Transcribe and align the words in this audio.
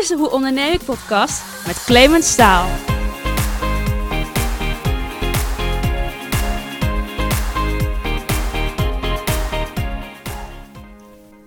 is 0.00 0.08
de 0.08 0.16
Hoe 0.16 0.30
Onderneem 0.30 0.72
ik 0.72 0.84
podcast 0.84 1.42
met 1.66 1.84
Clemens 1.84 2.30
Staal. 2.30 2.68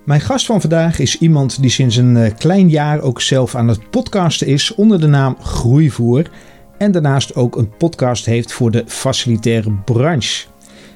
Mijn 0.05 0.21
gast 0.21 0.45
van 0.45 0.61
vandaag 0.61 0.99
is 0.99 1.17
iemand 1.17 1.61
die 1.61 1.69
sinds 1.69 1.95
een 1.95 2.17
eh, 2.17 2.33
klein 2.37 2.69
jaar 2.69 3.01
ook 3.01 3.21
zelf 3.21 3.55
aan 3.55 3.67
het 3.67 3.89
podcasten 3.89 4.47
is 4.47 4.75
onder 4.75 4.99
de 4.99 5.07
naam 5.07 5.37
Groeivoer. 5.41 6.29
En 6.77 6.91
daarnaast 6.91 7.35
ook 7.35 7.55
een 7.55 7.77
podcast 7.77 8.25
heeft 8.25 8.51
voor 8.51 8.71
de 8.71 8.83
facilitaire 8.87 9.71
branche. 9.71 10.45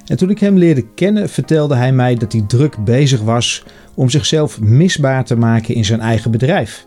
En 0.06 0.18
toen 0.18 0.30
ik 0.30 0.40
hem 0.40 0.58
leerde 0.58 0.88
kennen, 0.94 1.30
vertelde 1.30 1.76
hij 1.76 1.92
mij 1.92 2.16
dat 2.16 2.32
hij 2.32 2.44
druk 2.48 2.84
bezig 2.84 3.22
was 3.22 3.64
om 3.96 4.10
zichzelf 4.10 4.60
misbaar 4.60 5.26
te 5.26 5.36
maken 5.36 5.76
in 5.76 5.86
zijn 5.86 6.00
eigen 6.00 6.32
bedrijf. 6.32 6.87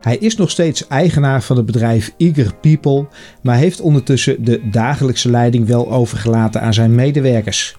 Hij 0.00 0.16
is 0.16 0.36
nog 0.36 0.50
steeds 0.50 0.86
eigenaar 0.86 1.42
van 1.42 1.56
het 1.56 1.66
bedrijf 1.66 2.12
Eager 2.16 2.54
People, 2.60 3.06
maar 3.42 3.56
heeft 3.56 3.80
ondertussen 3.80 4.44
de 4.44 4.60
dagelijkse 4.70 5.30
leiding 5.30 5.66
wel 5.66 5.92
overgelaten 5.92 6.60
aan 6.60 6.74
zijn 6.74 6.94
medewerkers. 6.94 7.76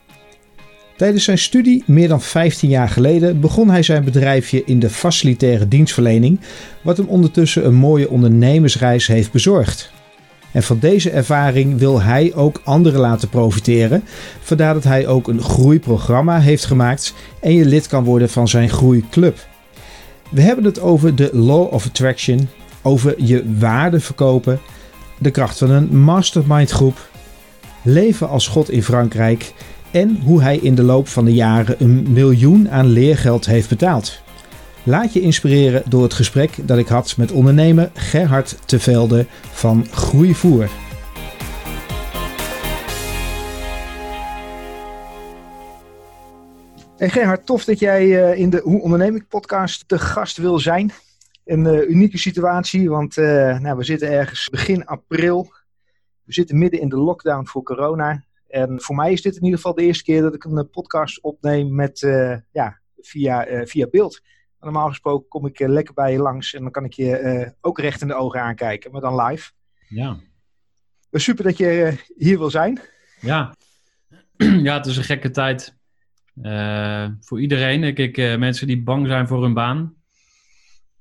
Tijdens 0.98 1.24
zijn 1.24 1.38
studie, 1.38 1.84
meer 1.86 2.08
dan 2.08 2.22
15 2.22 2.70
jaar 2.70 2.90
geleden, 2.90 3.40
begon 3.40 3.70
hij 3.70 3.84
zijn 3.84 4.04
bedrijfje 4.04 4.64
in 4.66 4.80
de 4.80 4.90
facilitaire 4.90 5.68
dienstverlening, 5.68 6.40
wat 6.84 6.98
hem 6.98 7.08
ondertussen 7.08 7.66
een 7.66 7.74
mooie 7.74 8.10
ondernemersreis 8.10 9.08
heeft 9.08 9.32
bezorgd. 9.32 9.92
En 10.52 10.64
van 10.64 10.80
deze 10.80 11.10
ervaring 11.10 11.78
wil 11.78 12.02
hij 12.02 12.34
ook 12.36 12.62
anderen 12.64 13.00
laten 13.00 13.30
profiteren. 13.30 14.04
Vandaar 14.40 14.74
dat 14.74 14.84
hij 14.84 15.08
ook 15.08 15.28
een 15.28 15.42
groeiprogramma 15.42 16.40
heeft 16.40 16.66
gemaakt 16.66 17.14
en 17.42 17.54
je 17.54 17.66
lid 17.66 17.88
kan 17.88 18.04
worden 18.04 18.30
van 18.30 18.48
zijn 18.48 18.70
groeiclub. 18.70 19.50
We 20.32 20.42
hebben 20.42 20.66
het 20.66 20.80
over 20.80 21.16
de 21.16 21.30
Law 21.34 21.74
of 21.74 21.86
Attraction, 21.86 22.50
over 22.82 23.24
je 23.24 23.56
waarde 23.60 24.00
verkopen, 24.00 24.60
de 25.18 25.32
kracht 25.32 25.58
van 25.58 25.70
een 25.70 25.98
mastermind 25.98 26.72
groep, 26.72 27.10
leven 27.82 28.30
als 28.30 28.48
God 28.48 28.70
in 28.70 28.84
Frankrijk 28.84 29.54
en 29.92 30.20
hoe 30.24 30.42
hij 30.42 30.58
in 30.58 30.76
de 30.76 30.84
loop 30.84 31.08
van 31.08 31.26
de 31.26 31.34
jaren 31.34 31.76
een 31.80 32.12
miljoen 32.12 32.70
aan 32.70 32.88
leergeld 32.88 33.46
heeft 33.46 33.70
betaald. 33.70 34.22
Laat 34.84 35.14
je 35.14 35.22
inspireren 35.22 35.84
door 35.88 36.04
het 36.04 36.14
gesprek 36.14 36.58
dat 36.62 36.78
ik 36.78 36.88
had 36.88 37.18
met 37.18 37.32
ondernemer 37.32 37.90
Gerhard 37.94 38.58
Tevelde 38.66 39.26
van 39.52 39.86
Groeivoer. 39.92 40.70
Hey 47.02 47.10
Gerhard, 47.10 47.46
tof 47.46 47.66
dat 47.66 47.80
jij 47.80 48.32
eh, 48.32 48.40
in 48.40 48.50
de 48.50 48.62
Hoe 48.64 48.82
Onderneem 48.82 49.16
ik 49.16 49.28
podcast 49.28 49.88
te 49.88 50.00
gast 50.00 50.38
wil 50.38 50.60
zijn. 50.60 50.92
Een 51.46 51.66
uh, 51.66 51.90
unieke 51.90 52.18
situatie, 52.18 52.90
want 52.90 53.18
uh, 53.18 53.60
nou, 53.60 53.78
we 53.78 53.84
zitten 53.84 54.12
ergens 54.12 54.50
begin 54.50 54.86
april. 54.86 55.54
We 56.24 56.34
zitten 56.34 56.58
midden 56.58 56.80
in 56.80 56.90
de 56.90 56.98
lockdown 56.98 57.46
voor 57.46 57.64
corona. 57.64 58.26
En 58.48 58.82
voor 58.82 58.96
mij 58.96 59.12
is 59.12 59.22
dit 59.22 59.36
in 59.36 59.44
ieder 59.44 59.58
geval 59.58 59.74
de 59.74 59.82
eerste 59.82 60.04
keer 60.04 60.22
dat 60.22 60.34
ik 60.34 60.44
een 60.44 60.70
podcast 60.70 61.22
opneem 61.22 61.76
met, 61.76 62.00
ja, 62.52 62.80
via, 62.98 63.66
via 63.66 63.88
beeld. 63.88 64.22
Normaal 64.60 64.88
gesproken 64.88 65.28
kom 65.28 65.46
ik 65.46 65.60
lekker 65.60 65.94
bij 65.94 66.12
je 66.12 66.20
langs 66.20 66.54
en 66.54 66.62
dan 66.62 66.72
kan 66.72 66.86
ik 66.86 66.94
je 66.94 67.54
ook 67.62 67.80
recht 67.80 68.02
in 68.02 68.08
de 68.08 68.16
ogen 68.16 68.42
aankijken, 68.42 68.92
maar 68.92 69.02
dan 69.02 69.22
live. 69.22 69.52
Ja. 69.88 70.18
Super 71.12 71.44
dat 71.44 71.58
je 71.58 71.98
hier 72.18 72.38
wil 72.38 72.50
zijn. 72.50 72.80
Ja. 73.22 73.56
ja, 74.68 74.78
het 74.78 74.86
is 74.86 74.98
een 74.98 75.04
gekke 75.04 75.30
tijd. 75.30 75.80
Uh, 76.42 77.08
voor 77.20 77.42
iedereen, 77.42 77.82
denk 77.82 77.98
ik, 77.98 78.18
uh, 78.18 78.38
mensen 78.38 78.68
die 78.68 78.84
bang 78.84 79.08
zijn 79.08 79.28
voor 79.28 79.44
hun 79.44 79.54
baan. 79.54 79.96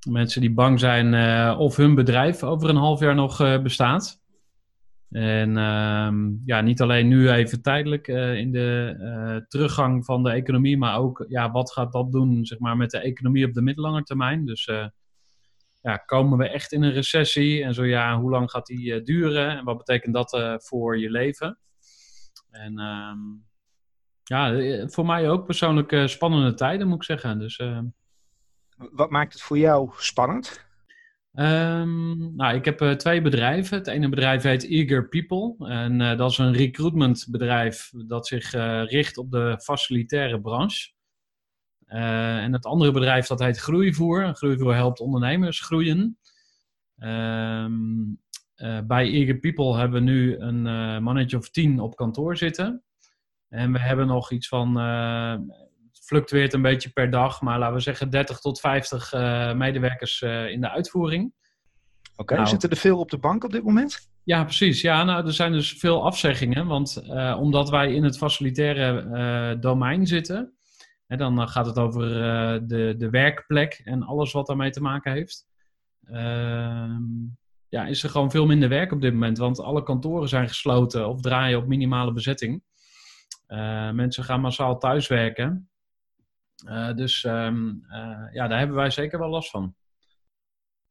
Mensen 0.08 0.41
die 0.41 0.52
bang 0.52 0.80
zijn 0.80 1.12
uh, 1.12 1.56
of 1.58 1.77
hun 1.77 1.94
bedrijf 1.94 2.42
over 2.42 2.69
een 2.69 2.77
half 2.77 3.00
jaar 3.00 3.14
nog 3.14 3.62
bestaat. 3.62 4.19
En 5.10 5.56
ehm, 5.56 6.30
ja, 6.44 6.60
niet 6.60 6.80
alleen 6.80 7.08
nu 7.08 7.30
even 7.30 7.62
tijdelijk 7.62 8.08
in 8.08 8.52
de 8.52 9.44
teruggang 9.48 10.04
van 10.04 10.22
de 10.22 10.31
economie, 10.31 10.78
maar 10.78 10.98
ook 10.98 11.25
ja, 11.28 11.50
wat 11.50 11.72
gaat 11.72 11.92
dat 11.92 12.12
doen 12.12 12.44
zeg 12.44 12.59
maar, 12.59 12.76
met 12.76 12.91
de 12.91 12.98
economie 12.98 13.47
op 13.47 13.53
de 13.53 13.62
middellange 13.62 14.03
termijn. 14.03 14.47
Dus 14.47 14.70
ja, 15.81 15.97
komen 15.97 16.38
we 16.38 16.48
echt 16.48 16.72
in 16.72 16.82
een 16.82 16.92
recessie? 16.92 17.65
En 17.65 17.75
zo 17.75 17.84
ja, 17.84 18.20
hoe 18.20 18.31
lang 18.31 18.50
gaat 18.50 18.66
die 18.66 19.03
duren? 19.03 19.59
En 19.59 19.65
wat 19.65 19.76
betekent 19.76 20.15
dat 20.15 20.59
voor 20.62 20.98
je 20.98 21.10
leven? 21.10 21.59
En 22.50 22.78
um, 22.78 23.50
ja, 24.30 24.52
eh, 24.52 24.88
voor 24.88 25.06
mij 25.06 25.30
ook 25.30 25.46
persoonlijk 25.46 25.92
uh, 25.92 26.06
spannende 26.06 26.54
tijden, 26.54 26.88
moet 26.88 26.96
ik 26.96 27.02
zeggen. 27.02 27.38
Dus, 27.38 27.58
uh... 27.58 27.80
Wat 28.76 29.10
maakt 29.10 29.32
het 29.32 29.42
voor 29.42 29.58
jou 29.58 29.91
spannend? 29.96 30.68
Um, 31.34 32.36
nou, 32.36 32.54
ik 32.54 32.64
heb 32.64 32.82
uh, 32.82 32.92
twee 32.92 33.22
bedrijven. 33.22 33.78
Het 33.78 33.86
ene 33.86 34.08
bedrijf 34.08 34.42
heet 34.42 34.68
Eager 34.68 35.08
People. 35.08 35.68
En 35.68 36.16
dat 36.16 36.30
is 36.30 36.38
een 36.38 36.52
recruitmentbedrijf 36.52 37.91
dat 38.06 38.26
zich 38.26 38.50
richt 38.91 39.16
op 39.16 39.30
de 39.30 39.60
facilitaire 39.62 40.41
branche. 40.41 40.92
en 41.86 42.52
het 42.52 42.66
andere 42.66 42.92
bedrijf 42.92 43.26
dat 43.26 43.41
heet 43.41 43.58
Groeivoer. 43.58 44.34
Groeivoer 44.34 44.74
helpt 44.74 45.00
ondernemers 45.00 45.60
groeien. 45.60 46.18
Um, 46.98 48.20
bij 48.86 49.10
Eager 49.10 49.38
People 49.38 49.76
hebben 49.76 50.04
we 50.04 50.10
nu 50.10 50.38
een 50.38 50.62
mannetje 51.02 51.36
of 51.36 51.50
tien 51.50 51.80
op 51.80 51.97
kantoor 51.97 52.36
zitten. 52.36 52.84
En 53.50 53.72
we 53.72 53.81
hebben 53.81 54.06
nog 54.06 54.31
iets 54.31 54.49
van, 54.49 54.77
het 54.77 56.00
fluctueert 56.05 56.53
een 56.53 56.62
beetje 56.62 56.91
per 56.91 57.11
dag, 57.11 57.41
maar 57.41 57.59
laten 57.59 57.75
we 57.75 57.81
zeggen 57.81 58.11
30 58.11 58.38
tot 58.38 58.61
50 58.61 59.12
uh, 59.12 59.53
medewerkers 59.53 60.21
uh, 60.21 60.49
in 60.49 60.61
de 60.61 60.71
uitvoering. 60.71 61.33
Oké, 62.12 62.21
okay, 62.21 62.37
nou, 62.37 62.49
zitten 62.49 62.71
er 62.71 62.77
veel 62.77 62.99
op 62.99 63.10
de 63.10 63.19
bank 63.19 63.44
op 63.44 63.53
dit 63.53 63.65
moment? 63.65 64.09
Ja, 64.25 64.44
precies. 64.44 64.81
Ja, 64.81 65.05
nou, 65.05 65.27
er 65.27 65.33
zijn 65.33 65.53
dus 65.53 65.72
veel 65.72 66.05
afzeggingen, 66.05 66.66
want 66.66 67.03
omdat 67.39 67.71
wij 67.71 67.94
in 67.94 68.05
het 68.05 68.16
facilitaire 68.16 69.59
domein 69.59 70.06
zitten, 70.06 70.55
hè, 71.06 71.16
dan 71.16 71.49
gaat 71.49 71.66
het 71.66 71.78
over 71.78 72.09
de, 72.69 72.94
de 72.99 73.10
werkplek 73.10 73.81
en 73.84 74.03
alles 74.03 74.33
wat 74.33 74.47
daarmee 74.47 74.71
te 74.71 74.83
maken 74.83 75.12
heeft. 75.12 75.49
Ehm, 76.05 77.03
ja, 77.69 77.87
is 77.87 78.03
er 78.03 78.10
gewoon 78.10 78.31
veel 78.31 78.47
minder 78.47 78.69
werk 78.69 78.93
op 78.93 79.00
dit 79.00 79.12
moment, 79.12 79.39
want 79.39 79.60
alle 79.60 79.83
kantoren 79.83 80.28
zijn 80.28 80.49
gesloten 80.49 81.09
of 81.09 81.21
draaien 81.21 81.59
op 81.59 81.66
minimale 81.66 82.12
bezetting. 82.12 82.62
Uh, 83.48 83.91
mensen 83.91 84.24
gaan 84.24 84.41
massaal 84.41 84.78
thuiswerken. 84.78 85.70
Uh, 86.66 86.94
dus 86.94 87.24
um, 87.24 87.86
uh, 87.91 88.32
ja, 88.32 88.48
daar 88.48 88.58
hebben 88.58 88.76
wij 88.76 88.91
zeker 88.91 89.18
wel 89.18 89.28
last 89.28 89.50
van. 89.50 89.74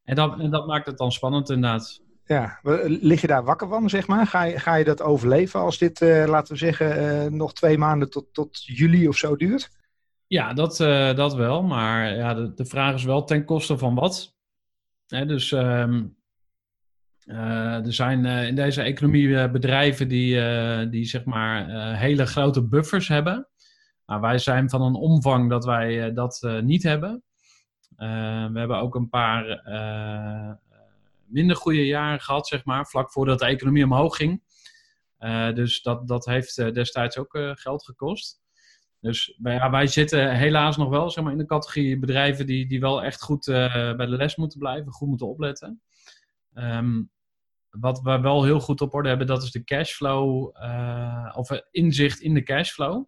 En 0.04 0.14
dat, 0.14 0.40
en 0.40 0.50
dat 0.50 0.66
maakt 0.66 0.86
het 0.86 0.98
dan 0.98 1.12
spannend 1.12 1.50
inderdaad. 1.50 2.00
Ja, 2.24 2.58
lig 2.84 3.20
je 3.20 3.26
daar 3.26 3.44
wakker 3.44 3.68
van, 3.68 3.88
zeg 3.88 4.06
maar? 4.06 4.26
Ga 4.26 4.42
je, 4.42 4.58
ga 4.58 4.74
je 4.74 4.84
dat 4.84 5.02
overleven 5.02 5.60
als 5.60 5.78
dit, 5.78 6.00
laten 6.00 6.52
we 6.52 6.58
zeggen, 6.58 7.36
nog 7.36 7.52
twee 7.52 7.78
maanden 7.78 8.10
tot, 8.10 8.34
tot 8.34 8.64
juli 8.64 9.08
of 9.08 9.16
zo 9.16 9.36
duurt? 9.36 9.70
Ja, 10.26 10.52
dat, 10.52 10.76
dat 11.16 11.34
wel. 11.34 11.62
Maar 11.62 12.14
ja, 12.14 12.34
de, 12.34 12.54
de 12.54 12.64
vraag 12.64 12.94
is 12.94 13.04
wel 13.04 13.24
ten 13.24 13.44
koste 13.44 13.78
van 13.78 13.94
wat. 13.94 14.34
Hè, 15.06 15.26
dus 15.26 15.50
um, 15.50 16.16
uh, 17.30 17.86
er 17.86 17.92
zijn 17.92 18.24
uh, 18.24 18.46
in 18.46 18.54
deze 18.54 18.82
economie 18.82 19.26
uh, 19.26 19.50
bedrijven 19.50 20.08
die, 20.08 20.88
die 20.88 21.04
zeg 21.04 21.24
maar 21.24 21.96
hele 21.96 22.26
grote 22.26 22.68
buffers 22.68 23.08
hebben. 23.08 23.48
Maar 24.06 24.20
wij 24.20 24.38
zijn 24.38 24.70
van 24.70 24.82
een 24.82 24.94
omvang 24.94 25.50
dat 25.50 25.64
wij 25.64 26.12
dat 26.12 26.48
niet 26.62 26.82
hebben. 26.82 27.22
we 27.96 28.50
hebben 28.54 28.80
ook 28.80 28.94
een 28.94 29.08
paar 29.08 29.44
minder 31.26 31.56
goede 31.56 31.86
jaren 31.86 32.20
gehad, 32.20 32.48
zeg 32.48 32.64
maar, 32.64 32.86
vlak 32.86 33.12
voordat 33.12 33.38
de 33.38 33.46
economie 33.46 33.84
omhoog 33.84 34.16
ging. 34.16 34.42
dus 35.54 35.82
dat, 35.82 36.08
dat 36.08 36.24
heeft 36.24 36.74
destijds 36.74 37.18
ook 37.18 37.38
geld 37.54 37.84
gekost. 37.84 38.40
Dus 39.00 39.38
ja, 39.42 39.70
wij 39.70 39.86
zitten 39.86 40.36
helaas 40.36 40.76
nog 40.76 40.88
wel 40.88 41.10
zeg 41.10 41.24
maar, 41.24 41.32
in 41.32 41.38
de 41.38 41.46
categorie 41.46 41.98
bedrijven 41.98 42.46
die, 42.46 42.66
die 42.66 42.80
wel 42.80 43.02
echt 43.02 43.22
goed 43.22 43.44
bij 43.44 44.06
de 44.06 44.16
les 44.16 44.36
moeten 44.36 44.58
blijven, 44.58 44.92
goed 44.92 45.08
moeten 45.08 45.28
opletten. 45.28 45.82
Um, 46.54 47.10
wat 47.70 48.00
we 48.00 48.20
wel 48.20 48.44
heel 48.44 48.60
goed 48.60 48.80
op 48.80 48.94
orde 48.94 49.08
hebben, 49.08 49.26
dat 49.26 49.42
is 49.42 49.50
de 49.50 49.64
cashflow, 49.64 50.56
uh, 50.56 51.32
of 51.36 51.50
inzicht 51.70 52.20
in 52.20 52.34
de 52.34 52.42
cashflow. 52.42 53.04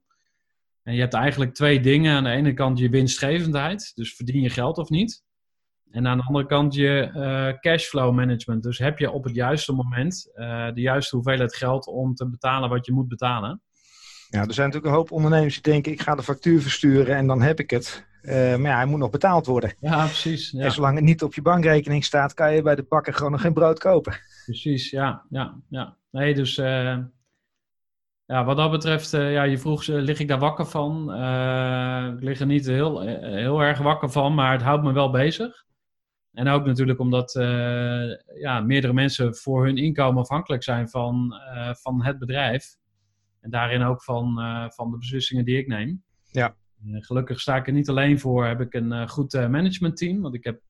En 0.83 0.95
je 0.95 1.01
hebt 1.01 1.15
eigenlijk 1.15 1.55
twee 1.55 1.81
dingen. 1.81 2.17
Aan 2.17 2.25
de 2.25 2.31
ene 2.31 2.55
kant 2.55 2.79
je 2.79 2.89
winstgevendheid, 2.89 3.93
dus 3.95 4.15
verdien 4.15 4.43
je 4.43 4.51
geld 4.51 4.79
of 4.79 4.89
niet. 4.89 5.23
En 5.91 6.07
aan 6.07 6.19
de 6.19 6.25
andere 6.25 6.47
kant 6.47 6.75
je 6.75 7.13
uh, 7.15 7.59
cashflow 7.61 8.15
management. 8.15 8.63
Dus 8.63 8.79
heb 8.79 8.99
je 8.99 9.11
op 9.11 9.25
het 9.25 9.35
juiste 9.35 9.73
moment 9.73 10.31
de 10.75 10.81
juiste 10.81 11.17
hoeveelheid 11.17 11.55
geld 11.55 11.87
om 11.87 12.15
te 12.15 12.29
betalen 12.29 12.69
wat 12.69 12.87
je 12.87 12.93
moet 12.93 13.09
betalen. 13.09 13.63
Ja, 14.29 14.47
er 14.47 14.55
zijn 14.55 14.67
natuurlijk 14.67 14.95
een 14.95 15.01
hoop 15.01 15.11
ondernemers 15.11 15.55
die 15.55 15.73
denken: 15.73 15.93
ik 15.93 16.01
ga 16.01 16.15
de 16.15 16.23
factuur 16.23 16.61
versturen 16.61 17.17
en 17.17 17.27
dan 17.27 17.43
heb 17.43 17.61
ik 17.61 17.71
het. 17.71 18.11
Uh, 18.23 18.33
maar 18.33 18.71
ja, 18.71 18.77
hij 18.77 18.87
moet 18.87 18.99
nog 18.99 19.11
betaald 19.11 19.47
worden. 19.47 19.75
Ja, 19.81 20.05
precies. 20.05 20.51
Ja. 20.51 20.65
En 20.65 20.73
zolang 20.73 20.95
het 20.95 21.05
niet 21.05 21.23
op 21.23 21.35
je 21.35 21.43
bankrekening 21.43 22.05
staat, 22.05 22.35
kan 22.35 22.55
je 22.55 22.63
bij 22.63 22.75
de 22.75 22.87
bakker 22.89 23.15
gewoon 23.15 23.33
nog 23.33 23.41
geen 23.41 23.53
brood 23.53 23.79
kopen. 23.79 24.21
Precies, 24.45 24.91
ja. 24.91 25.25
ja, 25.31 25.55
ja. 25.69 25.97
Nee, 26.11 26.35
dus 26.35 26.59
uh, 26.59 26.99
ja, 28.27 28.45
wat 28.45 28.57
dat 28.57 28.71
betreft, 28.71 29.13
uh, 29.13 29.33
ja, 29.33 29.43
je 29.43 29.59
vroeg, 29.59 29.87
lig 29.87 30.19
ik 30.19 30.29
daar 30.29 30.39
wakker 30.39 30.67
van? 30.67 31.03
ik 32.15 32.23
lig 32.23 32.41
er 32.41 32.47
niet 32.47 32.67
heel, 32.67 33.01
heel 33.01 33.63
erg 33.63 33.79
wakker 33.79 34.11
van, 34.11 34.35
maar 34.35 34.53
het 34.53 34.63
houdt 34.63 34.83
me 34.85 34.93
wel 34.93 35.11
bezig. 35.11 35.65
En 36.33 36.49
ook 36.49 36.67
natuurlijk 36.67 36.99
omdat 36.99 37.35
eh, 37.35 38.11
ja, 38.41 38.61
meerdere 38.61 38.93
mensen 38.93 39.37
voor 39.37 39.65
hun 39.65 39.77
inkomen 39.77 40.23
afhankelijk 40.23 40.63
zijn 40.63 40.89
van, 40.89 41.35
eh, 41.35 41.75
van 41.75 42.05
het 42.05 42.19
bedrijf. 42.19 42.77
En 43.41 43.51
daarin 43.51 43.83
ook 43.83 44.03
van, 44.03 44.41
eh, 44.41 44.71
van 44.71 44.91
de 44.91 44.99
beslissingen 44.99 45.45
die 45.45 45.59
ik 45.59 45.67
neem. 45.67 46.05
Ja. 46.31 46.55
Eh, 46.87 47.03
gelukkig 47.03 47.41
sta 47.41 47.57
ik 47.57 47.67
er 47.67 47.73
niet 47.73 47.89
alleen 47.89 48.21
voor, 48.21 48.47
heb 48.47 48.61
ik 48.61 48.75
een 48.75 48.93
eh, 48.93 49.09
goed 49.09 49.35
eh, 49.35 49.49
managementteam. 49.49 50.21
Want 50.21 50.35
ik 50.35 50.45
heb 50.45 50.61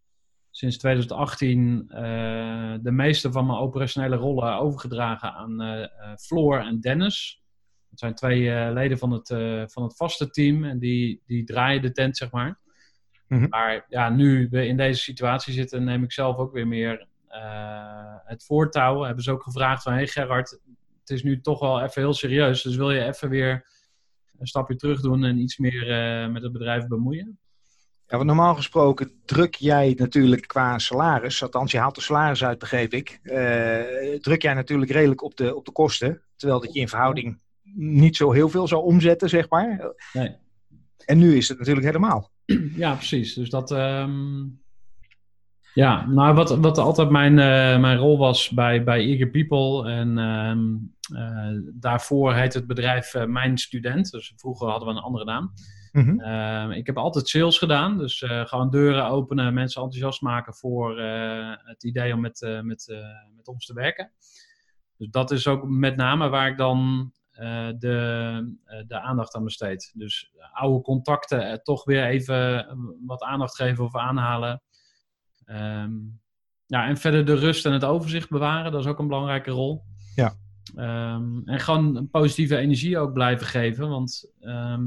sinds 0.51 0.79
2018 0.79 1.85
eh, 1.89 2.75
de 2.83 2.91
meeste 2.91 3.33
van 3.33 3.47
mijn 3.47 3.59
operationele 3.59 4.17
rollen 4.17 4.59
overgedragen 4.59 5.33
aan 5.33 5.89
Floor 6.21 6.59
en 6.59 6.81
Dennis. 6.81 7.43
Dat 7.89 7.99
zijn 7.99 8.15
twee 8.15 8.73
leden 8.73 8.99
van 8.99 9.11
het, 9.11 9.27
van 9.73 9.83
het 9.83 9.97
vaste 9.97 10.31
team 10.31 10.65
en 10.65 10.79
die, 10.79 11.23
die 11.27 11.45
draaien 11.45 11.83
de 11.83 11.93
tent, 11.93 12.17
zeg 12.17 12.31
maar. 12.31 12.59
Mhm. 13.29 13.49
Maar 13.49 13.85
ja, 13.89 14.09
nu 14.09 14.49
we 14.51 14.67
in 14.67 14.77
deze 14.77 15.01
situatie 15.01 15.53
zitten, 15.53 15.85
neem 15.85 16.03
ik 16.03 16.13
zelf 16.13 16.37
ook 16.37 16.53
weer 16.53 16.67
meer 16.67 17.07
het 18.25 18.45
voortouw. 18.45 19.03
Hebben 19.03 19.25
ze 19.25 19.31
ook 19.31 19.43
gevraagd 19.43 19.83
van, 19.83 19.93
hey 19.93 20.07
Gerard, 20.07 20.51
het 21.01 21.11
is 21.11 21.23
nu 21.23 21.41
toch 21.41 21.61
wel 21.61 21.81
even 21.83 22.03
heel 22.03 22.15
serieus. 22.15 22.63
Dus 22.63 22.77
wil 22.77 22.91
je 22.91 23.05
even 23.05 23.29
weer 23.29 23.67
een 24.43 24.49
stapje 24.49 24.77
terug 24.77 25.01
doen 25.01 25.25
en 25.25 25.39
iets 25.39 25.59
meer 25.59 25.91
eh, 25.91 26.29
met 26.29 26.43
het 26.43 26.53
bedrijf 26.53 26.87
bemoeien? 26.87 27.39
Ja, 28.07 28.17
want 28.17 28.25
normaal 28.25 28.55
gesproken 28.55 29.13
druk 29.25 29.55
jij 29.55 29.95
natuurlijk 29.99 30.47
qua 30.47 30.79
salaris, 30.79 31.43
althans 31.43 31.73
je 31.73 31.79
haalt 31.79 31.95
de 31.95 32.01
salaris 32.01 32.45
uit, 32.45 32.59
begreep 32.59 32.93
ik, 32.93 33.19
eh, 33.23 34.19
druk 34.21 34.43
jij 34.43 34.55
natuurlijk 34.55 34.91
redelijk 34.91 35.23
op 35.23 35.37
de, 35.37 35.55
op 35.55 35.65
de 35.65 35.73
kosten, 35.73 36.23
terwijl 36.37 36.61
dat 36.61 36.73
je 36.73 36.81
in 36.81 36.89
verhouding 36.89 37.41
niet 37.75 38.17
zo 38.17 38.33
heel 38.33 38.49
veel 38.49 38.69
zou 38.69 38.83
omzetten, 38.83 39.29
zeg 39.29 39.49
maar. 39.49 39.95
Nee. 40.13 40.37
En 41.05 41.19
nu 41.19 41.37
is 41.37 41.49
het 41.49 41.59
natuurlijk 41.59 41.87
helemaal. 41.87 42.31
Ja, 42.77 42.95
precies. 42.95 43.35
Dus 43.35 43.51
dat. 43.51 43.71
ehm, 43.71 44.45
Ja, 45.75 46.07
nou, 46.07 46.35
wat, 46.35 46.57
wat 46.57 46.79
altijd 46.79 47.11
mijn, 47.11 47.39
eh, 47.39 47.81
mijn 47.81 47.97
rol 47.97 48.19
was 48.19 48.51
bij, 48.51 48.85
bij 48.85 49.01
Eager 49.01 49.31
People. 49.31 49.91
En 49.91 50.19
ehm, 50.19 50.75
eh, 51.19 51.61
daarvoor 51.75 52.35
heet 52.35 52.55
het 52.55 52.67
bedrijf 52.67 53.15
eh, 53.15 53.25
Mijn 53.25 53.59
Student. 53.59 54.11
Dus 54.11 54.33
vroeger 54.37 54.69
hadden 54.69 54.89
we 54.89 54.95
een 54.95 55.03
andere 55.03 55.25
naam. 55.25 55.53
Mhm. 55.93 56.21
Ehm, 56.21 56.71
ik 56.71 56.87
heb 56.87 56.97
altijd 56.97 57.29
sales 57.29 57.59
gedaan. 57.59 57.99
Dus 57.99 58.25
gewoon 58.27 58.71
deuren 58.71 59.07
openen, 59.07 59.55
mensen 59.55 59.83
enthousiast 59.83 60.21
maken 60.21 60.55
voor 60.55 61.01
het 61.65 61.85
idee 61.85 62.15
om 62.15 62.21
met, 62.21 62.61
met, 62.63 63.03
met 63.37 63.49
ons 63.49 63.67
te 63.67 63.75
werken. 63.75 64.13
Dus 64.97 65.09
dat 65.11 65.31
is 65.31 65.47
ook 65.47 65.69
met 65.69 65.97
name 65.97 66.29
waar 66.29 66.49
ik 66.49 66.57
dan 66.57 67.13
de, 67.79 68.57
de 68.87 69.01
aandacht 69.01 69.35
aan 69.35 69.45
besteed. 69.45 69.93
Dus 69.95 70.33
oude 70.53 70.83
contacten 70.83 71.63
toch 71.63 71.85
weer 71.85 72.05
even 72.05 72.67
wat 73.07 73.23
aandacht 73.23 73.55
geven 73.55 73.85
of 73.85 73.97
aanhalen. 73.97 74.63
Ehm, 75.45 75.93
ja, 76.67 76.87
en 76.87 76.97
verder 76.97 77.25
de 77.25 77.35
rust 77.35 77.67
en 77.67 77.73
het 77.73 77.85
overzicht 77.85 78.31
bewaren, 78.31 78.73
dat 78.73 78.81
is 78.81 78.87
ook 78.87 78.99
een 78.99 79.09
belangrijke 79.09 79.51
rol. 79.51 79.83
Ja. 80.15 80.35
Ehm, 80.75 81.41
en 81.45 81.61
gewoon 81.61 81.97
een 81.97 82.11
positieve 82.11 82.57
energie 82.57 82.99
ook 82.99 83.13
blijven 83.13 83.47
geven, 83.47 83.89
want 83.89 84.33
ehm, 84.41 84.83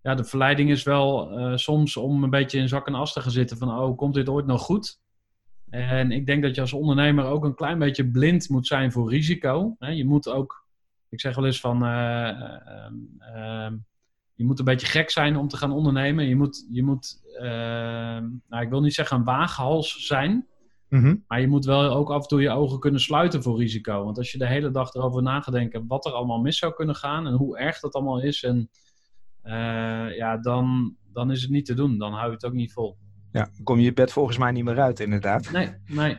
ja, 0.00 0.14
de 0.14 0.24
verleiding 0.24 0.70
is 0.70 0.82
wel 0.82 1.30
eh, 1.30 1.56
soms 1.56 1.96
om 1.96 2.22
een 2.22 2.30
beetje 2.30 2.58
in 2.58 2.68
zak 2.68 2.86
en 2.86 2.94
as 2.94 3.12
te 3.12 3.20
gaan 3.20 3.30
zitten 3.30 3.56
van, 3.56 3.78
oh, 3.78 3.96
komt 3.96 4.14
dit 4.14 4.28
ooit 4.28 4.46
nog 4.46 4.62
goed? 4.62 5.00
En 5.70 6.12
ik 6.12 6.26
denk 6.26 6.42
dat 6.42 6.54
je 6.54 6.60
als 6.60 6.72
ondernemer 6.72 7.24
ook 7.24 7.44
een 7.44 7.54
klein 7.54 7.78
beetje 7.78 8.10
blind 8.10 8.48
moet 8.48 8.66
zijn 8.66 8.92
voor 8.92 9.10
risico. 9.10 9.76
Hè? 9.78 9.88
Je 9.88 10.04
moet 10.04 10.28
ook, 10.28 10.66
ik 11.08 11.20
zeg 11.20 11.34
wel 11.34 11.46
eens 11.46 11.60
van, 11.60 11.84
eh, 11.84 12.28
ehm, 13.18 13.76
je 14.36 14.44
moet 14.44 14.58
een 14.58 14.64
beetje 14.64 14.86
gek 14.86 15.10
zijn 15.10 15.36
om 15.36 15.48
te 15.48 15.56
gaan 15.56 15.72
ondernemen. 15.72 16.28
Je 16.28 16.36
moet, 16.36 16.66
je 16.70 16.82
moet 16.82 17.22
ehm, 17.38 18.24
nou, 18.48 18.62
ik 18.62 18.68
wil 18.68 18.80
niet 18.80 18.94
zeggen 18.94 19.16
een 19.16 19.24
waaghals 19.24 20.06
zijn, 20.06 20.46
Mhm. 20.88 21.14
maar 21.26 21.40
je 21.40 21.48
moet 21.48 21.64
wel 21.64 21.90
ook 21.90 22.10
af 22.10 22.22
en 22.22 22.28
toe 22.28 22.40
je 22.40 22.50
ogen 22.50 22.78
kunnen 22.80 23.00
sluiten 23.00 23.42
voor 23.42 23.58
risico. 23.58 24.04
Want 24.04 24.18
als 24.18 24.32
je 24.32 24.38
de 24.38 24.46
hele 24.46 24.70
dag 24.70 24.94
erover 24.94 25.22
na 25.22 25.40
gaat 25.40 25.54
denken 25.54 25.86
wat 25.86 26.06
er 26.06 26.12
allemaal 26.12 26.40
mis 26.40 26.58
zou 26.58 26.74
kunnen 26.74 26.94
gaan 26.94 27.26
en 27.26 27.32
hoe 27.32 27.58
erg 27.58 27.80
dat 27.80 27.94
allemaal 27.94 28.22
is, 28.22 28.42
en, 28.42 28.70
eh, 29.42 30.16
ja, 30.16 30.36
dan, 30.36 30.96
dan 31.12 31.30
is 31.30 31.42
het 31.42 31.50
niet 31.50 31.66
te 31.66 31.74
doen. 31.74 31.98
Dan 31.98 32.12
hou 32.12 32.26
je 32.26 32.32
het 32.32 32.44
ook 32.44 32.52
niet 32.52 32.72
vol. 32.72 32.96
Ja, 33.32 33.48
dan 33.54 33.64
kom 33.64 33.78
je 33.78 33.84
je 33.84 33.92
bed 33.92 34.12
volgens 34.12 34.38
mij 34.38 34.52
niet 34.52 34.64
meer 34.64 34.80
uit, 34.80 35.00
inderdaad. 35.00 35.50
Nee, 35.50 35.68
nee. 35.86 36.18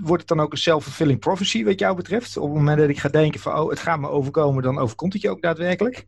Wordt 0.00 0.20
het 0.20 0.28
dan 0.28 0.40
ook 0.40 0.52
een 0.52 0.58
self-fulfilling 0.58 1.18
prophecy 1.18 1.64
wat 1.64 1.78
jou 1.78 1.96
betreft? 1.96 2.36
Op 2.36 2.48
het 2.48 2.54
moment 2.54 2.78
dat 2.78 2.88
ik 2.88 2.98
ga 2.98 3.08
denken 3.08 3.40
van, 3.40 3.58
oh, 3.58 3.70
het 3.70 3.78
gaat 3.78 4.00
me 4.00 4.08
overkomen, 4.08 4.62
dan 4.62 4.78
overkomt 4.78 5.12
het 5.12 5.22
je 5.22 5.30
ook 5.30 5.42
daadwerkelijk? 5.42 6.06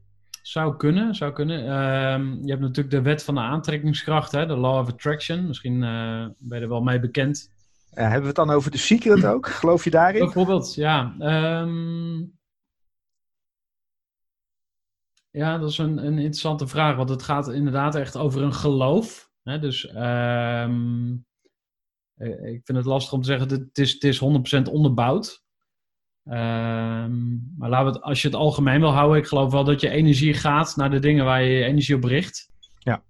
Zou 0.51 0.77
kunnen, 0.77 1.15
zou 1.15 1.33
kunnen. 1.33 1.61
Ehm, 1.61 2.43
je 2.43 2.51
hebt 2.51 2.61
natuurlijk 2.61 2.91
de 2.91 3.03
wet 3.03 3.25
van 3.25 3.35
de 3.35 3.41
aantrekkingskracht, 3.41 4.33
hè, 4.33 4.47
de 4.47 4.57
law 4.57 4.79
of 4.79 4.89
attraction. 4.89 5.47
Misschien 5.47 5.83
eh, 5.83 6.27
ben 6.39 6.59
je 6.59 6.65
er 6.65 6.69
wel 6.69 6.81
mee 6.81 7.01
bekend. 7.01 7.53
Ja, 7.91 8.03
hebben 8.03 8.21
we 8.21 8.27
het 8.27 8.37
dan 8.37 8.51
over 8.51 8.71
de 8.71 8.79
secret 8.79 9.25
ook? 9.25 9.49
Geloof 9.61 9.85
je 9.85 9.91
daarin? 9.91 10.25
Bijvoorbeeld, 10.25 10.75
ja. 10.75 11.15
ehm, 11.19 12.19
ja, 15.31 15.59
dat 15.59 15.71
is 15.71 15.79
een, 15.79 15.99
een 15.99 16.19
interessante 16.19 16.67
vraag, 16.67 16.97
want 16.97 17.09
het 17.09 17.23
gaat 17.23 17.49
inderdaad 17.49 17.95
echt 17.95 18.17
over 18.17 18.43
een 18.43 18.55
geloof. 18.55 19.31
Hè? 19.43 19.59
Dus 19.59 19.87
ehm, 19.87 21.17
eh, 22.15 22.53
ik 22.53 22.61
vind 22.65 22.79
het 22.79 22.87
lastig 22.87 23.13
om 23.13 23.21
te 23.21 23.29
zeggen, 23.29 23.49
het 23.49 23.79
is, 23.79 23.93
het 23.93 24.05
is 24.05 24.19
100% 24.19 24.63
onderbouwd. 24.71 25.40
Ehm, 26.25 27.29
maar 27.57 27.69
laten 27.69 27.87
we 27.87 27.93
het, 27.93 28.03
als 28.03 28.23
je 28.23 28.29
het 28.29 28.37
algemeen 28.37 28.81
wil 28.81 28.93
houden, 28.93 29.19
ik 29.19 29.27
geloof 29.27 29.53
wel 29.53 29.65
dat 29.65 29.81
je 29.81 29.91
energie 29.91 30.35
gaat 30.35 30.77
naar 30.77 30.91
de 30.91 30.99
dingen 30.99 31.25
waar 31.25 31.43
je 31.43 31.51
je 31.51 31.65
energie 31.65 31.97
op 31.97 32.05
richt. 32.05 32.49
Ja. 32.79 33.03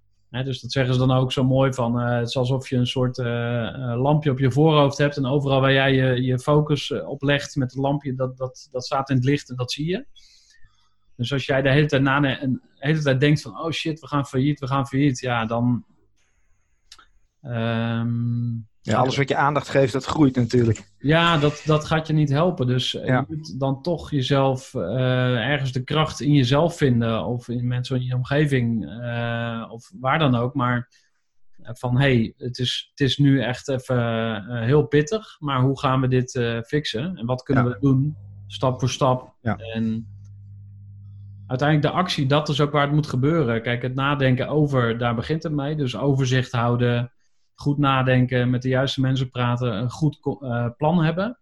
Dus 0.43 0.61
dat 0.61 0.71
zeggen 0.71 0.93
ze 0.93 0.99
dan 0.99 1.11
ook 1.11 1.31
zo 1.31 1.43
mooi 1.43 1.73
van, 1.73 1.99
eh, 1.99 2.17
het 2.17 2.27
is 2.27 2.37
alsof 2.37 2.69
je 2.69 2.75
een 2.75 2.87
soort 2.87 3.17
eh, 3.17 3.67
eh, 3.67 4.01
lampje 4.01 4.31
op 4.31 4.39
je 4.39 4.51
voorhoofd 4.51 4.97
hebt 4.97 5.17
en 5.17 5.25
overal 5.25 5.61
waar 5.61 5.73
jij 5.73 5.93
je, 5.93 6.21
je 6.21 6.39
focus 6.39 6.91
op 6.91 7.21
legt 7.21 7.55
met 7.55 7.71
het 7.71 7.81
lampje, 7.81 8.15
dat, 8.15 8.37
dat, 8.37 8.67
dat 8.71 8.85
staat 8.85 9.09
in 9.09 9.15
het 9.15 9.25
licht 9.25 9.49
en 9.49 9.55
dat 9.55 9.71
zie 9.71 9.85
je. 9.85 10.05
Dus 11.15 11.33
als 11.33 11.45
jij 11.45 11.61
de 11.61 11.71
hele 11.71 11.87
tijd, 11.87 12.01
na, 12.01 12.19
de 12.19 12.59
hele 12.75 13.01
tijd 13.01 13.19
denkt 13.19 13.41
van, 13.41 13.59
oh 13.59 13.71
shit, 13.71 13.99
we 13.99 14.07
gaan 14.07 14.25
failliet, 14.25 14.59
we 14.59 14.67
gaan 14.67 14.87
failliet, 14.87 15.19
ja, 15.19 15.45
dan... 15.45 15.85
ehm, 17.41 18.69
Ja, 18.83 18.97
alles 18.97 19.17
wat 19.17 19.29
je 19.29 19.35
aandacht 19.35 19.69
geeft, 19.69 19.93
dat 19.93 20.05
groeit 20.05 20.35
natuurlijk. 20.35 20.91
ja, 20.99 21.37
dat, 21.37 21.61
dat 21.65 21.85
gaat 21.85 22.07
je 22.07 22.13
niet 22.13 22.29
helpen. 22.29 22.67
Dus 22.67 22.95
eh, 22.95 23.07
Ja. 23.07 23.25
je 23.27 23.35
moet 23.35 23.59
dan 23.59 23.81
toch 23.81 24.11
jezelf 24.11 24.73
eh, 24.73 25.49
ergens 25.49 25.71
de 25.71 25.83
kracht 25.83 26.21
in 26.21 26.33
jezelf 26.33 26.77
vinden. 26.77 27.25
Of 27.25 27.47
in 27.49 27.67
mensen 27.67 27.95
in 27.95 28.03
je 28.05 28.15
omgeving. 28.15 28.85
eh, 29.01 29.65
of 29.69 29.91
waar 29.99 30.19
dan 30.19 30.35
ook. 30.35 30.53
Maar 30.53 30.89
van 31.63 31.95
hé, 31.99 32.01
hey, 32.15 32.33
het, 32.37 32.59
is, 32.59 32.87
het 32.89 32.99
is 33.07 33.17
nu 33.17 33.41
echt 33.41 33.69
even 33.69 34.63
heel 34.63 34.83
pittig. 34.83 35.35
Maar 35.39 35.61
hoe 35.61 35.79
gaan 35.79 36.01
we 36.01 36.07
dit 36.07 36.35
eh, 36.35 36.61
fixen? 36.61 37.15
En 37.17 37.25
wat 37.25 37.43
kunnen 37.43 37.63
Ja. 37.65 37.69
we 37.69 37.77
doen? 37.79 38.15
Stap 38.47 38.79
voor 38.79 38.89
stap. 38.89 39.33
Ja. 39.41 39.55
En 39.55 40.07
uiteindelijk 41.47 41.93
de 41.93 41.99
actie, 42.01 42.25
dat 42.25 42.49
is 42.49 42.61
ook 42.61 42.71
waar 42.71 42.85
het 42.85 42.91
moet 42.95 43.07
gebeuren. 43.07 43.61
Kijk, 43.61 43.81
het 43.81 43.95
nadenken 43.95 44.47
over, 44.47 44.97
daar 44.97 45.15
begint 45.15 45.43
het 45.43 45.51
mee. 45.51 45.75
Dus 45.75 45.97
overzicht 45.97 46.51
houden 46.51 47.11
goed 47.55 47.77
nadenken, 47.77 48.49
met 48.49 48.61
de 48.61 48.69
juiste 48.69 49.01
mensen 49.01 49.29
praten, 49.29 49.73
een 49.73 49.89
goed 49.91 50.19
eh, 50.41 50.67
plan 50.77 51.03
hebben. 51.03 51.39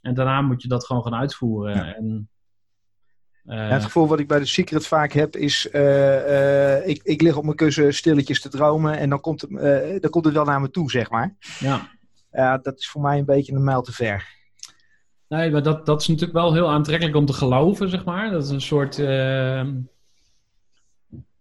En 0.00 0.14
daarna 0.14 0.40
moet 0.42 0.62
je 0.62 0.68
dat 0.68 0.86
gewoon 0.86 1.02
gaan 1.02 1.14
uitvoeren. 1.14 1.74
Ja. 1.74 1.94
En, 1.94 2.28
eh, 3.44 3.56
Ja, 3.56 3.68
het 3.68 3.84
gevoel 3.84 4.08
wat 4.08 4.18
ik 4.18 4.28
bij 4.28 4.38
de 4.38 4.46
Secret 4.46 4.86
vaak 4.86 5.12
heb 5.12 5.36
is, 5.36 5.70
eh, 5.70 6.88
ik, 6.88 7.00
ik 7.02 7.22
lig 7.22 7.36
op 7.36 7.44
mijn 7.44 7.56
kussen 7.56 7.94
stilletjes 7.94 8.40
te 8.40 8.48
dromen 8.48 8.98
en 8.98 9.10
dan 9.10 9.20
komt, 9.20 9.40
het, 9.40 10.02
dan 10.02 10.10
komt 10.10 10.24
het 10.24 10.34
wel 10.34 10.44
naar 10.44 10.60
me 10.60 10.70
toe, 10.70 10.90
zeg 10.90 11.10
maar. 11.10 11.36
ja. 11.58 11.88
Ja, 12.32 12.58
dat 12.58 12.78
is 12.78 12.88
voor 12.88 13.00
mij 13.00 13.18
een 13.18 13.24
beetje 13.24 13.52
een 13.52 13.64
mijl 13.64 13.82
te 13.82 13.92
ver. 13.92 14.38
Nee, 15.28 15.50
maar 15.50 15.62
dat, 15.62 15.86
dat 15.86 16.00
is 16.00 16.08
natuurlijk 16.08 16.38
wel 16.38 16.52
heel 16.52 16.70
aantrekkelijk 16.70 17.16
om 17.16 17.26
te 17.26 17.32
geloven, 17.32 17.88
zeg 17.88 18.04
maar. 18.04 18.30
Dat 18.30 18.44
is 18.44 18.50
een 18.50 18.60
soort... 18.60 18.98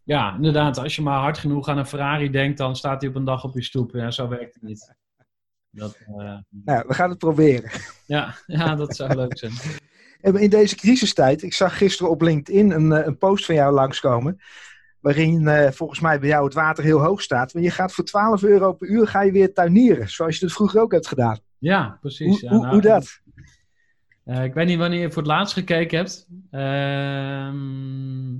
ja, 0.09 0.35
inderdaad, 0.35 0.77
als 0.77 0.95
je 0.95 1.01
maar 1.01 1.19
hard 1.19 1.37
genoeg 1.37 1.67
aan 1.67 1.77
een 1.77 1.85
Ferrari 1.85 2.29
denkt, 2.29 2.57
dan 2.57 2.75
staat 2.75 3.01
hij 3.01 3.09
op 3.09 3.15
een 3.15 3.23
dag 3.23 3.43
op 3.43 3.55
je 3.55 3.63
stoep. 3.63 3.91
Ja, 3.91 4.11
zo 4.11 4.27
werkt 4.27 4.53
het 4.53 4.63
niet. 4.63 4.95
Dat, 5.69 5.97
eh, 6.17 6.37
Nou, 6.49 6.83
we 6.87 6.93
gaan 6.93 7.09
het 7.09 7.17
proberen. 7.17 7.71
ja, 8.05 8.35
ja, 8.45 8.75
dat 8.75 8.95
zou 8.95 9.15
leuk 9.15 9.37
zijn. 9.37 9.51
En 10.21 10.35
In 10.35 10.49
deze 10.49 10.75
crisistijd, 10.75 11.43
ik 11.43 11.53
zag 11.53 11.77
gisteren 11.77 12.11
op 12.11 12.21
LinkedIn 12.21 12.71
een, 12.71 12.91
eh, 12.91 13.05
een 13.05 13.17
post 13.17 13.45
van 13.45 13.55
jou 13.55 13.73
langskomen. 13.73 14.37
Waarin 14.99 15.47
eh, 15.47 15.71
volgens 15.71 15.99
mij 15.99 16.19
bij 16.19 16.29
jou 16.29 16.45
het 16.45 16.53
water 16.53 16.83
heel 16.83 16.99
hoog 16.99 17.21
staat. 17.21 17.51
Want 17.51 17.65
je 17.65 17.71
gaat 17.71 17.93
voor 17.93 18.03
12 18.03 18.43
euro 18.43 18.73
per 18.73 18.87
uur 18.87 19.07
ga 19.07 19.21
je 19.21 19.31
weer 19.31 19.53
tuinieren. 19.53 20.09
Zoals 20.09 20.39
je 20.39 20.45
het 20.45 20.53
vroeger 20.53 20.81
ook 20.81 20.91
hebt 20.91 21.07
gedaan. 21.07 21.39
Ja, 21.57 21.97
precies. 22.01 22.41
Hoe, 22.41 22.49
ja, 22.49 22.57
nou, 22.57 22.67
hoe 22.67 22.81
dat? 22.81 23.21
Ik 24.43 24.53
weet 24.53 24.67
niet 24.67 24.77
wanneer 24.77 24.99
je 24.99 25.11
voor 25.11 25.21
het 25.21 25.31
laatst 25.31 25.53
gekeken 25.53 25.97
hebt. 25.97 26.27
Ehm, 26.51 28.37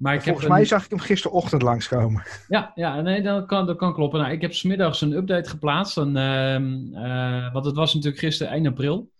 maar 0.00 0.14
ik 0.14 0.20
Volgens 0.22 0.42
heb 0.44 0.52
mij 0.52 0.60
een- 0.60 0.66
zag 0.66 0.84
ik 0.84 0.90
hem 0.90 0.98
gisterochtend 0.98 1.62
langskomen. 1.62 2.22
Ja, 2.48 2.72
ja 2.74 3.00
nee, 3.00 3.22
dat, 3.22 3.46
kan, 3.46 3.66
dat 3.66 3.76
kan 3.76 3.94
kloppen. 3.94 4.20
Nou, 4.20 4.32
ik 4.32 4.40
heb 4.40 4.54
smiddags 4.54 5.00
een 5.00 5.12
update 5.12 5.48
geplaatst. 5.50 5.96
En, 5.96 6.16
ehm, 6.16 6.94
eh, 7.04 7.52
want 7.52 7.64
het 7.64 7.74
was 7.74 7.94
natuurlijk 7.94 8.22
gisteren 8.22 8.52
1 8.52 8.66
april. 8.66 9.10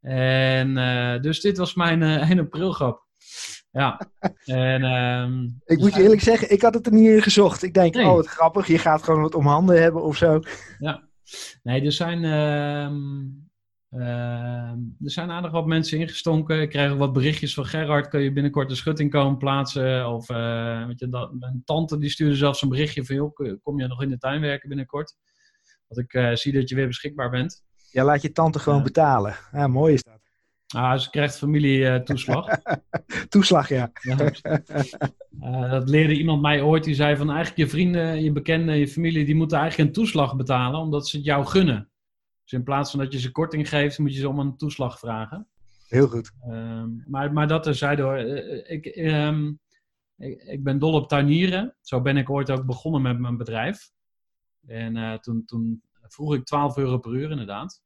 En 0.00 0.76
eh, 0.78 1.20
dus 1.20 1.40
dit 1.40 1.58
was 1.58 1.74
mijn 1.74 2.02
eh 2.02 2.28
1 2.30 2.38
april 2.38 2.72
grap. 2.72 3.06
Ja. 3.70 4.00
En, 4.44 4.82
ehm, 4.84 5.42
Ik 5.64 5.78
moet 5.78 5.94
je 5.94 6.02
eerlijk 6.02 6.20
zeggen, 6.20 6.50
ik 6.52 6.62
had 6.62 6.74
het 6.74 6.86
er 6.86 6.92
niet 6.92 7.08
in 7.08 7.22
gezocht. 7.22 7.62
Ik 7.62 7.74
denk, 7.74 7.94
Nee. 7.94 8.06
oh 8.06 8.14
wat 8.14 8.26
grappig, 8.26 8.66
je 8.66 8.78
gaat 8.78 9.02
gewoon 9.02 9.20
wat 9.20 9.34
om 9.34 9.46
handen 9.46 9.82
hebben 9.82 10.02
of 10.02 10.16
zo. 10.16 10.40
Nee, 11.62 11.84
er 11.84 11.92
zijn, 11.92 12.24
ehm, 13.90 14.78
er 15.04 15.10
zijn 15.10 15.30
aardig 15.30 15.50
wat 15.50 15.66
mensen 15.66 15.98
ingestonken. 15.98 16.60
Ik 16.60 16.68
kreeg 16.68 16.94
wat 16.94 17.12
berichtjes 17.12 17.54
van 17.54 17.66
Gerard. 17.66 18.08
Kun 18.08 18.20
je 18.20 18.32
binnenkort 18.32 18.70
een 18.70 18.76
schutting 18.76 19.10
komen 19.10 19.38
plaatsen? 19.38 20.08
Of 20.08 20.28
eh, 20.28 20.86
weet 20.86 20.98
je, 20.98 21.08
dat, 21.08 21.34
mijn 21.34 21.62
tante 21.64 21.98
die 21.98 22.10
stuurde 22.10 22.36
zelfs 22.36 22.62
een 22.62 22.68
berichtje 22.68 23.04
van... 23.04 23.16
Joh, 23.16 23.58
kom 23.62 23.80
je 23.80 23.86
nog 23.86 24.02
in 24.02 24.08
de 24.08 24.18
tuin 24.18 24.40
werken 24.40 24.68
binnenkort? 24.68 25.16
Want 25.86 26.00
ik 26.00 26.12
eh, 26.12 26.34
zie 26.34 26.52
dat 26.52 26.68
je 26.68 26.74
weer 26.74 26.86
beschikbaar 26.86 27.30
bent. 27.30 27.62
Ja, 27.90 28.04
laat 28.04 28.22
je 28.22 28.32
tante 28.32 28.58
gewoon 28.58 28.82
betalen. 28.82 29.36
Ja, 29.52 29.66
mooi 29.66 29.94
is 29.94 30.02
dat. 30.02 30.18
Ah, 30.74 30.98
ze 30.98 31.10
krijgt 31.10 31.38
familietoeslag. 31.38 32.46
Toeslag, 33.28 33.68
ja. 33.68 33.90
Ja. 34.00 34.16
Eh, 35.40 35.70
dat 35.70 35.88
leerde 35.88 36.14
iemand 36.14 36.42
mij 36.42 36.62
ooit. 36.62 36.84
Die 36.84 36.94
zei 36.94 37.16
van 37.16 37.30
eigenlijk 37.30 37.58
je 37.58 37.68
vrienden, 37.68 38.22
je 38.22 38.32
bekenden, 38.32 38.76
je 38.76 38.88
familie, 38.88 39.24
die 39.24 39.34
moeten 39.34 39.58
eigenlijk 39.58 39.88
een 39.88 39.94
toeslag 39.94 40.36
betalen, 40.36 40.80
omdat 40.80 41.08
ze 41.08 41.16
het 41.16 41.26
jou 41.26 41.46
gunnen. 41.46 41.89
Dus 42.50 42.58
in 42.58 42.64
plaats 42.64 42.90
van 42.90 43.00
dat 43.00 43.12
je 43.12 43.18
ze 43.18 43.30
korting 43.30 43.68
geeft, 43.68 43.98
moet 43.98 44.14
je 44.14 44.20
ze 44.20 44.28
om 44.28 44.38
een 44.38 44.56
toeslag 44.56 44.98
vragen. 44.98 45.48
Heel 45.88 46.08
goed. 46.08 46.30
Ehm, 46.40 46.88
maar, 47.06 47.32
maar 47.32 47.48
dat 47.48 47.62
terzijde 47.62 48.02
hoor. 48.02 48.16
Eh, 48.16 48.70
Ik, 48.70 48.86
ehm, 48.86 49.52
ik, 50.16 50.42
ik 50.42 50.62
ben 50.62 50.78
dol 50.78 50.92
op 50.92 51.08
tuinieren. 51.08 51.76
Zo 51.80 52.00
ben 52.00 52.16
ik 52.16 52.30
ooit 52.30 52.50
ook 52.50 52.66
begonnen 52.66 53.02
met 53.02 53.18
mijn 53.18 53.36
bedrijf. 53.36 53.90
En 54.66 54.96
eh, 54.96 55.14
toen, 55.14 55.44
toen 55.44 55.82
vroeg 56.02 56.34
ik 56.34 56.44
12 56.44 56.76
euro 56.76 56.98
per 56.98 57.12
uur 57.12 57.30
inderdaad. 57.30 57.82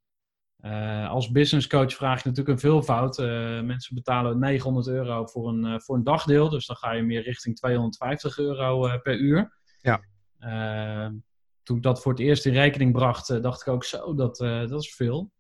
Eh, 0.56 1.11
als 1.11 1.30
business 1.30 1.66
coach 1.66 1.94
vraag 1.94 2.23
je 2.23 2.28
natuurlijk 2.28 2.54
een 2.54 2.71
veelvoud. 2.71 3.18
Eh, 3.18 3.26
mensen 3.61 3.94
betalen 3.94 4.38
900 4.38 4.87
euro 4.87 5.26
voor 5.26 5.49
een, 5.49 5.64
eh, 5.64 5.78
voor 5.80 5.97
een 5.97 6.04
dagdeel. 6.04 6.49
Dus 6.49 6.66
dan 6.66 6.76
ga 6.76 6.92
je 6.92 7.02
meer 7.02 7.23
richting 7.23 7.56
250 7.56 8.38
euro 8.38 8.87
eh, 8.87 9.00
per 9.00 9.18
uur. 9.18 9.59
Ja. 9.80 10.00
Toen 11.64 11.76
ik 11.76 11.83
dat 11.83 12.02
voor 12.02 12.12
het 12.12 12.21
eerst 12.21 12.47
in 12.47 12.52
rekening 12.52 12.92
bracht, 12.92 13.30
eh, 13.30 13.42
dacht 13.42 13.61
ik 13.61 13.68
ook 13.68 13.85
zo, 13.85 14.14
dat, 14.14 14.40
eh, 14.40 14.66
dat 14.66 14.83
is 14.83 14.94
veel. 14.94 15.33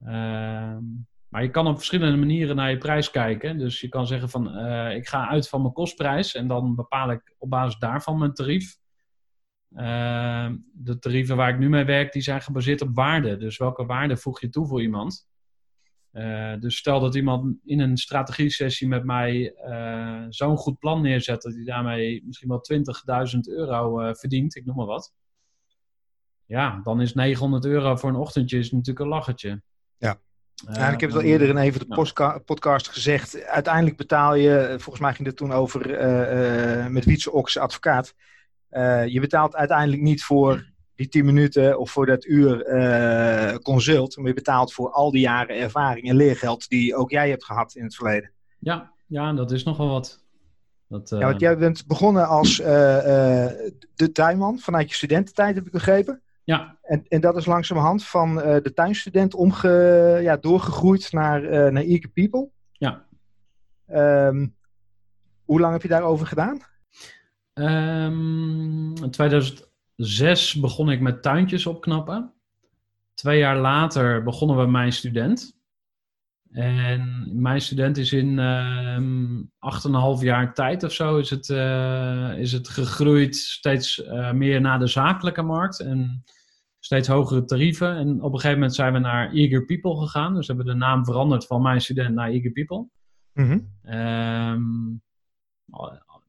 Ehm, 0.00 0.82
maar 1.28 1.42
je 1.42 1.50
kan 1.50 1.66
op 1.66 1.76
verschillende 1.76 2.16
manieren 2.16 2.56
naar 2.56 2.70
je 2.70 2.78
prijs 2.78 3.10
kijken. 3.10 3.58
Dus 3.58 3.80
je 3.80 3.88
kan 3.88 4.06
zeggen 4.06 4.28
van, 4.28 4.54
eh, 4.54 4.96
ik 4.96 5.08
ga 5.08 5.28
uit 5.28 5.48
van 5.48 5.60
mijn 5.60 5.72
kostprijs 5.72 6.34
en 6.34 6.48
dan 6.48 6.74
bepaal 6.74 7.10
ik 7.10 7.34
op 7.38 7.50
basis 7.50 7.78
daarvan 7.78 8.18
mijn 8.18 8.34
tarief. 8.34 8.78
Ehm, 9.74 10.56
de 10.72 10.98
tarieven 10.98 11.36
waar 11.36 11.50
ik 11.50 11.58
nu 11.58 11.68
mee 11.68 11.84
werk, 11.84 12.12
die 12.12 12.22
zijn 12.22 12.42
gebaseerd 12.42 12.80
op 12.80 12.94
waarde. 12.94 13.36
Dus 13.36 13.58
welke 13.58 13.86
waarde 13.86 14.16
voeg 14.16 14.40
je 14.40 14.48
toe 14.48 14.66
voor 14.66 14.82
iemand? 14.82 15.28
Dus 16.58 16.76
stel 16.76 17.00
dat 17.00 17.14
iemand 17.14 17.56
in 17.64 17.80
een 17.80 17.96
strategie-sessie 17.96 18.88
met 18.88 19.04
mij 19.04 19.54
zo'n 20.28 20.56
goed 20.56 20.78
plan 20.78 21.02
neerzet, 21.02 21.42
dat 21.42 21.54
hij 21.54 21.64
daarmee 21.64 22.22
misschien 22.26 22.48
wel 22.48 22.60
20.000 22.60 23.48
euro 23.48 24.12
verdient, 24.14 24.56
ik 24.56 24.64
noem 24.64 24.76
maar 24.76 24.86
wat. 24.86 25.14
Ja, 26.50 26.80
dan 26.84 27.00
is 27.00 27.14
900 27.14 27.64
euro 27.64 27.96
voor 27.96 28.08
een 28.10 28.16
ochtendje 28.16 28.58
is 28.58 28.70
natuurlijk 28.70 28.98
een 28.98 29.08
lachertje. 29.08 29.62
Ja. 29.98 30.18
Eh, 30.66 30.74
Ja, 30.74 30.88
ik 30.88 31.00
heb 31.00 31.10
het 31.10 31.18
al 31.18 31.24
eerder 31.24 31.48
in 31.48 31.56
een 31.56 31.72
van 31.72 31.86
de 31.88 31.94
postka- 31.94 32.38
podcast 32.38 32.88
gezegd. 32.88 33.44
Uiteindelijk 33.44 33.96
betaal 33.96 34.34
je, 34.34 34.56
eh, 34.58 34.68
volgens 34.78 34.98
mij 35.00 35.14
ging 35.14 35.28
het 35.28 35.36
toen 35.36 35.52
over 35.52 35.94
eh, 35.94 36.86
met 36.86 37.04
Wietse 37.04 37.32
Oks 37.32 37.58
advocaat. 37.58 38.14
Je 39.06 39.18
betaalt 39.20 39.56
uiteindelijk 39.56 40.02
niet 40.02 40.22
voor 40.24 40.66
die 40.94 41.08
10 41.08 41.24
minuten 41.24 41.78
of 41.78 41.90
voor 41.90 42.06
dat 42.06 42.24
uur 42.24 42.64
consult. 43.62 44.16
Maar 44.16 44.26
je 44.26 44.34
betaalt 44.34 44.72
voor 44.72 44.90
al 44.90 45.10
die 45.10 45.20
jaren 45.20 45.56
ervaring 45.56 46.08
en 46.08 46.16
leergeld 46.16 46.68
die 46.68 46.96
ook 46.96 47.10
jij 47.10 47.28
hebt 47.28 47.44
gehad 47.44 47.74
in 47.74 47.84
het 47.84 47.94
verleden. 47.94 48.30
Ja, 48.58 48.92
ja, 49.06 49.32
dat 49.32 49.50
is 49.50 49.64
nogal 49.64 49.88
wat. 49.88 50.24
Dat, 50.88 51.08
Ja, 51.08 51.18
want 51.18 51.40
jij 51.40 51.58
bent 51.58 51.86
begonnen 51.86 52.26
als 52.28 52.56
de 52.56 54.10
tuinman 54.12 54.58
vanuit 54.58 54.88
je 54.88 54.94
studententijd, 54.94 55.54
heb 55.54 55.66
ik 55.66 55.72
begrepen. 55.72 56.22
Ja, 56.44 56.78
En, 56.82 57.04
en 57.08 57.20
dat 57.20 57.36
is 57.36 57.46
langzamerhand 57.46 58.04
van 58.04 58.42
eh, 58.42 58.62
de 58.62 58.72
tuinstudent 58.72 59.34
omge, 59.34 60.18
ja, 60.22 60.36
doorgegroeid 60.36 61.12
naar, 61.12 61.44
eh 61.44 61.72
naar 61.72 61.82
Eager 61.82 62.10
People. 62.10 62.48
Ja. 62.72 63.06
Ehm, 63.86 64.46
hoe 65.44 65.60
lang 65.60 65.72
heb 65.72 65.82
je 65.82 65.88
daarover 65.88 66.26
gedaan? 66.26 66.60
Ehm, 67.52 68.94
in 69.02 69.10
2006 69.10 70.54
begon 70.54 70.90
ik 70.90 71.00
met 71.00 71.22
tuintjes 71.22 71.66
opknappen. 71.66 72.32
Twee 73.14 73.38
jaar 73.38 73.56
later 73.56 74.22
begonnen 74.22 74.56
we 74.56 74.66
Mijn 74.66 74.92
Student. 74.92 75.59
En 76.50 77.30
Mijn 77.40 77.60
Student 77.60 77.96
is 77.96 78.12
in 78.12 78.38
ehm 78.38 79.42
8,5 80.18 80.22
jaar 80.22 80.54
tijd 80.54 80.82
of 80.82 80.92
zo 80.92 81.16
is 81.16 81.30
het, 81.30 81.50
eh, 81.50 82.38
is 82.38 82.52
het 82.52 82.68
gegroeid 82.68 83.36
steeds 83.36 84.02
eh, 84.02 84.32
meer 84.32 84.60
naar 84.60 84.78
de 84.78 84.86
zakelijke 84.86 85.42
markt. 85.42 85.80
En 85.80 86.24
steeds 86.78 87.08
hogere 87.08 87.44
tarieven. 87.44 87.96
En 87.96 88.22
op 88.22 88.32
een 88.32 88.40
gegeven 88.40 88.58
moment 88.58 88.74
zijn 88.74 88.92
we 88.92 88.98
naar 88.98 89.32
Eager 89.32 89.64
People 89.64 89.96
gegaan. 89.96 90.34
Dus 90.34 90.46
hebben 90.46 90.66
we 90.66 90.72
de 90.72 90.78
naam 90.78 91.04
veranderd 91.04 91.46
van 91.46 91.62
Mijn 91.62 91.80
Student 91.80 92.14
naar 92.14 92.28
Eager 92.28 92.52
People. 92.52 92.88
Ehm, 93.82 94.62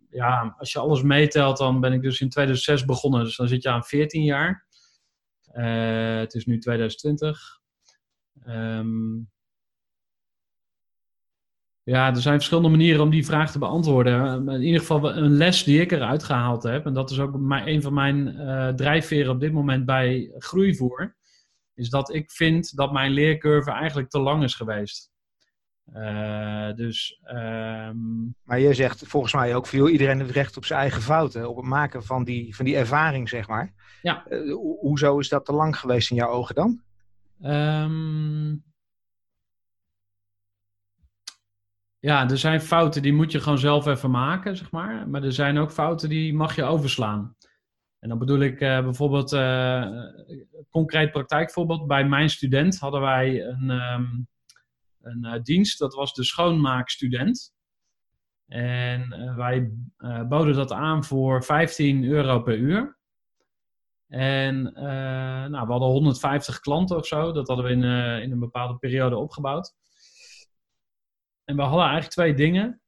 ja, 0.10 0.56
als 0.58 0.72
je 0.72 0.80
alles 0.80 1.02
meetelt, 1.02 1.58
dan 1.58 1.80
ben 1.80 1.94
ik 1.94 2.02
dus 2.02 2.22
in 2.22 2.30
2006 2.30 2.86
begonnen. 2.86 3.24
Dus 3.24 3.36
dan 3.36 3.48
zit 3.48 3.64
je 3.64 3.70
aan 3.70 3.84
14 3.84 4.24
jaar. 4.24 4.66
Eh, 5.52 6.18
het 6.18 6.34
is 6.34 6.46
nu 6.46 6.60
2020. 6.60 7.60
Ehm, 8.44 9.18
ja, 11.92 12.08
er 12.08 12.22
zijn 12.22 12.36
verschillende 12.36 12.70
manieren 12.70 13.02
om 13.02 13.10
die 13.10 13.26
vraag 13.26 13.52
te 13.52 13.60
beantwoorden. 13.60 14.50
In 14.50 14.62
ieder 14.62 14.80
geval 14.80 15.16
een 15.16 15.32
les 15.32 15.64
die 15.64 15.82
ik 15.82 15.92
eruit 15.92 16.24
gehaald 16.24 16.64
heb. 16.64 16.86
En 16.86 16.94
dat 16.94 17.12
is 17.12 17.20
ook 17.20 17.38
mijn, 17.40 17.68
een 17.68 17.82
van 17.82 17.94
mijn 17.94 18.28
eh, 18.38 18.68
drijfveren 18.68 19.32
op 19.32 19.40
dit 19.40 19.54
moment 19.54 19.86
bij 19.86 20.32
groeivoer. 20.38 21.16
Is 21.76 21.90
dat 21.90 22.14
ik 22.14 22.32
vind 22.32 22.76
dat 22.76 22.92
mijn 22.92 23.12
leercurve 23.12 23.72
eigenlijk 23.72 24.10
te 24.10 24.20
lang 24.20 24.44
is 24.44 24.56
geweest. 24.56 25.12
Eh, 25.94 26.74
dus 26.74 27.20
ehm, 27.24 27.96
Maar 28.44 28.60
je 28.60 28.74
zegt 28.74 29.04
volgens 29.08 29.34
mij 29.34 29.56
ook 29.56 29.68
veel, 29.68 29.90
iedereen 29.90 30.20
heeft 30.20 30.32
recht 30.32 30.58
op 30.58 30.66
zijn 30.66 30.80
eigen 30.80 31.02
fouten. 31.02 31.50
Op 31.50 31.56
het 31.56 31.66
maken 31.66 32.04
van 32.04 32.24
die, 32.24 32.56
van 32.56 32.66
die 32.66 32.76
ervaring, 32.76 33.30
zeg 33.30 33.48
maar. 33.48 33.74
Ja. 34.02 34.26
Eh, 34.28 34.40
ho- 34.54 34.78
hoezo 34.80 35.20
is 35.20 35.30
dat 35.30 35.46
te 35.46 35.54
lang 35.54 35.78
geweest 35.78 36.10
in 36.10 36.16
jouw 36.16 36.30
ogen 36.30 36.56
dan? 36.56 36.82
Ehm, 37.42 38.56
ja, 42.02 42.30
er 42.30 42.38
zijn 42.38 42.62
fouten 42.62 43.02
die 43.02 43.14
moet 43.14 43.32
je 43.32 43.40
gewoon 43.40 43.58
zelf 43.58 43.86
even 43.86 44.12
maken, 44.12 44.58
zeg 44.58 44.72
maar. 44.72 45.10
Maar 45.10 45.24
er 45.24 45.34
zijn 45.34 45.58
ook 45.58 45.72
fouten 45.72 46.10
die 46.10 46.34
mag 46.34 46.56
je 46.56 46.64
overslaan. 46.64 47.36
En 48.00 48.10
dan 48.10 48.18
bedoel 48.18 48.40
ik 48.40 48.62
eh, 48.62 48.84
bijvoorbeeld, 48.84 49.34
eh, 49.34 49.88
concreet 50.70 51.12
praktijkvoorbeeld. 51.12 51.88
Bij 51.88 52.08
mijn 52.08 52.30
student 52.30 52.80
hadden 52.80 53.02
wij 53.02 53.46
een, 53.46 53.70
ehm, 53.70 54.06
een 55.02 55.24
eh, 55.26 55.42
dienst, 55.42 55.80
dat 55.80 55.94
was 55.94 56.14
de 56.14 56.24
schoonmaakstudent. 56.24 57.54
En 58.48 59.36
wij 59.36 59.72
boden 60.30 60.56
dat 60.56 60.72
aan 60.72 61.04
voor 61.04 61.44
15 61.44 62.04
euro 62.04 62.40
per 62.42 62.58
uur. 62.58 62.98
En 64.08 64.62
nou, 65.52 65.66
we 65.66 65.72
hadden 65.72 65.90
150 65.90 66.60
klanten 66.60 66.98
of 66.98 67.08
zo. 67.08 67.32
Dat 67.32 67.48
hadden 67.48 67.66
we 67.66 67.72
in, 67.72 67.84
in 68.24 68.32
een 68.32 68.40
bepaalde 68.40 68.78
periode 68.78 69.18
opgebouwd. 69.18 69.76
En 71.46 71.56
we 71.56 71.62
hadden 71.62 71.82
eigenlijk 71.82 72.12
twee 72.14 72.34
dingen 72.34 72.82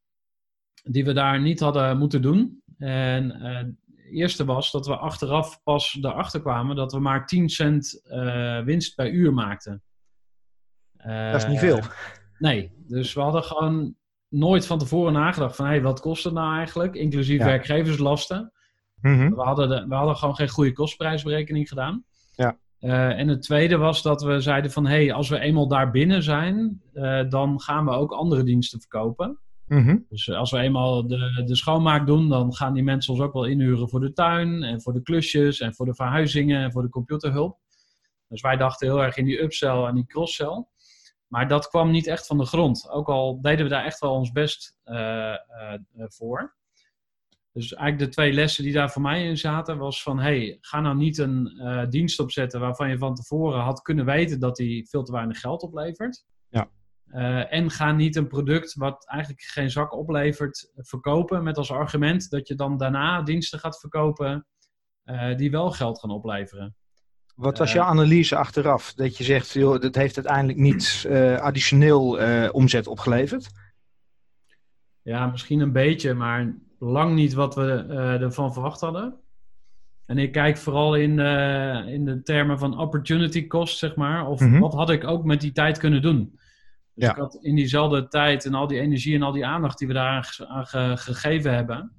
die 0.83 1.05
we 1.05 1.13
daar 1.13 1.41
niet 1.41 1.59
hadden 1.59 1.97
moeten 1.97 2.21
doen. 2.21 2.63
En 2.77 3.31
eh, 3.31 3.55
het 3.57 3.75
eerste 4.11 4.45
was 4.45 4.71
dat 4.71 4.87
we 4.87 4.95
achteraf 4.97 5.63
pas 5.63 5.97
erachter 6.01 6.41
kwamen 6.41 6.75
dat 6.75 6.91
we 6.93 6.99
maar 6.99 7.25
10 7.25 7.49
cent 7.49 8.01
eh, 8.03 8.59
winst 8.61 8.95
per 8.95 9.11
uur 9.11 9.33
maakten. 9.33 9.83
Dat 11.03 11.35
is 11.35 11.45
niet 11.47 11.55
Eh, 11.55 11.59
veel. 11.59 11.79
Nee, 12.37 12.71
dus 12.87 13.13
we 13.13 13.21
hadden 13.21 13.43
gewoon 13.43 13.95
nooit 14.27 14.65
van 14.65 14.79
tevoren 14.79 15.13
nagedacht 15.13 15.55
van... 15.55 15.65
hé, 15.65 15.81
wat 15.81 15.99
kost 15.99 16.23
het 16.23 16.33
nou 16.33 16.57
eigenlijk? 16.57 16.95
Inclusief 16.95 17.39
Ja. 17.39 17.45
werkgeverslasten. 17.45 18.51
Mhm. 19.01 19.29
We 19.35 19.41
hadden, 19.41 19.69
de, 19.69 19.85
we 19.87 19.95
hadden 19.95 20.15
gewoon 20.15 20.35
geen 20.35 20.49
goede 20.49 20.73
kostprijsberekening 20.73 21.67
gedaan. 21.67 22.05
Eh, 22.83 23.19
en 23.19 23.27
het 23.27 23.41
tweede 23.41 23.77
was 23.77 24.01
dat 24.01 24.21
we 24.21 24.39
zeiden 24.39 24.71
van... 24.71 24.85
hé, 24.85 25.05
hey, 25.05 25.13
als 25.13 25.29
we 25.29 25.39
eenmaal 25.39 25.67
daar 25.67 25.91
binnen 25.91 26.23
zijn... 26.23 26.81
eh, 26.93 27.29
dan 27.29 27.61
gaan 27.61 27.85
we 27.85 27.91
ook 27.91 28.11
andere 28.11 28.43
diensten 28.43 28.79
verkopen. 28.79 29.39
Mhm. 29.65 29.97
Dus 30.09 30.27
eh, 30.27 30.37
als 30.37 30.51
we 30.51 30.57
eenmaal 30.57 31.07
de, 31.07 31.43
de 31.45 31.55
schoonmaak 31.55 32.07
doen... 32.07 32.29
dan 32.29 32.55
gaan 32.55 32.73
die 32.73 32.83
mensen 32.83 33.13
ons 33.13 33.21
ook 33.21 33.33
wel 33.33 33.45
inhuren 33.45 33.89
voor 33.89 33.99
de 33.99 34.13
tuin... 34.13 34.63
en 34.63 34.81
voor 34.81 34.93
de 34.93 35.01
klusjes 35.01 35.59
en 35.59 35.75
voor 35.75 35.85
de 35.85 35.95
verhuizingen 35.95 36.63
en 36.63 36.71
voor 36.71 36.81
de 36.81 36.89
computerhulp. 36.89 37.57
Dus 38.27 38.41
wij 38.41 38.57
dachten 38.57 38.87
heel 38.87 39.03
erg 39.03 39.17
in 39.17 39.25
die 39.25 39.41
upsell 39.41 39.83
en 39.83 39.95
die 39.95 40.05
crosssell. 40.05 40.65
Maar 41.27 41.47
dat 41.47 41.67
kwam 41.67 41.91
niet 41.91 42.07
echt 42.07 42.27
van 42.27 42.37
de 42.37 42.45
grond. 42.45 42.89
Ook 42.89 43.07
al 43.07 43.41
deden 43.41 43.65
we 43.65 43.71
daar 43.71 43.85
echt 43.85 43.99
wel 43.99 44.13
ons 44.13 44.31
best 44.31 44.75
voor. 46.07 46.55
Dus 47.53 47.73
eigenlijk 47.73 48.09
de 48.09 48.15
twee 48.15 48.33
lessen 48.33 48.63
die 48.63 48.73
daar 48.73 48.91
voor 48.91 49.01
mij 49.01 49.25
in 49.25 49.37
zaten, 49.37 49.77
was 49.77 50.03
van 50.03 50.19
hey, 50.19 50.57
ga 50.61 50.81
nou 50.81 50.95
niet 50.95 51.17
een 51.17 51.47
eh, 51.47 51.89
dienst 51.89 52.19
opzetten 52.19 52.59
waarvan 52.59 52.89
je 52.89 52.97
van 52.97 53.15
tevoren 53.15 53.59
had 53.59 53.81
kunnen 53.81 54.05
weten 54.05 54.39
dat 54.39 54.55
die 54.55 54.87
veel 54.89 55.03
te 55.03 55.11
weinig 55.11 55.39
geld 55.39 55.61
oplevert. 55.61 56.25
Ja. 56.49 56.69
Eh, 57.05 57.53
en 57.53 57.71
ga 57.71 57.91
niet 57.91 58.15
een 58.15 58.27
product 58.27 58.73
wat 58.73 59.07
eigenlijk 59.07 59.41
geen 59.41 59.71
zak 59.71 59.93
oplevert 59.93 60.71
verkopen 60.75 61.43
met 61.43 61.57
als 61.57 61.71
argument 61.71 62.29
dat 62.29 62.47
je 62.47 62.55
dan 62.55 62.77
daarna 62.77 63.21
diensten 63.21 63.59
gaat 63.59 63.79
verkopen 63.79 64.47
eh, 65.03 65.35
die 65.35 65.51
wel 65.51 65.71
geld 65.71 65.99
gaan 65.99 66.11
opleveren. 66.11 66.75
Wat 67.35 67.57
was 67.57 67.69
Eh, 67.69 67.75
jouw 67.75 67.85
analyse 67.85 68.35
achteraf? 68.35 68.93
Dat 68.93 69.17
je 69.17 69.23
zegt, 69.23 69.51
joh, 69.51 69.81
dat 69.81 69.95
heeft 69.95 70.15
uiteindelijk 70.15 70.57
niet 70.57 71.05
eh, 71.07 71.37
additioneel 71.39 72.19
eh, 72.19 72.49
omzet 72.51 72.87
opgeleverd? 72.87 73.49
Ja, 75.01 75.27
misschien 75.27 75.59
een 75.59 75.71
beetje, 75.71 76.13
maar 76.13 76.55
lang 76.83 77.15
niet 77.15 77.33
wat 77.33 77.55
we 77.55 77.85
eh, 77.89 78.21
ervan 78.21 78.53
verwacht 78.53 78.81
hadden. 78.81 79.15
En 80.05 80.17
ik 80.17 80.31
kijk 80.31 80.57
vooral 80.57 80.95
in, 80.95 81.19
eh, 81.19 81.87
in 81.87 82.05
de 82.05 82.23
termen 82.23 82.59
van 82.59 82.79
opportunity 82.79 83.47
cost, 83.47 83.77
zeg 83.77 83.95
maar. 83.95 84.27
Of 84.27 84.39
Mhm. 84.39 84.59
wat 84.59 84.73
had 84.73 84.89
ik 84.89 85.07
ook 85.07 85.23
met 85.23 85.41
die 85.41 85.51
tijd 85.51 85.77
kunnen 85.77 86.01
doen? 86.01 86.39
Dus 86.95 87.05
Ja. 87.05 87.11
ik 87.11 87.17
had 87.17 87.37
in 87.41 87.55
diezelfde 87.55 88.07
tijd 88.07 88.45
en 88.45 88.53
al 88.53 88.67
die 88.67 88.79
energie 88.79 89.15
en 89.15 89.21
al 89.21 89.31
die 89.31 89.45
aandacht 89.45 89.77
die 89.77 89.87
we 89.87 89.93
daar 89.93 90.35
aan, 90.47 90.65
ge- 90.67 90.93
gegeven 90.97 91.53
hebben, 91.53 91.91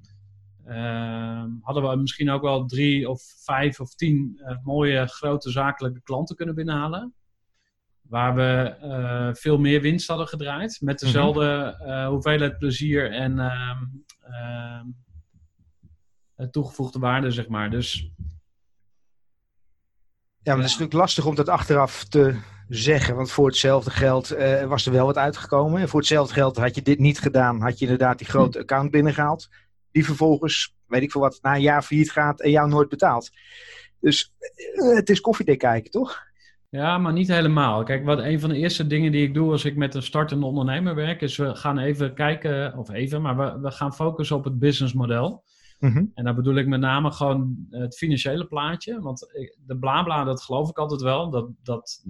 ehm, 0.65 1.49
hadden 1.61 1.89
we 1.89 1.95
misschien 1.95 2.29
ook 2.29 2.41
wel 2.41 2.65
drie 2.65 3.09
of 3.09 3.21
vijf 3.43 3.79
of 3.79 3.95
tien 3.95 4.41
eh, 4.45 4.55
mooie 4.63 5.07
grote 5.07 5.49
zakelijke 5.51 6.01
klanten 6.03 6.35
kunnen 6.35 6.55
binnenhalen. 6.55 7.13
Waar 8.01 8.35
we 8.35 9.33
veel 9.37 9.57
meer 9.57 9.81
winst 9.81 10.07
hadden 10.07 10.27
gedraaid. 10.27 10.77
Met 10.81 10.99
dezelfde 10.99 11.77
eh, 11.85 12.07
hoeveelheid 12.07 12.57
plezier 12.57 13.11
en 13.11 13.39
ehm, 13.39 13.49
ehm, 13.49 13.77
eh, 13.79 14.14
toegevoegde 16.51 16.99
waarde, 16.99 17.31
zeg 17.31 17.47
maar. 17.47 17.69
Dus 17.69 18.11
Ja, 20.41 20.51
maar 20.53 20.63
het 20.63 20.65
is 20.65 20.71
natuurlijk 20.71 20.93
lastig 20.93 21.25
om 21.25 21.35
dat 21.35 21.49
achteraf 21.49 22.03
te 22.03 22.39
zeggen. 22.67 23.15
Want 23.15 23.31
voor 23.31 23.47
hetzelfde 23.47 23.91
geld 23.91 24.31
eh, 24.31 24.65
was 24.65 24.85
er 24.85 24.91
wel 24.91 25.05
wat 25.05 25.17
uitgekomen. 25.17 25.81
En 25.81 25.89
voor 25.89 25.99
hetzelfde 25.99 26.33
geld 26.33 26.57
had 26.57 26.75
je 26.75 26.81
dit 26.81 26.99
niet 26.99 27.19
gedaan. 27.19 27.61
Had 27.61 27.79
je 27.79 27.85
inderdaad 27.85 28.17
die 28.17 28.27
grote 28.27 28.59
account 28.59 28.91
binnengehaald. 28.91 29.49
Die 29.91 30.05
vervolgens, 30.05 30.75
weet 30.87 31.01
ik 31.01 31.11
veel 31.11 31.21
wat, 31.21 31.39
na 31.41 31.55
een 31.55 31.61
jaar 31.61 31.83
failliet 31.83 32.11
gaat 32.11 32.41
en 32.41 32.51
jou 32.51 32.69
nooit 32.69 32.89
betaalt. 32.89 33.29
Dus 33.99 34.33
eh, 34.73 34.95
het 34.95 35.09
is 35.09 35.21
koffiedik 35.21 35.59
kijken, 35.59 35.91
toch? 35.91 36.23
Ja, 36.75 36.97
maar 36.97 37.13
niet 37.13 37.27
helemaal. 37.27 37.83
Kijk, 37.83 38.05
wat 38.05 38.19
een 38.19 38.39
van 38.39 38.49
de 38.49 38.57
eerste 38.57 38.87
dingen 38.87 39.11
die 39.11 39.27
ik 39.27 39.33
doe 39.33 39.51
als 39.51 39.65
ik 39.65 39.75
met 39.75 39.95
een 39.95 40.03
startende 40.03 40.45
ondernemer 40.45 40.95
werk, 40.95 41.21
is 41.21 41.37
we 41.37 41.55
gaan 41.55 41.77
even 41.77 42.13
kijken, 42.13 42.77
of 42.77 42.89
even, 42.89 43.21
maar 43.21 43.37
we, 43.37 43.59
we 43.59 43.71
gaan 43.71 43.93
focussen 43.93 44.35
op 44.35 44.43
het 44.43 44.59
businessmodel. 44.59 45.43
Mhm. 45.79 46.05
En 46.13 46.23
daar 46.23 46.35
bedoel 46.35 46.55
ik 46.55 46.67
met 46.67 46.79
name 46.79 47.11
gewoon 47.11 47.67
het 47.69 47.97
financiële 47.97 48.45
plaatje. 48.45 49.01
Want 49.01 49.19
de 49.65 49.77
blabla, 49.77 50.23
dat 50.23 50.41
geloof 50.41 50.69
ik 50.69 50.77
altijd 50.77 51.01
wel. 51.01 51.29
Dat, 51.29 51.49
dat, 51.63 52.05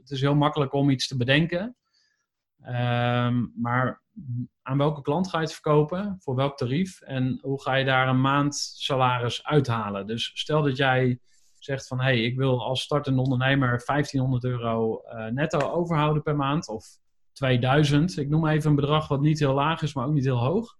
het 0.00 0.10
is 0.10 0.20
heel 0.20 0.34
makkelijk 0.34 0.72
om 0.72 0.90
iets 0.90 1.08
te 1.08 1.16
bedenken. 1.16 1.76
Ehm, 2.62 3.44
maar 3.54 4.02
aan 4.62 4.78
welke 4.78 5.02
klant 5.02 5.28
ga 5.28 5.38
je 5.38 5.44
het 5.44 5.52
verkopen? 5.52 6.16
Voor 6.18 6.34
welk 6.34 6.56
tarief? 6.56 7.00
En 7.00 7.38
hoe 7.42 7.62
ga 7.62 7.74
je 7.74 7.84
daar 7.84 8.08
een 8.08 8.20
maand 8.20 8.54
salaris 8.56 9.44
uithalen? 9.44 10.06
Dus 10.06 10.30
stel 10.34 10.62
dat 10.62 10.76
jij 10.76 11.20
zegt 11.66 11.86
van... 11.86 11.98
hé, 11.98 12.04
hey, 12.04 12.22
ik 12.22 12.36
wil 12.36 12.64
als 12.64 12.82
startende 12.82 13.20
ondernemer 13.20 13.82
1500 13.86 14.44
euro 14.44 14.98
eh, 14.98 15.26
netto 15.26 15.58
overhouden 15.58 16.22
per 16.22 16.36
maand. 16.36 16.68
Of 16.68 16.86
2000. 17.32 18.16
Ik 18.16 18.28
noem 18.28 18.46
even 18.46 18.70
een 18.70 18.76
bedrag 18.76 19.08
wat 19.08 19.20
niet 19.20 19.38
heel 19.38 19.54
laag 19.54 19.82
is, 19.82 19.94
maar 19.94 20.06
ook 20.06 20.14
niet 20.14 20.24
heel 20.24 20.44
hoog 20.44 20.76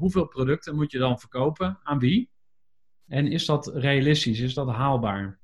hoeveel 0.00 0.26
producten 0.26 0.74
moet 0.74 0.92
je 0.92 0.98
dan 0.98 1.18
verkopen? 1.18 1.78
Aan 1.82 1.98
wie? 1.98 2.30
En 3.06 3.26
is 3.26 3.46
dat 3.46 3.66
realistisch? 3.66 4.40
Is 4.40 4.54
dat 4.54 4.68
haalbaar? 4.68 5.38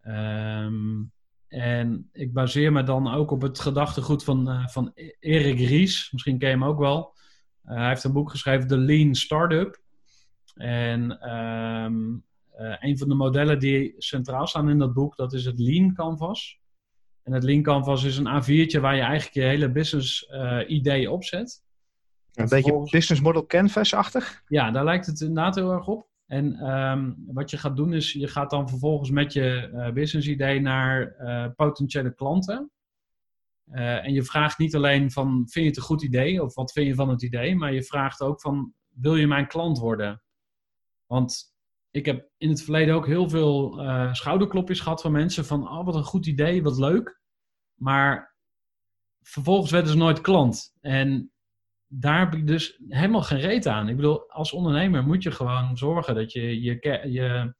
Ehm, 0.00 1.02
en 1.48 2.08
ik 2.12 2.32
baseer 2.32 2.72
me 2.72 2.82
dan 2.82 3.14
ook 3.14 3.30
op 3.30 3.42
het 3.42 3.60
gedachtegoed 3.60 4.24
van, 4.24 4.48
eh, 4.48 4.66
van 4.66 4.92
Erik 5.18 5.58
Ries. 5.58 6.12
Misschien 6.12 6.38
ken 6.38 6.48
je 6.48 6.54
hem 6.54 6.64
ook 6.64 6.78
wel. 6.78 7.14
Eh, 7.62 7.76
hij 7.76 7.88
heeft 7.88 8.04
een 8.04 8.12
boek 8.12 8.30
geschreven, 8.30 8.68
The 8.68 8.78
Lean 8.78 9.14
Startup. 9.14 9.80
En 10.54 11.20
eh, 11.20 11.90
een 12.80 12.98
van 12.98 13.08
de 13.08 13.14
modellen 13.14 13.58
die 13.58 13.94
centraal 13.98 14.46
staan 14.46 14.70
in 14.70 14.78
dat 14.78 14.92
boek, 14.92 15.16
dat 15.16 15.32
is 15.32 15.44
het 15.44 15.58
Lean 15.58 15.94
Canvas. 15.94 16.60
En 17.22 17.32
het 17.32 17.42
Lean 17.42 17.62
Canvas 17.62 18.04
is 18.04 18.16
een 18.16 18.42
A4'tje 18.42 18.80
waar 18.80 18.96
je 18.96 19.02
eigenlijk 19.02 19.34
je 19.34 19.42
hele 19.42 19.72
business 19.72 20.26
eh, 20.26 20.58
idee 20.66 21.10
op 21.10 21.24
zet. 21.24 21.62
Een 22.32 22.48
beetje 22.48 22.88
business 22.90 23.20
model 23.20 23.46
canvas-achtig. 23.46 24.42
Ja, 24.46 24.70
daar 24.70 24.84
lijkt 24.84 25.06
het 25.06 25.20
inderdaad 25.20 25.54
heel 25.54 25.72
erg 25.72 25.86
op. 25.86 26.10
En 26.26 26.54
ehm, 26.56 27.12
wat 27.26 27.50
je 27.50 27.58
gaat 27.58 27.76
doen 27.76 27.92
is, 27.92 28.12
je 28.12 28.28
gaat 28.28 28.50
dan 28.50 28.68
vervolgens 28.68 29.10
met 29.10 29.32
je 29.32 29.70
eh, 29.72 29.92
business 29.92 30.28
idee 30.28 30.60
naar 30.60 31.14
eh, 31.14 31.46
potentiële 31.56 32.14
klanten. 32.14 32.70
Eh, 33.70 34.04
en 34.04 34.12
je 34.12 34.22
vraagt 34.22 34.58
niet 34.58 34.74
alleen 34.74 35.10
van, 35.10 35.28
vind 35.30 35.52
je 35.52 35.64
het 35.64 35.76
een 35.76 35.82
goed 35.82 36.02
idee? 36.02 36.42
Of 36.42 36.54
wat 36.54 36.72
vind 36.72 36.86
je 36.86 36.94
van 36.94 37.08
het 37.08 37.22
idee? 37.22 37.56
Maar 37.56 37.72
je 37.72 37.82
vraagt 37.82 38.20
ook 38.20 38.40
van, 38.40 38.74
wil 38.88 39.16
je 39.16 39.26
mijn 39.26 39.46
klant 39.46 39.78
worden? 39.78 40.22
Want 41.06 41.51
ik 41.92 42.06
heb 42.06 42.28
in 42.38 42.48
het 42.48 42.62
verleden 42.62 42.94
ook 42.94 43.06
heel 43.06 43.28
veel 43.28 43.80
eh, 43.80 44.12
schouderklopjes 44.12 44.80
gehad 44.80 45.00
van 45.00 45.12
mensen 45.12 45.44
van, 45.44 45.68
oh 45.68 45.84
wat 45.84 45.94
een 45.94 46.04
goed 46.04 46.26
idee, 46.26 46.62
wat 46.62 46.78
leuk. 46.78 47.20
Maar 47.74 48.34
vervolgens 49.22 49.70
werden 49.70 49.90
ze 49.90 49.96
nooit 49.96 50.20
klant. 50.20 50.74
En 50.80 51.32
daar 51.86 52.18
heb 52.18 52.34
ik 52.34 52.46
dus 52.46 52.80
helemaal 52.88 53.22
geen 53.22 53.40
reet 53.40 53.66
aan. 53.66 53.88
Ik 53.88 53.96
bedoel, 53.96 54.30
als 54.30 54.52
ondernemer 54.52 55.04
moet 55.04 55.22
je 55.22 55.30
gewoon 55.30 55.76
zorgen 55.76 56.14
dat 56.14 56.32
je, 56.32 56.60
je, 56.60 57.00
je 57.10 57.54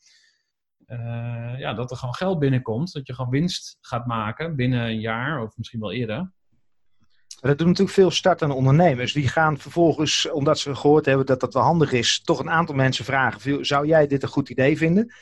eh, 0.87 1.59
ja, 1.59 1.75
dat 1.75 1.91
er 1.91 1.97
gewoon 1.97 2.15
geld 2.15 2.39
binnenkomt. 2.39 2.93
Dat 2.93 3.07
je 3.07 3.15
gewoon 3.15 3.31
winst 3.31 3.79
gaat 3.81 4.07
maken 4.07 4.57
binnen 4.57 4.85
een 4.85 5.01
jaar 5.01 5.43
of 5.43 5.57
misschien 5.57 5.81
wel 5.81 5.93
eerder. 5.93 6.33
Maar 7.43 7.51
dat 7.51 7.59
doen 7.61 7.69
natuurlijk 7.69 7.97
veel 7.97 8.11
startende 8.11 8.55
ondernemers. 8.55 9.13
Die 9.13 9.29
gaan 9.29 9.59
vervolgens, 9.59 10.31
omdat 10.31 10.59
ze 10.59 10.75
gehoord 10.75 11.07
hebben 11.07 11.27
dat 11.27 11.41
dat 11.41 11.55
wel 11.55 11.63
handig 11.63 11.93
is, 11.93 12.21
toch 12.25 12.39
een 12.39 12.51
aantal 12.51 12.75
mensen 12.75 13.05
vragen: 13.05 13.41
"Viel- 13.41 13.65
zou 13.65 13.87
jij 13.87 14.07
dit 14.07 14.23
een 14.23 14.29
goed 14.29 14.49
idee 14.49 14.77
vinden? 14.77 15.13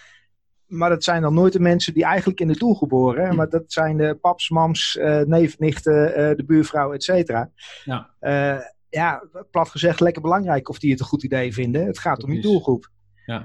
Maar 0.67 0.89
dat 0.91 1.05
zijn 1.05 1.23
dan 1.23 1.35
nooit 1.35 1.53
de 1.53 1.61
mensen 1.61 1.95
die 1.95 2.05
eigenlijk 2.05 2.41
in 2.41 2.49
de 2.49 2.59
doel 2.59 2.75
geboren. 2.75 3.25
hè. 3.27 3.33
Maar 3.35 3.49
dat 3.49 3.65
zijn 3.67 3.97
de 3.97 4.15
paps, 4.21 4.51
mams, 4.51 4.97
eh 4.97 5.21
neef, 5.21 5.59
nichten, 5.59 6.15
eh, 6.15 6.37
de 6.37 6.45
buurvrouw, 6.45 6.93
et 6.93 7.03
cetera. 7.05 7.51
Ja. 7.85 8.11
Eh, 8.19 8.59
ja, 8.89 9.25
plat 9.51 9.69
gezegd, 9.69 10.01
lekker 10.01 10.23
belangrijk 10.23 10.69
of 10.69 10.79
die 10.79 10.91
het 10.91 11.01
een 11.01 11.07
goed 11.07 11.23
idee 11.23 11.53
vinden. 11.53 11.87
Het 11.87 11.99
gaat 11.99 12.23
om 12.23 12.33
je 12.33 12.41
doelgroep. 12.43 12.89
Nee, 13.27 13.41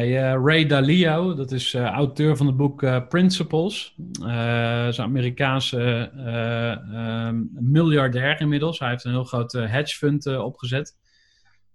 eh, 0.00 0.42
Ray 0.44 0.66
Dalio, 0.66 1.34
dat 1.34 1.52
is 1.52 1.74
eh, 1.74 1.84
auteur 1.84 2.36
van 2.36 2.46
het 2.46 2.56
boek 2.56 2.82
eh, 2.82 3.06
Principles. 3.08 3.96
Eh 4.22 4.86
is 4.88 4.98
een 4.98 5.04
Amerikaanse 5.04 6.10
eh, 6.16 6.70
ehm, 6.72 7.44
miljardair 7.50 8.40
inmiddels. 8.40 8.78
Hij 8.78 8.88
heeft 8.88 9.04
een 9.04 9.10
heel 9.10 9.24
groot 9.24 9.52
hedge 9.52 9.96
fund 9.96 10.26
opgezet. 10.26 10.96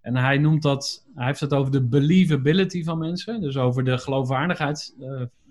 En 0.02 0.16
hij 0.16 0.38
noemt 0.38 0.62
dat, 0.62 1.08
hij 1.16 1.26
heeft 1.26 1.40
het 1.40 1.54
over 1.54 1.72
de 1.72 1.84
believability 1.84 2.84
van 2.84 2.98
mensen. 2.98 3.42
Dus 3.42 3.58
over 3.58 3.84
de 3.84 3.98
geloofwaardigheid. 3.98 4.96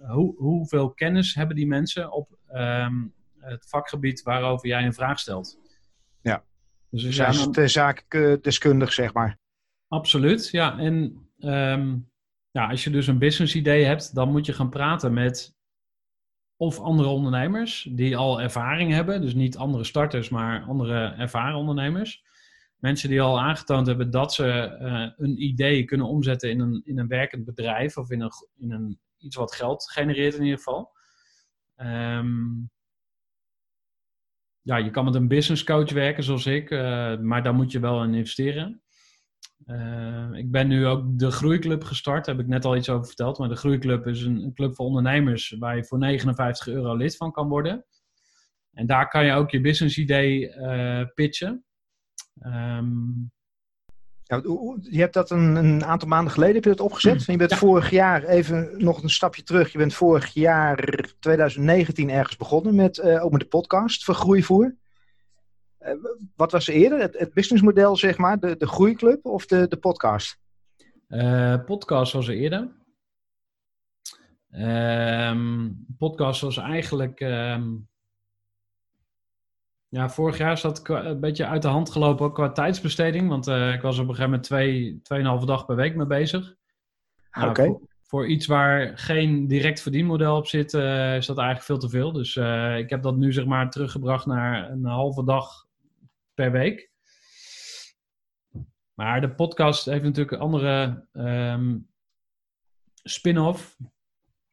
hoe, 0.09 0.35
hoeveel 0.37 0.91
kennis 0.91 1.35
hebben 1.35 1.57
die 1.57 1.67
mensen 1.67 2.13
op 2.13 2.39
ehm, 2.49 2.95
het 3.39 3.67
vakgebied 3.69 4.23
waarover 4.23 4.69
jij 4.69 4.85
een 4.85 4.95
vraag 4.95 5.19
stelt. 5.19 5.59
Ja. 6.23 6.45
Dus 6.91 7.17
dan- 7.17 7.53
te 7.53 7.69
zakendeskundig, 7.69 8.93
zeg 8.93 9.13
maar. 9.13 9.39
Absoluut, 9.89 10.49
ja. 10.51 10.79
En 10.79 11.27
ehm, 11.39 11.97
ja, 12.51 12.69
als 12.69 12.85
je 12.85 12.91
dus 12.91 13.07
een 13.07 13.19
business 13.19 13.55
idee 13.55 13.85
hebt, 13.85 14.15
dan 14.15 14.31
moet 14.31 14.47
je 14.47 14.53
gaan 14.53 14.71
praten 14.71 15.13
met 15.13 15.59
of 16.57 16.81
andere 16.81 17.09
ondernemers 17.09 17.89
die 17.91 18.17
al 18.17 18.41
ervaring 18.41 18.93
hebben. 18.93 19.21
Dus 19.21 19.35
niet 19.35 19.57
andere 19.57 19.85
starters, 19.85 20.29
maar 20.29 20.63
andere 20.63 21.15
ervaren 21.19 21.59
ondernemers. 21.59 22.23
Mensen 22.77 23.09
die 23.09 23.21
al 23.21 23.41
aangetoond 23.41 23.87
hebben 23.87 24.11
dat 24.11 24.35
ze 24.35 24.47
eh, 24.47 25.11
een 25.17 25.43
idee 25.43 25.85
kunnen 25.85 26.07
omzetten 26.07 26.51
in 26.51 26.61
een, 26.61 26.83
in 26.85 26.99
een 26.99 27.09
werkend 27.09 27.45
bedrijf 27.45 27.97
of 27.97 28.11
in, 28.11 28.21
een, 28.21 28.31
in 28.57 28.71
een, 28.73 28.99
iets 29.19 29.37
wat 29.37 29.55
geld 29.55 29.91
genereert 29.91 30.35
in 30.35 30.43
ieder 30.43 30.59
geval. 30.59 30.93
Ehm, 31.77 32.39
ja, 34.63 34.77
je 34.77 34.91
kan 34.91 35.05
met 35.05 35.15
een 35.15 35.29
business 35.29 35.65
coach 35.65 35.93
werken 35.93 36.23
zoals 36.23 36.47
ik, 36.47 36.71
eh, 36.71 37.19
maar 37.19 37.43
daar 37.43 37.55
moet 37.55 37.73
je 37.73 37.81
wel 37.81 38.03
in 38.05 38.15
investeren. 38.15 38.83
Eh, 39.67 40.29
ik 40.33 40.51
ben 40.51 40.69
nu 40.69 40.87
ook 40.87 41.19
de 41.19 41.31
Groeiclub 41.31 41.85
gestart, 41.85 42.25
daar 42.25 42.35
heb 42.35 42.45
ik 42.45 42.51
net 42.51 42.65
al 42.65 42.77
iets 42.77 42.89
over 42.89 43.07
verteld. 43.07 43.39
Maar 43.39 43.49
de 43.49 43.57
Groeiclub 43.57 44.07
is 44.07 44.23
een, 44.23 44.37
een 44.43 44.55
club 44.55 44.75
voor 44.75 44.87
ondernemers 44.87 45.57
waar 45.59 45.77
je 45.77 45.85
voor 45.85 45.99
59 45.99 46.69
euro 46.69 46.95
lid 46.97 47.17
van 47.17 47.33
kan 47.33 47.49
worden. 47.49 47.85
En 48.73 48.87
daar 48.87 49.09
kan 49.09 49.25
je 49.25 49.33
ook 49.33 49.51
je 49.51 49.61
business 49.61 49.99
idee 49.99 50.51
eh, 50.51 51.07
pitchen. 51.15 51.65
Ehm, 52.41 52.89
Ja, 54.23 54.41
je 54.81 55.01
hebt 55.01 55.15
dat 55.15 55.31
een, 55.31 55.57
een 55.57 55.85
aantal 55.85 56.09
maanden 56.09 56.33
geleden 56.33 56.55
heb 56.55 56.65
je 56.65 56.71
dat 56.71 56.81
opgezet. 56.81 57.27
En 57.27 57.33
je 57.33 57.39
bent 57.39 57.51
Ja. 57.51 57.57
vorig 57.57 57.91
jaar, 57.91 58.25
even 58.25 58.71
nog 58.77 59.03
een 59.03 59.11
stapje 59.11 59.43
terug. 59.43 59.73
Je 59.73 59.79
bent 59.79 59.95
vorig 59.95 60.35
jaar 60.35 61.05
2019 61.21 62.11
ergens 62.11 62.37
begonnen 62.37 62.75
met, 62.75 62.99
eh, 62.99 63.25
ook 63.25 63.31
met 63.31 63.41
de 63.41 63.47
podcast 63.47 64.05
voor 64.05 64.15
Groeivoer. 64.15 64.65
Eh, 64.65 64.73
wat 66.37 66.53
was 66.53 66.69
er 66.69 66.75
eerder? 66.75 67.01
Het, 67.01 67.19
het 67.19 67.33
businessmodel, 67.35 67.97
zeg 67.97 68.17
maar, 68.19 68.39
de, 68.41 68.57
de 68.57 68.67
groeiclub 68.67 69.25
of 69.25 69.47
de, 69.47 69.69
de 69.69 69.77
podcast? 69.77 70.39
eh, 71.07 71.65
podcast 71.65 72.13
was 72.13 72.29
er 72.29 72.35
eerder. 72.35 72.71
Ehm, 74.51 75.69
podcast 75.99 76.41
was 76.41 76.57
eigenlijk. 76.57 77.21
ehm, 77.21 77.69
Ja, 79.89 80.09
vorig 80.11 80.39
jaar 80.39 80.53
is 80.53 80.61
dat 80.61 80.89
een 80.89 81.21
beetje 81.21 81.47
uit 81.47 81.63
de 81.63 81.69
hand 81.69 81.91
gelopen 81.91 82.27
ook 82.27 82.35
qua 82.35 82.51
tijdsbesteding. 82.53 83.29
Want 83.29 83.47
eh, 83.47 83.73
ik 83.73 83.81
was 83.81 83.95
op 83.95 84.01
een 84.01 84.15
gegeven 84.15 84.25
moment 84.31 84.43
twee, 84.43 85.01
tweeënhalve 85.03 85.47
dag 85.47 85.67
per 85.67 85.77
week 85.77 85.97
mee 85.97 86.07
bezig. 86.07 86.55
Nou, 87.31 87.49
Oké. 87.51 87.65
voor, 87.65 87.81
voor 88.03 88.27
iets 88.27 88.47
waar 88.47 88.99
geen 88.99 89.47
direct 89.49 89.81
verdienmodel 89.83 90.37
op 90.37 90.47
zit, 90.47 90.75
eh, 90.75 91.17
is 91.17 91.27
dat 91.27 91.37
eigenlijk 91.39 91.67
veel 91.67 91.79
te 91.79 91.89
veel. 91.89 92.13
Dus 92.13 92.37
eh, 92.37 92.79
ik 92.79 92.91
heb 92.91 93.03
dat 93.03 93.17
nu 93.17 93.33
zeg 93.33 93.45
maar 93.45 93.71
teruggebracht 93.71 94.27
naar 94.27 94.71
een 94.71 94.85
halve 94.85 95.25
dag 95.25 95.67
per 96.41 96.53
week. 96.53 96.91
Maar 98.95 99.21
de 99.21 99.35
podcast 99.35 99.85
heeft 99.85 100.03
natuurlijk 100.03 100.31
een 100.31 100.39
andere 100.39 101.07
ehm, 101.13 101.79
spin-off. 103.03 103.77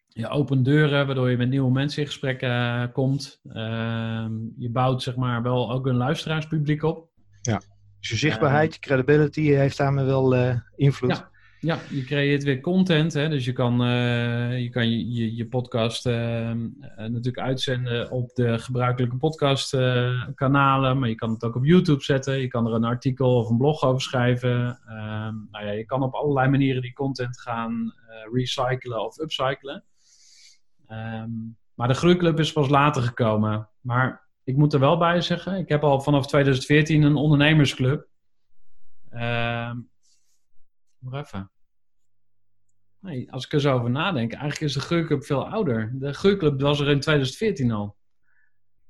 Je 0.08 0.28
opent 0.28 0.66
deuren, 0.66 1.06
waardoor 1.06 1.30
je 1.30 1.38
met 1.38 1.50
nieuwe 1.50 1.72
mensen 1.72 2.02
in 2.02 2.08
gesprek 2.08 2.42
eh, 2.42 2.84
komt. 2.94 3.40
Ehm, 3.50 4.32
je 4.58 4.70
bouwt 4.70 5.04
zeg 5.04 5.16
maar 5.16 5.42
wel 5.42 5.72
ook 5.72 5.86
een 5.86 5.96
luisteraarspubliek 5.96 6.84
op. 6.84 7.10
Dus 8.00 8.10
je 8.10 8.16
zichtbaarheid, 8.16 8.74
je 8.74 8.80
credibility 8.80 9.42
heeft 9.42 9.78
daarmee 9.78 10.06
wel 10.06 10.36
eh, 10.36 10.60
invloed. 10.76 11.12
Ja. 11.12 11.32
Ja, 11.60 11.80
je 11.90 12.04
creëert 12.04 12.44
weer 12.44 12.62
content. 12.62 13.14
Hè? 13.14 13.30
Dus 13.30 13.46
je 13.46 13.54
kan, 13.54 13.84
eh, 13.84 14.60
je, 14.60 14.70
kan 14.70 14.90
je, 14.90 15.36
je, 15.36 15.48
podcast 15.48 16.06
eh, 16.06 16.50
eh, 16.52 16.58
natuurlijk 16.96 17.40
uitzenden 17.40 18.12
op 18.12 18.36
de 18.36 18.60
gebruikelijke 18.60 19.18
podcastkanalen. 19.18 21.00
maar 21.00 21.10
je 21.10 21.16
kan 21.16 21.30
het 21.30 21.44
ook 21.44 21.56
op 21.56 21.66
YouTube 21.66 22.04
zetten. 22.04 22.40
Je 22.40 22.48
kan 22.48 22.68
er 22.68 22.74
een 22.74 22.84
artikel 22.84 23.38
of 23.38 23.50
een 23.50 23.58
blog 23.58 23.84
over 23.84 24.02
schrijven. 24.02 24.80
Ehm, 24.88 25.36
nou 25.52 25.66
ja, 25.66 25.72
je 25.72 25.86
kan 25.86 26.04
op 26.04 26.14
allerlei 26.14 26.50
manieren 26.50 26.82
die 26.82 26.94
content 26.94 27.40
gaan 27.40 27.94
recyclen 28.34 29.06
of 29.06 29.20
upcyclen. 29.20 29.84
Ehm, 30.88 31.32
maar 31.74 31.88
de 31.88 31.94
Groeiclub 31.94 32.40
is 32.40 32.54
pas 32.54 32.70
later 32.70 33.02
gekomen. 33.02 33.70
Maar 33.82 34.28
ik 34.44 34.58
moet 34.58 34.74
er 34.74 34.80
wel 34.80 34.98
bij 34.98 35.22
zeggen, 35.22 35.58
ik 35.58 35.70
heb 35.70 35.84
al 35.84 36.02
vanaf 36.02 36.28
2014 36.28 37.02
een 37.02 37.16
ondernemersclub. 37.16 38.08
Ehm 39.10 39.78
Nog 41.00 41.14
even. 41.14 41.52
Nee, 43.00 43.32
als 43.32 43.46
ik 43.46 43.54
er 43.54 43.62
zo 43.62 43.74
over 43.74 43.90
nadenk, 43.90 44.32
eigenlijk 44.32 44.62
is 44.62 44.74
de 44.74 44.80
Groeiclub 44.80 45.26
veel 45.26 45.50
ouder. 45.50 45.92
De 45.94 46.14
Groeiclub 46.14 46.62
was 46.62 46.80
er 46.80 46.90
in 46.90 47.00
2014 47.00 47.72
al. 47.72 47.96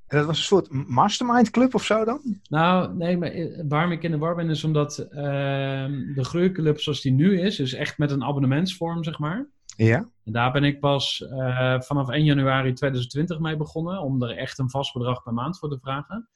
En 0.07 0.17
dat 0.17 0.25
was 0.25 0.37
een 0.37 0.43
soort 0.43 0.69
mastermind 0.71 1.49
club 1.49 1.75
of 1.75 1.83
zo 1.83 2.05
dan? 2.05 2.39
Nou, 2.49 2.95
nee, 2.95 3.17
maar 3.17 3.29
eh, 3.29 3.63
waarom 3.67 3.91
ik 3.91 4.03
in 4.03 4.11
de 4.11 4.17
war 4.17 4.35
ben 4.35 4.49
is 4.49 4.63
omdat 4.63 4.97
ehm, 4.97 6.13
de 6.13 6.23
Groeiclub 6.23 6.79
zoals 6.79 7.01
die 7.01 7.11
nu 7.11 7.41
is, 7.41 7.59
is 7.59 7.73
echt 7.73 7.97
met 7.97 8.11
een 8.11 8.23
abonnementsvorm, 8.23 9.03
zeg 9.03 9.19
maar. 9.19 9.49
Ja. 9.75 9.97
En 10.23 10.31
daar 10.31 10.51
ben 10.51 10.63
ik 10.63 10.79
pas 10.79 11.21
eh, 11.21 11.79
vanaf 11.81 12.09
1 12.09 12.23
januari 12.23 12.73
2020 12.73 13.39
mee 13.39 13.57
begonnen, 13.57 14.01
om 14.01 14.23
er 14.23 14.37
echt 14.37 14.59
een 14.59 14.69
vast 14.69 14.93
bedrag 14.93 15.23
per 15.23 15.33
maand 15.33 15.59
voor 15.59 15.69
te 15.69 15.79
vragen. 15.81 16.29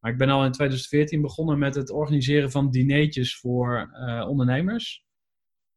Maar 0.00 0.12
ik 0.12 0.18
ben 0.18 0.30
al 0.30 0.44
in 0.44 0.52
2014 0.52 1.20
begonnen 1.20 1.58
met 1.58 1.74
het 1.74 1.90
organiseren 1.90 2.50
van 2.50 2.70
dineetjes 2.70 3.38
voor 3.38 3.90
eh, 3.92 4.28
ondernemers. 4.28 5.04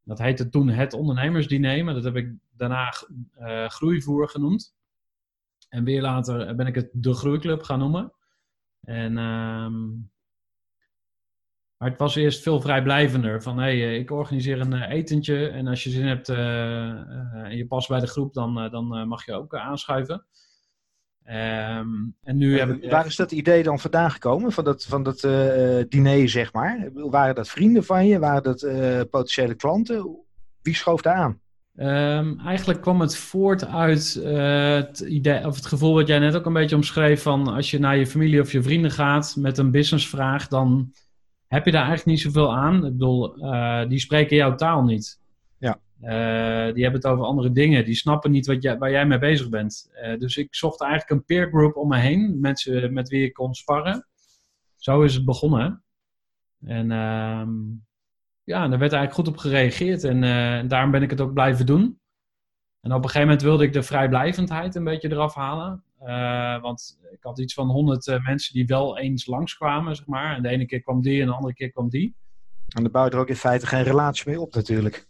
Dat 0.03 0.19
heette 0.19 0.49
toen 0.49 0.69
het 0.69 0.93
ondernemersdiner, 0.93 1.83
maar 1.83 1.93
dat 1.93 2.03
heb 2.03 2.15
ik 2.15 2.33
daarna 2.55 2.93
eh, 3.33 3.69
groeivoer 3.69 4.29
genoemd. 4.29 4.75
En 5.69 5.83
weer 5.83 6.01
later 6.01 6.55
ben 6.55 6.67
ik 6.67 6.75
het 6.75 6.89
de 6.91 7.13
Groeiclub 7.13 7.63
gaan 7.63 7.79
noemen. 7.79 8.13
En, 8.81 9.17
ehm, 9.17 9.91
maar 11.77 11.89
het 11.89 11.99
was 11.99 12.15
eerst 12.15 12.43
veel 12.43 12.61
vrijblijvender. 12.61 13.41
Van 13.41 13.57
hé, 13.57 13.79
hey, 13.79 13.97
ik 13.97 14.11
organiseer 14.11 14.59
een 14.59 14.73
eh, 14.73 14.91
etentje. 14.91 15.47
En 15.47 15.67
als 15.67 15.83
je 15.83 15.89
zin 15.89 16.05
hebt 16.05 16.29
eh, 16.29 16.89
eh, 16.89 17.43
en 17.43 17.57
je 17.57 17.67
past 17.67 17.87
bij 17.87 17.99
de 17.99 18.07
groep, 18.07 18.33
dan, 18.33 18.59
eh, 18.59 18.71
dan 18.71 18.95
eh, 18.95 19.05
mag 19.05 19.25
je 19.25 19.33
ook 19.33 19.53
eh, 19.53 19.61
aanschuiven. 19.61 20.25
Ehm, 21.23 21.87
en 22.23 22.37
nu 22.37 22.59
ik. 22.59 22.91
Waar 22.91 23.05
is 23.05 23.15
dat 23.15 23.31
idee 23.31 23.63
dan 23.63 23.79
vandaan 23.79 24.11
gekomen? 24.11 24.51
Van 24.51 24.63
dat, 24.63 24.83
van 24.83 25.03
dat 25.03 25.23
eh, 25.23 25.83
diner, 25.89 26.29
zeg 26.29 26.53
maar? 26.53 26.89
Waren 26.93 27.35
dat 27.35 27.49
vrienden 27.49 27.83
van 27.83 28.07
je? 28.07 28.19
Waren 28.19 28.43
dat 28.43 28.61
eh, 28.61 29.01
potentiële 29.09 29.55
klanten? 29.55 30.17
Wie 30.61 30.75
schoof 30.75 31.01
daar 31.01 31.15
aan? 31.15 31.41
Ehm, 31.75 32.39
eigenlijk 32.39 32.81
kwam 32.81 33.01
het 33.01 33.17
voort 33.17 33.65
uit 33.65 34.15
eh, 34.23 34.73
het, 34.73 34.99
idee, 34.99 35.45
of 35.45 35.55
het 35.55 35.65
gevoel 35.65 35.93
wat 35.93 36.07
jij 36.07 36.19
net 36.19 36.35
ook 36.35 36.45
een 36.45 36.53
beetje 36.53 36.75
omschreef 36.75 37.21
van 37.21 37.47
als 37.47 37.71
je 37.71 37.79
naar 37.79 37.97
je 37.97 38.07
familie 38.07 38.41
of 38.41 38.51
je 38.51 38.63
vrienden 38.63 38.91
gaat 38.91 39.35
met 39.37 39.57
een 39.57 39.71
businessvraag, 39.71 40.47
dan 40.47 40.93
heb 41.47 41.65
je 41.65 41.71
daar 41.71 41.87
eigenlijk 41.87 42.09
niet 42.09 42.25
zoveel 42.25 42.55
aan. 42.55 42.75
Ik 42.75 42.91
bedoel, 42.91 43.35
die 43.87 43.99
spreken 43.99 44.35
jouw 44.35 44.55
taal 44.55 44.83
niet. 44.83 45.21
Eh, 46.01 46.73
die 46.73 46.83
hebben 46.83 47.01
het 47.01 47.05
over 47.05 47.25
andere 47.25 47.51
dingen. 47.51 47.85
Die 47.85 47.95
snappen 47.95 48.31
niet 48.31 48.45
wat 48.45 48.63
jij, 48.63 48.77
waar 48.77 48.91
jij 48.91 49.05
mee 49.05 49.19
bezig 49.19 49.49
bent. 49.49 49.91
Eh, 49.93 50.17
dus 50.17 50.37
ik 50.37 50.55
zocht 50.55 50.81
eigenlijk 50.81 51.11
een 51.11 51.25
peer 51.25 51.47
group 51.47 51.75
om 51.75 51.87
me 51.87 51.97
heen. 51.97 52.39
Mensen 52.39 52.93
met 52.93 53.09
wie 53.09 53.23
ik 53.23 53.33
kon 53.33 53.53
sparren. 53.53 54.07
Zo 54.77 55.01
is 55.01 55.13
het 55.13 55.25
begonnen. 55.25 55.83
En 56.65 56.91
ehm, 56.91 57.51
ja, 58.43 58.67
daar 58.67 58.79
werd 58.79 58.93
eigenlijk 58.93 59.13
goed 59.13 59.27
op 59.27 59.37
gereageerd. 59.37 60.03
En 60.03 60.23
eh, 60.23 60.69
daarom 60.69 60.91
ben 60.91 61.03
ik 61.03 61.09
het 61.09 61.21
ook 61.21 61.33
blijven 61.33 61.65
doen. 61.65 61.99
En 62.81 62.91
op 62.91 62.97
een 62.97 63.09
gegeven 63.09 63.27
moment 63.27 63.41
wilde 63.41 63.63
ik 63.63 63.73
de 63.73 63.83
vrijblijvendheid 63.83 64.75
een 64.75 64.83
beetje 64.83 65.11
eraf 65.11 65.35
halen. 65.35 65.83
Want 66.61 66.97
ik 67.23 67.23
had 67.23 67.39
iets 67.39 67.53
van 67.53 67.69
honderd 67.69 68.07
eh, 68.07 68.25
mensen 68.25 68.53
die 68.53 68.65
wel 68.65 68.97
eens 68.97 69.25
langskwamen, 69.25 69.95
zeg 69.95 70.05
maar. 70.05 70.35
En 70.35 70.41
de 70.41 70.49
ene 70.49 70.65
keer 70.65 70.81
kwam 70.81 71.01
die 71.01 71.21
en 71.21 71.27
de 71.27 71.33
andere 71.33 71.53
keer 71.53 71.71
kwam 71.71 71.89
die. 71.89 72.15
En 72.67 72.83
dan 72.83 72.91
bouw 72.91 73.05
je 73.05 73.11
er 73.11 73.17
ook 73.17 73.29
in 73.29 73.35
feite 73.35 73.67
geen 73.67 73.83
relatie 73.83 74.29
mee 74.29 74.41
op 74.41 74.53
natuurlijk. 74.53 75.07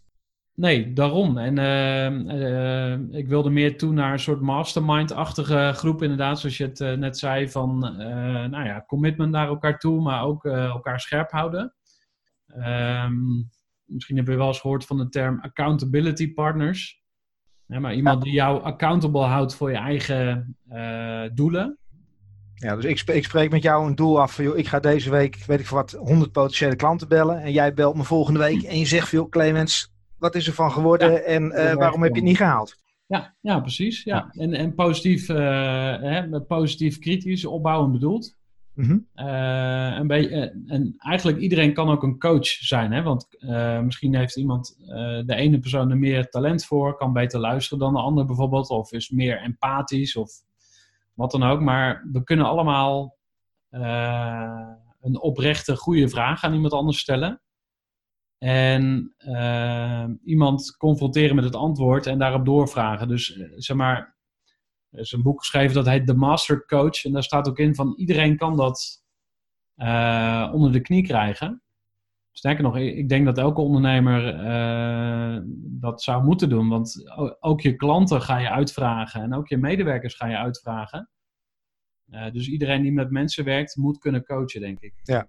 Nee, 0.56 0.94
daarom. 0.94 1.38
En 1.38 1.58
eh, 1.58 2.94
eh, 2.94 3.00
ik 3.12 3.28
wilde 3.28 3.50
meer 3.50 3.78
toe 3.78 3.94
naar 3.94 4.12
een 4.14 4.20
soort 4.20 4.42
mastermind-achtige 4.42 5.72
groep, 5.76 6.02
inderdaad, 6.02 6.40
zoals 6.40 6.58
je 6.58 6.64
het 6.66 6.82
eh, 6.82 6.94
net 6.94 7.18
zei, 7.18 7.50
van 7.50 7.80
nou 8.50 8.66
ja, 8.66 8.84
commitment 8.88 9.32
naar 9.32 9.48
elkaar 9.48 9.80
toe, 9.80 10.02
maar 10.02 10.24
ook 10.24 10.46
elkaar 10.46 11.00
scherp 11.00 11.32
houden. 11.32 11.74
Ehm, 12.48 13.14
misschien 13.86 14.18
heb 14.18 14.28
je 14.28 14.36
wel 14.36 14.48
eens 14.48 14.60
gehoord 14.60 14.86
van 14.86 14.98
de 14.98 15.10
term 15.10 15.40
accountability 15.42 16.34
partners. 16.34 17.02
Ja, 17.66 17.80
maar 17.80 17.94
iemand 17.96 18.24
die 18.24 18.34
jou 18.34 18.62
accountable 18.62 19.24
houdt 19.24 19.56
voor 19.56 19.72
je 19.72 19.78
eigen 19.78 20.58
doelen. 21.34 21.78
Ja, 22.56 22.76
dus 22.76 22.86
ik, 22.86 22.98
sp- 22.98 23.10
ik 23.10 23.24
spreek 23.24 23.52
met 23.52 23.64
jou 23.64 23.88
een 23.88 23.96
doel 23.96 24.22
af 24.22 24.36
van, 24.36 24.44
joh, 24.44 24.58
ik 24.58 24.68
ga 24.68 24.80
deze 24.80 25.10
week, 25.10 25.44
weet 25.46 25.60
ik 25.60 25.68
veel 25.68 25.78
wat, 25.78 25.92
100 25.92 26.32
potentiële 26.32 26.76
klanten 26.76 27.08
bellen. 27.08 27.42
En 27.42 27.52
jij 27.52 27.74
belt 27.74 27.96
me 27.96 28.04
volgende 28.04 28.40
week 28.40 28.64
en 28.64 28.80
je 28.80 28.86
zegt 28.86 29.10
van, 29.10 29.20
joh, 29.20 29.30
Clemens, 29.30 29.93
wat 30.24 30.36
is 30.36 30.48
er 30.48 30.54
van 30.54 30.72
geworden 30.72 31.26
en 31.26 31.52
eh, 31.52 31.74
waarom 31.74 32.02
heb 32.02 32.12
je 32.12 32.20
het 32.20 32.28
niet 32.28 32.38
gehaald? 32.38 32.76
Ja, 33.06 33.36
ja 33.42 33.60
precies. 33.60 34.04
Ja. 34.04 34.30
En, 34.32 34.54
en 34.54 34.76
positief, 34.76 35.30
eh, 35.30 35.38
hè, 36.00 36.28
met 36.28 36.48
positief 36.48 37.00
kritisch 37.00 37.46
opbouwen 37.46 37.92
bedoeld. 37.92 38.36
Een 38.76 40.08
beetje, 40.08 40.30
eh, 40.30 40.74
en 40.74 40.96
eigenlijk 40.98 41.38
iedereen 41.38 41.74
kan 41.74 41.90
ook 41.90 42.04
een 42.04 42.20
coach 42.20 42.46
zijn. 42.46 42.92
Hè? 42.92 43.02
Want 43.02 43.28
misschien 43.84 44.16
heeft 44.16 44.38
iemand 44.38 44.76
de 45.26 45.36
ene 45.36 45.60
persoon 45.60 45.92
er 45.92 45.98
meer 45.98 46.30
talent 46.30 46.66
voor, 46.66 46.96
kan 46.96 47.14
beter 47.14 47.40
luisteren 47.40 47.80
dan 47.80 47.94
de 47.94 48.00
ander 48.00 48.26
bijvoorbeeld, 48.26 48.70
of 48.70 48.92
is 48.92 49.10
meer 49.10 49.42
empathisch 49.42 50.16
of 50.16 50.32
wat 51.14 51.32
dan 51.32 51.44
ook. 51.44 51.62
Maar 51.62 52.08
we 52.12 52.24
kunnen 52.24 52.46
allemaal 52.46 53.18
een 55.02 55.20
oprechte, 55.20 55.76
goede 55.76 56.10
vraag 56.10 56.44
aan 56.44 56.54
iemand 56.54 56.74
anders 56.74 57.00
stellen. 57.00 57.42
En 58.44 59.14
eh, 59.18 60.06
iemand 60.24 60.78
confronteren 60.78 61.36
met 61.36 61.44
het 61.44 61.56
antwoord 61.56 62.08
en 62.08 62.20
daarop 62.20 62.46
doorvragen. 62.46 63.08
Dus 63.08 63.38
eh, 63.38 63.48
zeg 63.56 63.78
maar, 63.78 64.16
er 64.90 65.00
is 65.00 65.12
een 65.12 65.22
boek 65.22 65.40
geschreven 65.40 65.76
dat 65.76 65.86
heet 65.86 66.08
The 66.08 66.14
Master 66.14 66.66
Coach. 66.66 67.06
En 67.06 67.12
daar 67.12 67.24
staat 67.24 67.50
ook 67.50 67.60
in 67.60 67.76
van 67.76 67.94
iedereen 67.96 68.38
kan 68.38 68.58
dat 68.58 69.04
eh, 69.76 70.50
onder 70.54 70.72
de 70.72 70.82
knie 70.82 71.04
krijgen. 71.04 71.62
Sterker 72.32 72.64
nog, 72.64 72.78
ik 72.78 73.10
denk 73.10 73.26
dat 73.26 73.38
elke 73.38 73.62
ondernemer 73.62 74.36
eh, 74.36 75.42
dat 75.56 76.02
zou 76.02 76.24
moeten 76.24 76.50
doen. 76.50 76.70
Want 76.70 77.18
ook 77.40 77.62
je 77.62 77.76
klanten 77.76 78.22
ga 78.22 78.38
je 78.38 78.50
uitvragen 78.50 79.22
en 79.22 79.34
ook 79.34 79.48
je 79.48 79.58
medewerkers 79.58 80.16
ga 80.16 80.28
je 80.28 80.38
uitvragen. 80.38 81.10
Dus 82.32 82.48
iedereen 82.48 82.82
die 82.82 82.92
met 82.92 83.12
mensen 83.12 83.44
werkt, 83.46 83.76
moet 83.76 83.98
kunnen 83.98 84.24
coachen, 84.24 84.62
denk 84.62 84.80
ik. 84.80 84.94
Ja, 85.04 85.28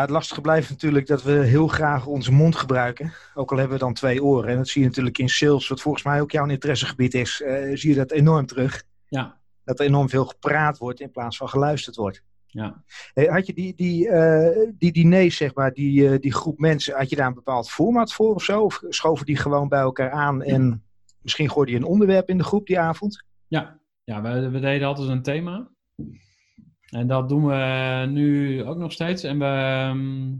het 0.00 0.10
lastige 0.10 0.40
blijft 0.40 0.70
natuurlijk 0.70 1.06
dat 1.06 1.22
we 1.22 1.32
heel 1.32 1.68
graag 1.68 2.06
onze 2.06 2.32
mond 2.32 2.56
gebruiken. 2.56 3.12
Ook 3.34 3.50
al 3.50 3.56
hebben 3.58 3.78
we 3.78 3.84
dan 3.84 3.94
twee 3.94 4.22
oren. 4.24 4.50
En 4.50 4.56
dat 4.56 4.68
zie 4.68 4.82
je 4.82 4.88
natuurlijk 4.88 5.18
in 5.18 5.28
sales, 5.28 5.68
wat 5.68 5.80
volgens 5.80 6.04
mij 6.04 6.20
ook 6.20 6.30
jouw 6.30 6.46
interessegebied 6.46 7.14
is. 7.14 7.42
eh, 7.42 7.76
zie 7.76 7.90
je 7.90 7.96
dat 7.96 8.10
enorm 8.10 8.46
terug. 8.46 8.82
Ja, 9.08 9.38
Dat 9.64 9.80
er 9.80 9.86
enorm 9.86 10.08
veel 10.08 10.24
gepraat 10.24 10.78
wordt 10.78 11.00
in 11.00 11.10
plaats 11.10 11.36
van 11.36 11.48
geluisterd 11.48 11.96
wordt. 11.96 12.22
ja. 12.46 12.84
Hey, 13.14 13.26
had 13.26 13.46
je 13.46 13.52
die, 13.54 13.74
die, 13.74 14.08
eh, 14.08 14.70
die 14.78 14.92
diners, 14.92 15.36
zeg 15.36 15.54
maar, 15.54 15.72
die, 15.72 16.08
eh, 16.08 16.20
die 16.20 16.32
groep 16.34 16.58
mensen, 16.58 16.96
had 16.96 17.10
je 17.10 17.16
daar 17.16 17.26
een 17.26 17.34
bepaald 17.34 17.70
format 17.70 18.12
voor 18.12 18.34
of 18.34 18.42
zo? 18.44 18.62
Of 18.62 18.82
schoven 18.88 19.26
die 19.26 19.36
gewoon 19.36 19.68
bij 19.68 19.80
elkaar 19.80 20.10
aan 20.10 20.42
en 20.42 20.84
misschien 21.20 21.50
gooide 21.50 21.72
je 21.72 21.78
een 21.78 21.84
onderwerp 21.84 22.28
in 22.28 22.38
de 22.38 22.44
groep 22.44 22.66
die 22.66 22.78
avond? 22.78 23.24
Ja, 23.46 23.78
ja 24.04 24.22
we, 24.22 24.50
we 24.50 24.60
deden 24.60 24.88
altijd 24.88 25.08
een 25.08 25.22
thema. 25.22 25.68
En 26.86 27.06
dat 27.06 27.28
doen 27.28 27.46
we 27.46 28.06
nu 28.08 28.64
ook 28.64 28.76
nog 28.76 28.92
steeds. 28.92 29.22
En 29.22 29.38
we, 29.38 29.44
ehm, 29.44 30.34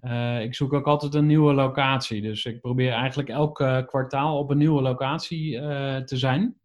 eh, 0.00 0.42
ik 0.42 0.54
zoek 0.54 0.72
ook 0.72 0.86
altijd 0.86 1.14
een 1.14 1.26
nieuwe 1.26 1.54
locatie. 1.54 2.22
Dus 2.22 2.44
ik 2.44 2.60
probeer 2.60 2.92
eigenlijk 2.92 3.28
elk 3.28 3.60
eh, 3.60 3.86
kwartaal 3.86 4.38
op 4.38 4.50
een 4.50 4.58
nieuwe 4.58 4.82
locatie 4.82 5.58
eh, 5.58 5.96
te 6.02 6.16
zijn. 6.16 6.56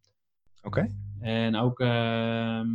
Oké. 0.62 0.88
En 1.20 1.56
ook, 1.56 1.80
ehm, 1.80 2.70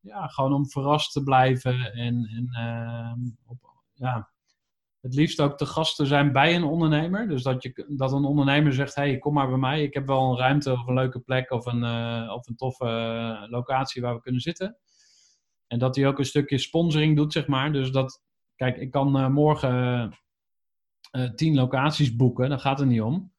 ja, 0.00 0.26
gewoon 0.26 0.52
om 0.52 0.70
verrast 0.70 1.12
te 1.12 1.22
blijven 1.22 1.92
en, 1.92 2.28
en 2.36 2.48
ehm, 2.50 3.20
op, 3.46 3.58
ja, 3.94 4.28
het 5.00 5.14
liefst 5.14 5.40
ook 5.40 5.56
te 5.56 5.66
gast 5.66 5.96
te 5.96 6.06
zijn 6.06 6.32
bij 6.32 6.56
een 6.56 6.64
ondernemer. 6.64 7.28
Dus 7.28 7.42
dat, 7.42 7.62
je, 7.62 7.94
dat 7.96 8.12
een 8.12 8.24
ondernemer 8.24 8.72
zegt, 8.72 8.94
hey, 8.94 9.18
kom 9.18 9.34
maar 9.34 9.48
bij 9.48 9.58
mij. 9.58 9.82
Ik 9.82 9.94
heb 9.94 10.06
wel 10.06 10.30
een 10.30 10.38
ruimte 10.38 10.72
of 10.72 10.86
een 10.86 10.94
leuke 10.94 11.20
plek 11.20 11.50
of 11.50 11.66
een, 11.66 11.84
of 12.30 12.46
een 12.46 12.56
toffe 12.56 13.46
locatie 13.50 14.02
waar 14.02 14.14
we 14.14 14.20
kunnen 14.20 14.40
zitten. 14.40 14.76
En 15.74 15.80
dat 15.80 15.96
hij 15.96 16.06
ook 16.06 16.18
een 16.18 16.24
stukje 16.24 16.58
sponsoring 16.58 17.16
doet, 17.16 17.32
zeg 17.32 17.46
maar. 17.46 17.72
Dus 17.72 17.90
dat, 17.90 18.22
kijk, 18.56 18.76
ik 18.76 18.90
kan 18.90 19.16
uh, 19.20 19.28
morgen 19.28 20.12
tien 21.34 21.54
locaties 21.54 22.16
boeken. 22.16 22.48
Daar 22.48 22.58
gaat 22.58 22.78
het 22.78 22.88
niet 22.88 23.00
om. 23.00 23.32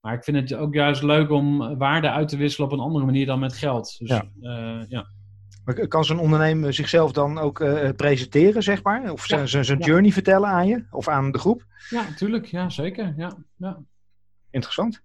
Maar 0.00 0.14
ik 0.14 0.24
vind 0.24 0.36
het 0.36 0.54
ook 0.54 0.74
juist 0.74 1.02
leuk 1.02 1.30
om 1.30 1.78
waarde 1.78 2.10
uit 2.10 2.28
te 2.28 2.36
wisselen 2.36 2.66
op 2.66 2.72
een 2.72 2.84
andere 2.84 3.04
manier 3.04 3.26
dan 3.26 3.38
met 3.38 3.52
geld. 3.52 3.98
Dus, 3.98 4.08
ja. 4.08 4.24
ja. 4.88 5.06
Maar 5.64 5.88
kan 5.88 6.04
zo'n 6.04 6.18
ondernemer 6.18 6.74
zichzelf 6.74 7.12
dan 7.12 7.38
ook 7.38 7.58
presenteren, 7.96 8.62
zeg 8.62 8.82
maar? 8.82 9.12
Of 9.12 9.28
ja, 9.28 9.46
zijn, 9.46 9.64
zijn 9.64 9.78
journey 9.78 10.10
vertellen 10.10 10.48
aan 10.48 10.66
je? 10.66 10.86
Of 10.90 11.08
aan 11.08 11.32
de 11.32 11.38
groep? 11.38 11.64
Ja, 11.90 12.02
natuurlijk. 12.02 12.46
Ja, 12.46 12.68
zeker. 12.68 13.14
Ja, 13.16 13.36
ja. 13.56 13.78
Interessant. 14.50 15.02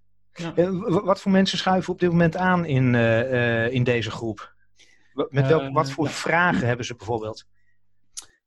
Uh, 0.56 1.02
wat 1.04 1.20
voor 1.20 1.32
mensen 1.32 1.58
schuiven 1.58 1.92
op 1.92 2.00
dit 2.00 2.10
moment 2.10 2.36
aan 2.36 2.64
in, 2.64 2.94
in 3.70 3.84
deze 3.84 4.10
groep? 4.10 4.53
Met 5.14 5.46
welk, 5.46 5.72
wat 5.72 5.90
voor 5.90 6.08
vragen 6.08 6.66
hebben 6.66 6.86
ze 6.86 6.96
bijvoorbeeld? 6.96 7.46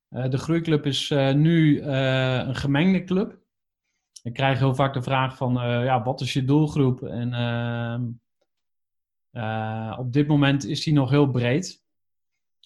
de 0.10 0.38
Groeiclub 0.38 0.86
is 0.86 1.10
nu 1.36 1.82
een 1.82 2.56
gemengde 2.56 3.04
club. 3.04 3.38
Ik 4.24 4.34
krijg 4.34 4.60
heel 4.60 4.76
vaak 4.76 4.94
de 4.94 5.02
vraag 5.02 5.38
van, 5.38 5.54
ja, 5.84 6.04
wat 6.04 6.22
is 6.22 6.34
je 6.34 6.46
doelgroep? 6.46 7.04
En 7.04 7.34
ehm, 7.34 8.04
op 10.00 10.14
dit 10.14 10.28
moment 10.28 10.66
is 10.66 10.84
die 10.84 10.94
nog 10.94 11.10
heel 11.10 11.32
breed 11.32 11.86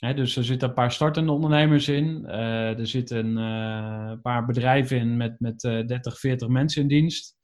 dus 0.01 0.35
er 0.35 0.43
zitten 0.43 0.67
een 0.67 0.73
paar 0.73 0.91
startende 0.91 1.31
ondernemers 1.31 1.87
in. 1.87 2.23
Uh, 2.25 2.79
er 2.79 2.87
zitten 2.87 3.37
uh, 3.37 4.07
een 4.09 4.21
paar 4.21 4.45
bedrijven 4.45 4.97
in 4.97 5.17
met, 5.17 5.39
met 5.39 5.63
uh, 5.63 5.85
30, 5.85 6.19
40 6.19 6.47
mensen 6.47 6.81
in 6.81 6.87
dienst. 6.87 7.37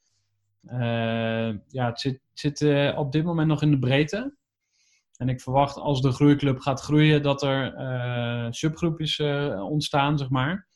Eh, 0.63 1.53
ja, 1.67 1.85
het 1.85 1.99
zit, 1.99 2.19
zit 2.33 2.61
op 2.95 3.11
dit 3.11 3.23
moment 3.23 3.47
nog 3.47 3.61
in 3.61 3.71
de 3.71 3.79
breedte. 3.79 4.37
En 5.17 5.30
ik 5.30 5.41
verwacht 5.41 5.77
als 5.77 6.01
de 6.01 6.12
groeiclub 6.12 6.60
gaat 6.60 6.82
groeien 6.82 7.21
dat 7.23 7.43
er 7.43 7.73
subgroepjes 8.53 9.19
ontstaan, 9.69 10.17
zeg 10.17 10.30
maar. 10.30 10.67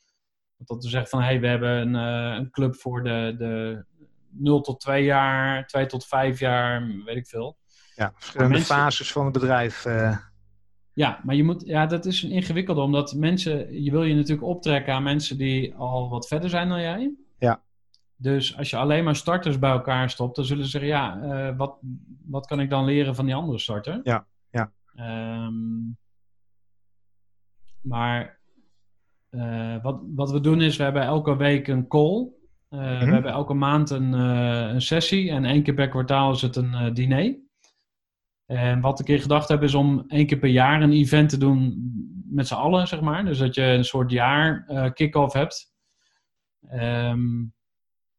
Dat 0.57 0.83
we 0.83 0.89
zeggen 0.89 1.09
van, 1.09 1.19
hé, 1.19 1.25
hey, 1.25 1.39
we 1.39 1.47
hebben 1.47 1.69
een, 1.69 1.93
een 2.37 2.51
club 2.51 2.75
voor 2.75 3.03
de, 3.03 3.35
de 3.37 3.85
0 4.29 4.61
tot 4.61 4.79
2 4.79 5.03
jaar, 5.03 5.67
2 5.67 5.85
tot 5.85 6.05
5 6.05 6.39
jaar, 6.39 6.87
weet 7.05 7.17
ik 7.17 7.27
veel. 7.27 7.57
Ja, 7.95 8.11
verschillende 8.15 8.53
mensen... 8.53 8.75
fases 8.75 9.11
van 9.11 9.23
het 9.23 9.33
bedrijf. 9.33 9.85
Ja, 10.93 11.19
maar 11.23 11.35
je 11.35 11.43
moet, 11.43 11.63
ja, 11.65 11.85
dat 11.85 12.05
is 12.05 12.23
een 12.23 12.31
ingewikkelde, 12.31 12.81
omdat 12.81 13.13
mensen, 13.13 13.83
je 13.83 13.91
wil 13.91 14.03
je 14.03 14.15
natuurlijk 14.15 14.47
optrekken 14.47 14.93
aan 14.93 15.03
mensen 15.03 15.37
die 15.37 15.75
al 15.75 16.09
wat 16.09 16.27
verder 16.27 16.49
zijn 16.49 16.69
dan 16.69 16.81
jij. 16.81 17.13
Ja. 17.39 17.61
Dus 18.15 18.57
als 18.57 18.69
je 18.69 18.77
alleen 18.77 19.03
maar 19.03 19.15
starters 19.15 19.59
bij 19.59 19.71
elkaar 19.71 20.09
stopt, 20.09 20.35
dan 20.35 20.45
zullen 20.45 20.63
ze 20.63 20.69
zeggen, 20.69 20.89
ja, 20.89 21.17
uh, 21.23 21.57
wat, 21.57 21.77
wat 22.25 22.45
kan 22.45 22.59
ik 22.59 22.69
dan 22.69 22.85
leren 22.85 23.15
van 23.15 23.25
die 23.25 23.35
andere 23.35 23.59
starter? 23.59 23.99
Ja, 24.03 24.25
ja. 24.51 24.71
Um, 25.45 25.97
maar 27.81 28.39
uh, 29.29 29.81
wat, 29.81 30.01
wat 30.15 30.31
we 30.31 30.39
doen 30.39 30.61
is, 30.61 30.77
we 30.77 30.83
hebben 30.83 31.01
elke 31.01 31.35
week 31.35 31.67
een 31.67 31.87
call. 31.87 32.29
Uh, 32.69 32.79
mm 32.79 32.85
-hmm. 32.85 33.05
We 33.05 33.13
hebben 33.13 33.31
elke 33.31 33.53
maand 33.53 33.89
een, 33.89 34.13
een 34.13 34.81
sessie 34.81 35.29
en 35.29 35.45
één 35.45 35.63
keer 35.63 35.73
per 35.73 35.89
kwartaal 35.89 36.31
is 36.31 36.41
het 36.41 36.55
een 36.55 36.93
diner. 36.93 37.39
En 38.45 38.81
wat 38.81 38.99
ik 38.99 39.07
in 39.07 39.19
gedacht 39.19 39.47
heb 39.47 39.63
is 39.63 39.73
om 39.73 40.03
één 40.07 40.25
keer 40.25 40.37
per 40.37 40.49
jaar 40.49 40.81
een 40.81 40.91
event 40.91 41.29
te 41.29 41.37
doen 41.37 41.91
met 42.25 42.47
z'n 42.47 42.53
allen, 42.53 42.87
zeg 42.87 43.01
maar. 43.01 43.25
Dus 43.25 43.37
dat 43.37 43.55
je 43.55 43.61
een 43.61 43.85
soort 43.85 44.11
jaar 44.11 44.65
kick-off 44.93 45.33
hebt. 45.33 45.73
Um, 46.73 47.53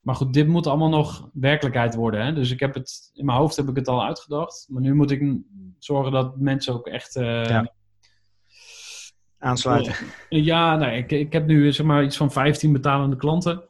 maar 0.03 0.15
goed, 0.15 0.35
dit 0.35 0.47
moet 0.47 0.67
allemaal 0.67 0.89
nog 0.89 1.31
werkelijkheid 1.33 1.95
worden. 1.95 2.25
Hè? 2.25 2.33
Dus 2.33 2.51
ik 2.51 2.61
heb 2.61 2.75
het, 2.75 3.11
in 3.15 3.25
mijn 3.25 3.39
hoofd 3.39 3.57
heb 3.57 3.69
ik 3.69 3.77
het 3.77 3.89
al 3.89 4.05
uitgedacht. 4.05 4.67
Maar 4.69 4.83
nu 4.83 4.95
moet 4.95 5.11
ik 5.11 5.37
zorgen 5.79 6.13
dat 6.13 6.37
mensen 6.37 6.75
ook 6.75 6.87
echt... 6.87 7.17
Uh, 7.17 7.45
ja. 7.45 7.73
Aansluiten. 9.39 9.95
Ja, 10.29 10.77
nou, 10.77 10.93
ik, 10.93 11.11
ik 11.11 11.33
heb 11.33 11.47
nu 11.47 11.73
zeg 11.73 11.87
maar 11.87 12.05
iets 12.05 12.17
van 12.17 12.33
15 12.33 12.73
betalende 12.73 13.17
klanten. 13.17 13.69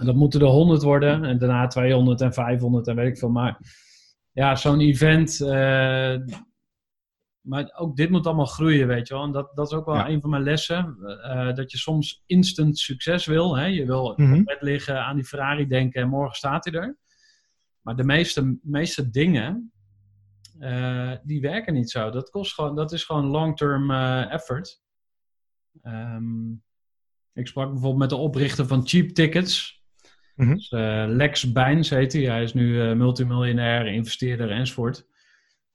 En 0.00 0.06
dat 0.06 0.14
moeten 0.14 0.40
er 0.40 0.46
100 0.46 0.82
worden. 0.82 1.24
En 1.24 1.38
daarna 1.38 1.66
200 1.66 2.20
en 2.20 2.32
500 2.32 2.86
en 2.86 2.96
weet 2.96 3.08
ik 3.08 3.18
veel. 3.18 3.28
Maar 3.28 3.58
ja, 4.32 4.56
zo'n 4.56 4.80
event. 4.80 5.40
Uh, 5.40 6.16
maar 7.44 7.72
ook 7.76 7.96
dit 7.96 8.10
moet 8.10 8.26
allemaal 8.26 8.46
groeien, 8.46 8.86
weet 8.86 9.08
je 9.08 9.14
wel. 9.14 9.22
En 9.22 9.32
dat, 9.32 9.50
dat 9.54 9.66
is 9.66 9.76
ook 9.76 9.86
wel 9.86 9.94
ja. 9.94 10.08
een 10.08 10.20
van 10.20 10.30
mijn 10.30 10.42
lessen. 10.42 10.96
Uh, 11.00 11.54
dat 11.54 11.70
je 11.70 11.78
soms 11.78 12.22
instant 12.26 12.78
succes 12.78 13.26
wil. 13.26 13.56
Hè? 13.56 13.64
Je 13.64 13.86
wil 13.86 14.14
mm 14.16 14.26
-hmm. 14.26 14.38
op 14.38 14.44
bed 14.44 14.62
liggen, 14.62 15.04
aan 15.04 15.16
die 15.16 15.24
Ferrari 15.24 15.66
denken 15.66 16.02
en 16.02 16.08
morgen 16.08 16.36
staat 16.36 16.64
hij 16.64 16.74
er. 16.74 16.98
Maar 17.80 17.96
de 17.96 18.04
meeste, 18.04 18.58
meeste 18.62 19.10
dingen, 19.10 19.72
uh, 20.60 21.12
die 21.22 21.40
werken 21.40 21.74
niet 21.74 21.90
zo. 21.90 22.10
Dat, 22.10 22.30
kost 22.30 22.54
gewoon, 22.54 22.74
dat 22.74 22.92
is 22.92 23.04
gewoon 23.04 23.26
long-term 23.26 23.90
effort. 24.30 24.82
Um, 25.82 26.62
ik 27.32 27.46
sprak 27.46 27.70
bijvoorbeeld 27.70 28.00
met 28.00 28.10
de 28.10 28.16
oprichter 28.16 28.66
van 28.66 28.86
Cheap 28.86 29.08
Tickets. 29.08 29.82
Mm 30.34 30.46
-hmm. 30.46 30.54
dus, 30.54 30.70
Lex 31.16 31.52
Bijns 31.52 31.90
heet 31.90 32.12
hij. 32.12 32.22
Hij 32.22 32.42
is 32.42 32.54
nu 32.54 32.94
multimiljonair, 32.94 33.86
investeerder 33.86 34.50
enzovoort. 34.50 35.06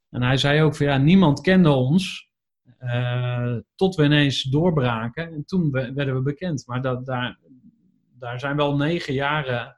En 0.10 0.22
hij 0.22 0.38
zei 0.38 0.62
ook 0.62 0.76
van 0.76 0.86
ja, 0.86 0.98
niemand 0.98 1.42
kende 1.42 1.70
ons 1.70 2.30
uh, 2.80 3.58
tot 3.76 3.96
we 3.96 4.04
ineens 4.04 4.44
doorbraken. 4.44 5.32
En 5.34 5.46
toen 5.46 5.72
werden 5.72 6.16
we 6.16 6.22
bekend. 6.22 6.68
Maar 6.68 6.82
dat, 6.82 7.06
daar, 7.06 7.40
daar 8.20 8.40
zijn 8.40 8.56
wel 8.56 8.76
negen 8.76 9.14
jaren 9.14 9.78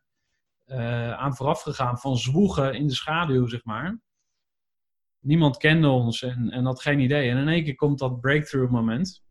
aan 1.17 1.35
vooraf 1.35 1.61
gegaan 1.61 1.97
van 1.97 2.17
zwoegen 2.17 2.73
in 2.73 2.87
de 2.87 2.93
schaduw, 2.93 3.47
zeg 3.47 3.63
maar. 3.63 3.99
Niemand 5.19 5.57
kende 5.57 5.87
ons 5.87 6.21
en, 6.21 6.49
en 6.49 6.65
had 6.65 6.81
geen 6.81 6.99
idee. 6.99 7.29
En 7.29 7.37
in 7.37 7.47
één 7.47 7.63
keer 7.63 7.75
komt 7.75 7.99
dat 7.99 8.21
breakthrough 8.21 8.71
moment. 8.71 9.23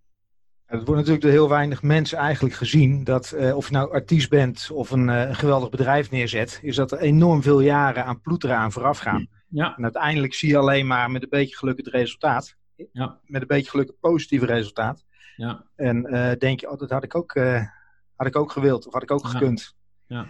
Het 0.71 0.79
wordt 0.79 0.95
natuurlijk 0.97 1.23
door 1.23 1.31
heel 1.31 1.49
weinig 1.49 1.83
mensen 1.83 2.19
eigenlijk 2.19 2.55
gezien 2.55 3.05
dat 3.05 3.33
uh, 3.37 3.57
of 3.57 3.67
je 3.67 3.73
nou 3.73 3.93
artiest 3.93 4.29
bent 4.29 4.71
of 4.73 4.91
een, 4.91 5.09
een, 5.09 5.35
geweldig 5.35 5.71
bedrijf 5.71 6.11
neerzet, 6.11 6.61
is 6.63 6.77
dat 6.77 6.93
er 6.93 6.99
enorm 6.99 7.43
veel 7.43 7.61
jaren 7.61 8.05
aan 8.05 8.21
ploeteren 8.21 8.57
aan 8.57 8.73
vooraf 8.73 8.99
gaan. 8.99 9.29
Ja. 9.51 9.77
En 9.77 9.83
uiteindelijk 9.83 10.35
zie 10.35 10.49
je 10.49 10.57
alleen 10.57 10.87
maar 10.87 11.11
met 11.11 11.23
een 11.23 11.29
beetje 11.29 11.57
geluk 11.57 11.77
het 11.77 11.87
resultaat. 11.87 12.57
Ja. 12.93 13.19
Met 13.25 13.41
een 13.41 13.47
beetje 13.47 13.71
geluk 13.71 13.87
het 13.87 14.01
positieve 14.01 14.47
resultaat. 14.47 15.05
Ja. 15.37 15.65
En 15.77 16.07
uh, 16.15 16.33
denk 16.39 16.61
je, 16.61 16.71
oh, 16.71 16.79
dat 16.79 16.91
had 16.91 17.05
ik, 17.05 17.15
ook, 17.15 17.35
had 18.17 18.27
ik 18.27 18.37
ook 18.37 18.53
gewild 18.53 18.87
of 18.87 18.93
had 18.93 19.03
ik 19.03 19.11
ook 19.11 19.27
gekund. 19.27 19.77
Ja. 20.07 20.27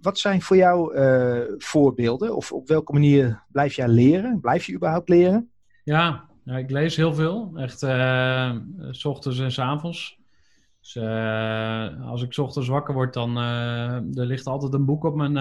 wat 0.00 0.18
zijn 0.18 0.42
voor 0.42 0.56
jou 0.56 0.98
voorbeelden? 1.58 2.36
Of 2.36 2.52
op 2.52 2.68
welke 2.68 2.92
manier 2.92 3.44
blijf 3.48 3.74
jij 3.74 3.88
leren? 3.88 4.40
Blijf 4.40 4.64
je 4.64 4.74
überhaupt 4.74 5.08
leren? 5.08 5.50
Ja, 5.84 6.28
ik 6.44 6.70
lees 6.70 6.96
heel 6.96 7.14
veel. 7.14 7.52
Echt 7.56 7.78
s 8.90 9.04
ochtends 9.04 9.38
en 9.38 9.52
s 9.52 9.58
avonds. 9.58 10.18
Dus 10.84 10.94
uh, 10.94 12.06
als 12.06 12.22
ik 12.22 12.32
s 12.32 12.38
ochtends 12.38 12.68
wakker 12.68 12.94
word, 12.94 13.14
dan 13.14 13.38
uh, 13.38 13.94
er 13.94 14.26
ligt 14.26 14.46
altijd 14.46 14.74
een 14.74 14.84
boek 14.84 15.04
op 15.04 15.14
mijn, 15.14 15.36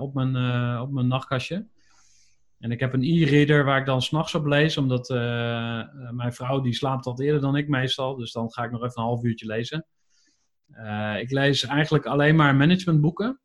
op 0.00 0.14
mijn, 0.14 0.36
op 0.80 0.92
mijn 0.92 1.06
nachtkastje. 1.06 1.66
En 2.58 2.70
ik 2.70 2.80
heb 2.80 2.92
een 2.92 3.02
e-reader 3.02 3.64
waar 3.64 3.80
ik 3.80 3.86
dan 3.86 4.02
s'nachts 4.02 4.34
op 4.34 4.46
lees, 4.46 4.76
omdat 4.76 5.08
mijn 6.10 6.32
vrouw 6.32 6.60
die 6.60 6.74
slaapt 6.74 7.06
al 7.06 7.20
eerder 7.20 7.40
dan 7.40 7.56
ik 7.56 7.68
meestal. 7.68 8.16
Dus 8.16 8.32
dan 8.32 8.52
ga 8.52 8.64
ik 8.64 8.70
nog 8.70 8.82
even 8.82 9.02
een 9.02 9.08
half 9.08 9.22
uurtje 9.22 9.46
lezen. 9.46 9.86
ik 11.20 11.30
lees 11.30 11.64
eigenlijk 11.64 12.06
alleen 12.06 12.36
maar 12.36 12.54
managementboeken. 12.54 13.40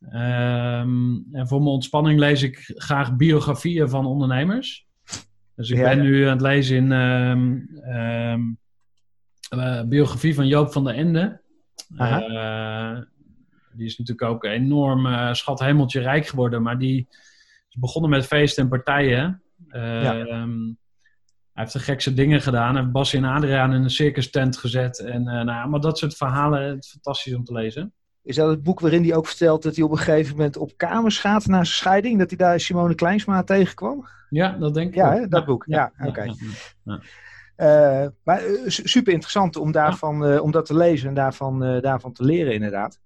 Um, 0.00 1.26
en 1.32 1.48
voor 1.48 1.58
mijn 1.58 1.74
ontspanning 1.74 2.18
lees 2.18 2.42
ik 2.42 2.72
graag 2.74 3.16
biografieën 3.16 3.88
van 3.88 4.06
ondernemers. 4.06 4.86
Dus 5.56 5.70
ik 5.70 5.76
ja, 5.76 5.94
ben 5.94 6.00
nu 6.02 6.24
aan 6.24 6.32
het 6.32 6.40
lezen 6.40 6.76
in 6.76 6.92
um, 6.92 7.68
um, 7.88 8.58
uh, 9.58 9.82
biografie 9.82 10.34
van 10.34 10.46
Joop 10.46 10.72
van 10.72 10.84
der 10.84 10.94
Ende. 10.94 11.40
Uh, 11.96 12.98
die 13.72 13.86
is 13.86 13.98
natuurlijk 13.98 14.30
ook 14.30 14.44
een 14.44 14.50
enorm 14.50 15.06
uh, 15.06 15.32
schat 15.32 15.60
hemeltje 15.60 16.00
rijk 16.00 16.26
geworden, 16.26 16.62
maar 16.62 16.78
die 16.78 17.06
is 17.68 17.76
begonnen 17.76 18.10
met 18.10 18.26
feesten 18.26 18.62
en 18.62 18.68
partijen. 18.68 19.42
Ja. 19.68 20.18
Um, 20.18 20.78
hij 21.52 21.62
heeft 21.62 21.72
de 21.72 21.78
gekste 21.78 22.14
dingen 22.14 22.40
gedaan. 22.40 22.72
Hij 22.72 22.80
heeft 22.80 22.92
Bassie 22.92 23.18
en 23.18 23.24
Adriaan 23.24 23.72
in 23.72 23.82
een 23.82 23.90
circus 23.90 24.30
tent 24.30 24.56
gezet. 24.56 24.98
En 24.98 25.22
nou, 25.22 25.68
maar 25.68 25.80
dat 25.80 25.98
soort 25.98 26.16
verhalen, 26.16 26.62
het 26.62 26.84
is 26.84 26.90
fantastisch 26.90 27.34
om 27.34 27.44
te 27.44 27.52
lezen. 27.52 27.92
Is 28.22 28.36
dat 28.36 28.48
het 28.48 28.62
boek 28.62 28.80
waarin 28.80 29.02
hij 29.02 29.14
ook 29.14 29.26
vertelt 29.26 29.62
dat 29.62 29.76
hij 29.76 29.84
op 29.84 29.90
een 29.90 29.98
gegeven 29.98 30.36
moment 30.36 30.56
op 30.56 30.72
kamers 30.76 31.18
gaat 31.18 31.46
na 31.46 31.54
zijn 31.54 31.66
scheiding? 31.66 32.18
Dat 32.18 32.28
hij 32.28 32.38
daar 32.38 32.60
Simone 32.60 32.94
Kleinsma 32.94 33.42
tegenkwam? 33.42 34.06
Ja, 34.28 34.56
dat 34.58 34.74
denk 34.74 34.88
ik. 34.88 34.94
Ja, 34.94 35.26
dat 35.26 35.40
ja, 35.40 35.44
boek. 35.44 35.64
Ja, 35.66 35.92
ja 35.98 36.06
oké. 36.06 36.20
Okay. 36.20 37.00
Uh, 37.56 38.06
maar 38.24 38.46
uh, 38.46 38.62
super 38.66 39.12
interessant 39.12 39.56
om, 39.56 39.72
daarvan, 39.72 40.30
uh, 40.30 40.42
om 40.42 40.50
dat 40.50 40.66
te 40.66 40.76
lezen 40.76 41.08
en 41.08 41.14
daarvan, 41.14 41.80
daarvan 41.80 42.12
te 42.12 42.24
leren, 42.24 42.54
inderdaad. 42.54 43.00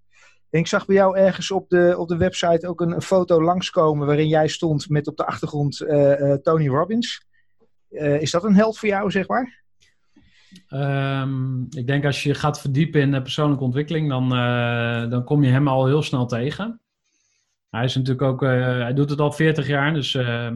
En 0.51 0.59
ik 0.59 0.67
zag 0.67 0.87
bij 0.87 0.97
jou 0.97 1.19
ergens 1.19 1.51
op 1.51 1.69
de, 1.69 1.95
op 1.99 2.09
de 2.09 2.17
website 2.17 2.69
ook 2.69 2.81
een, 2.81 2.93
een 2.93 3.03
foto 3.03 3.43
langskomen 3.43 4.07
waarin 4.07 4.29
jij 4.29 4.49
stond 4.49 4.89
met 4.89 5.07
op 5.07 5.17
de 5.17 5.27
achtergrond 5.27 5.77
Tony 6.43 6.69
Robbins. 6.69 7.27
is 7.91 8.31
dat 8.31 8.45
een 8.45 8.55
held 8.55 8.79
voor 8.79 8.89
jou, 8.89 9.11
zeg 9.11 9.29
maar? 9.29 9.63
Um, 10.69 11.67
ik 11.71 11.87
denk 11.87 12.05
als 12.05 12.23
je 12.23 12.35
gaat 12.35 12.61
verdiepen 12.61 13.01
in 13.01 13.23
persoonlijke 13.23 13.65
ontwikkeling, 13.65 14.09
dan, 14.09 14.29
dan 15.11 15.25
kom 15.25 15.43
je 15.43 15.51
hem 15.51 15.69
al 15.69 15.87
heel 15.87 16.03
snel 16.03 16.27
tegen. 16.27 16.81
Hij 17.71 17.85
is 17.85 17.95
natuurlijk 17.95 18.23
ook, 18.23 18.41
hij 18.41 18.95
doet 18.95 19.11
het 19.11 19.21
al 19.21 19.33
40 19.33 19.67
jaar, 19.67 19.95
dus. 19.95 20.15
Uh, 20.15 20.51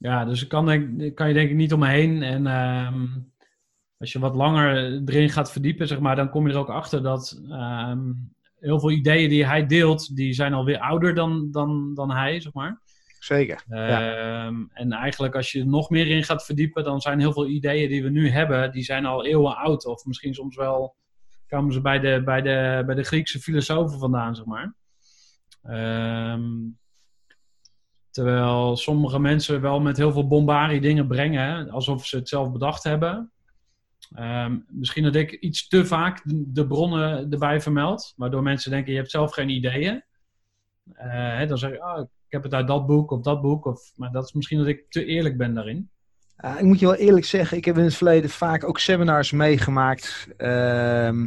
ja, 0.00 0.24
dus 0.24 0.46
kan, 0.46 0.66
denk, 0.66 1.14
kan 1.14 1.28
je 1.28 1.34
denk 1.34 1.50
ik 1.50 1.56
niet 1.56 1.72
omheen. 1.72 2.22
En 2.22 2.46
ehm, 2.46 3.06
als 3.98 4.12
je 4.12 4.18
wat 4.18 4.34
langer 4.34 5.02
erin 5.08 5.30
gaat 5.30 5.52
verdiepen, 5.52 5.88
zeg 5.88 6.00
maar, 6.00 6.16
dan 6.16 6.30
kom 6.30 6.46
je 6.46 6.52
er 6.52 6.58
ook 6.58 6.68
achter 6.68 7.02
dat 7.02 7.40
ehm, 7.48 8.12
heel 8.58 8.80
veel 8.80 8.90
ideeën 8.90 9.28
die 9.28 9.46
hij 9.46 9.66
deelt, 9.66 10.16
die 10.16 10.32
zijn 10.32 10.54
alweer 10.54 10.78
ouder 10.78 11.14
dan, 11.14 11.48
dan, 11.50 11.94
dan 11.94 12.10
hij, 12.10 12.40
zeg 12.40 12.52
maar. 12.52 12.80
Zeker. 13.18 13.64
Ehm, 13.68 14.64
en 14.72 14.92
eigenlijk 14.92 15.34
als 15.34 15.52
je 15.52 15.60
er 15.60 15.66
nog 15.66 15.90
meer 15.90 16.06
in 16.06 16.24
gaat 16.24 16.44
verdiepen, 16.44 16.84
dan 16.84 17.00
zijn 17.00 17.20
heel 17.20 17.32
veel 17.32 17.46
ideeën 17.46 17.88
die 17.88 18.02
we 18.02 18.10
nu 18.10 18.28
hebben, 18.28 18.72
die 18.72 18.82
zijn 18.82 19.06
al 19.06 19.24
eeuwen 19.24 19.56
oud. 19.56 19.86
Of 19.86 20.04
misschien 20.04 20.34
soms 20.34 20.56
wel 20.56 20.96
komen 21.48 21.72
ze 21.72 21.80
bij 21.80 21.98
de, 21.98 22.22
bij 22.24 22.42
de, 22.42 22.82
bij 22.86 22.94
de 22.94 23.02
Griekse 23.02 23.40
filosofen 23.40 23.98
vandaan, 23.98 24.34
zeg 24.34 24.44
maar. 24.44 24.74
Um, 26.32 26.78
terwijl 28.10 28.76
sommige 28.76 29.18
mensen 29.18 29.60
wel 29.60 29.80
met 29.80 29.96
heel 29.96 30.12
veel 30.12 30.28
bombari 30.28 30.80
dingen 30.80 31.06
brengen, 31.06 31.70
alsof 31.70 32.06
ze 32.06 32.16
het 32.16 32.28
zelf 32.28 32.52
bedacht 32.52 32.82
hebben. 32.82 33.32
Um, 34.18 34.64
misschien 34.68 35.02
dat 35.02 35.14
ik 35.14 35.32
iets 35.32 35.68
te 35.68 35.86
vaak 35.86 36.22
de 36.26 36.66
bronnen 36.66 37.30
erbij 37.30 37.60
vermeld, 37.60 38.12
waardoor 38.16 38.42
mensen 38.42 38.70
denken: 38.70 38.92
je 38.92 38.98
hebt 38.98 39.10
zelf 39.10 39.32
geen 39.32 39.48
ideeën. 39.48 40.04
Uh, 41.02 41.48
dan 41.48 41.58
zeg 41.58 41.70
ik: 41.70 41.84
oh, 41.84 42.00
ik 42.00 42.32
heb 42.32 42.42
het 42.42 42.54
uit 42.54 42.66
dat 42.66 42.86
boek 42.86 43.10
of 43.10 43.20
dat 43.20 43.40
boek. 43.40 43.64
Of, 43.64 43.92
maar 43.96 44.12
dat 44.12 44.24
is 44.24 44.32
misschien 44.32 44.58
dat 44.58 44.66
ik 44.66 44.84
te 44.88 45.04
eerlijk 45.04 45.36
ben 45.36 45.54
daarin. 45.54 45.90
Uh, 46.44 46.56
ik 46.58 46.64
moet 46.64 46.78
je 46.78 46.86
wel 46.86 46.94
eerlijk 46.94 47.26
zeggen, 47.26 47.56
ik 47.56 47.64
heb 47.64 47.78
in 47.78 47.84
het 47.84 47.94
verleden 47.94 48.30
vaak 48.30 48.64
ook 48.64 48.78
seminars 48.78 49.32
meegemaakt. 49.32 50.28
Uh, 50.38 51.24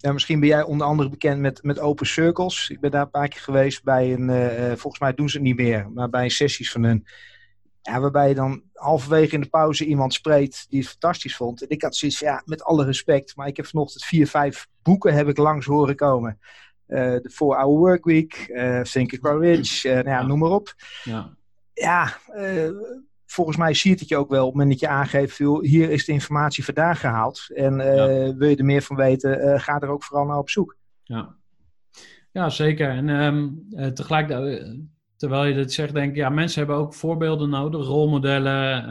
ja, 0.00 0.12
misschien 0.12 0.40
ben 0.40 0.48
jij 0.48 0.62
onder 0.62 0.86
andere 0.86 1.08
bekend 1.08 1.40
met, 1.40 1.62
met 1.62 1.78
Open 1.78 2.06
Circles. 2.06 2.70
Ik 2.70 2.80
ben 2.80 2.90
daar 2.90 3.02
een 3.02 3.10
paar 3.10 3.28
keer 3.28 3.40
geweest 3.40 3.84
bij 3.84 4.12
een, 4.12 4.28
uh, 4.28 4.76
volgens 4.76 4.98
mij 4.98 5.14
doen 5.14 5.28
ze 5.28 5.36
het 5.36 5.46
niet 5.46 5.56
meer, 5.56 5.90
maar 5.90 6.10
bij 6.10 6.28
sessies 6.28 6.72
van 6.72 6.82
hun. 6.82 7.06
Ja, 7.82 8.00
waarbij 8.00 8.28
je 8.28 8.34
dan 8.34 8.62
halverwege 8.72 9.34
in 9.34 9.40
de 9.40 9.48
pauze 9.48 9.84
iemand 9.84 10.14
spreekt 10.14 10.66
die 10.68 10.80
het 10.80 10.88
fantastisch 10.88 11.36
vond. 11.36 11.62
En 11.62 11.68
ik 11.68 11.82
had 11.82 11.96
zoiets 11.96 12.18
ja, 12.18 12.42
met 12.44 12.62
alle 12.62 12.84
respect, 12.84 13.36
maar 13.36 13.46
ik 13.46 13.56
heb 13.56 13.66
vanochtend 13.66 14.04
vier, 14.04 14.26
vijf 14.26 14.68
boeken 14.82 15.14
heb 15.14 15.28
ik 15.28 15.36
langs 15.36 15.66
horen 15.66 15.96
komen. 15.96 16.38
Eh, 16.86 16.98
de 16.98 17.30
4-Hour 17.30 17.78
Workweek, 17.78 18.48
uh, 18.48 18.80
Think 18.80 19.12
It 19.12 19.20
Grow 19.20 19.42
Rich, 19.42 19.84
uh, 19.84 19.92
nou 19.92 20.08
ja, 20.08 20.22
noem 20.22 20.38
maar 20.38 20.50
op. 20.50 20.74
Ja, 21.04 21.36
ja 21.72 22.18
volgens 23.30 23.56
mij 23.56 23.74
ziet 23.74 24.00
het 24.00 24.08
je 24.08 24.16
ook 24.16 24.30
wel 24.30 24.40
op 24.40 24.52
het 24.52 24.54
moment 24.54 24.80
dat 24.80 24.88
je 24.88 24.96
aangeeft, 24.96 25.38
hier 25.60 25.90
is 25.90 26.04
de 26.04 26.12
informatie 26.12 26.64
vandaan 26.64 26.96
gehaald. 26.96 27.46
En 27.54 27.76
wil 28.36 28.48
je 28.48 28.56
er 28.56 28.64
meer 28.64 28.82
van 28.82 28.96
weten, 28.96 29.60
ga 29.60 29.80
er 29.80 29.88
ook 29.88 30.04
vooral 30.04 30.26
naar 30.26 30.38
op 30.38 30.50
zoek. 30.50 30.76
Ja, 31.02 31.36
ja 32.32 32.48
zeker. 32.48 32.88
En 32.88 33.08
um, 33.08 33.66
tegelijk, 33.94 34.28
terwijl 35.16 35.44
je 35.44 35.54
dit 35.54 35.72
zegt, 35.72 35.94
denk 35.94 36.10
ik, 36.10 36.16
ja, 36.16 36.28
mensen 36.28 36.58
hebben 36.58 36.76
ook 36.76 36.94
voorbeelden 36.94 37.50
nodig, 37.50 37.86
rolmodellen, 37.86 38.86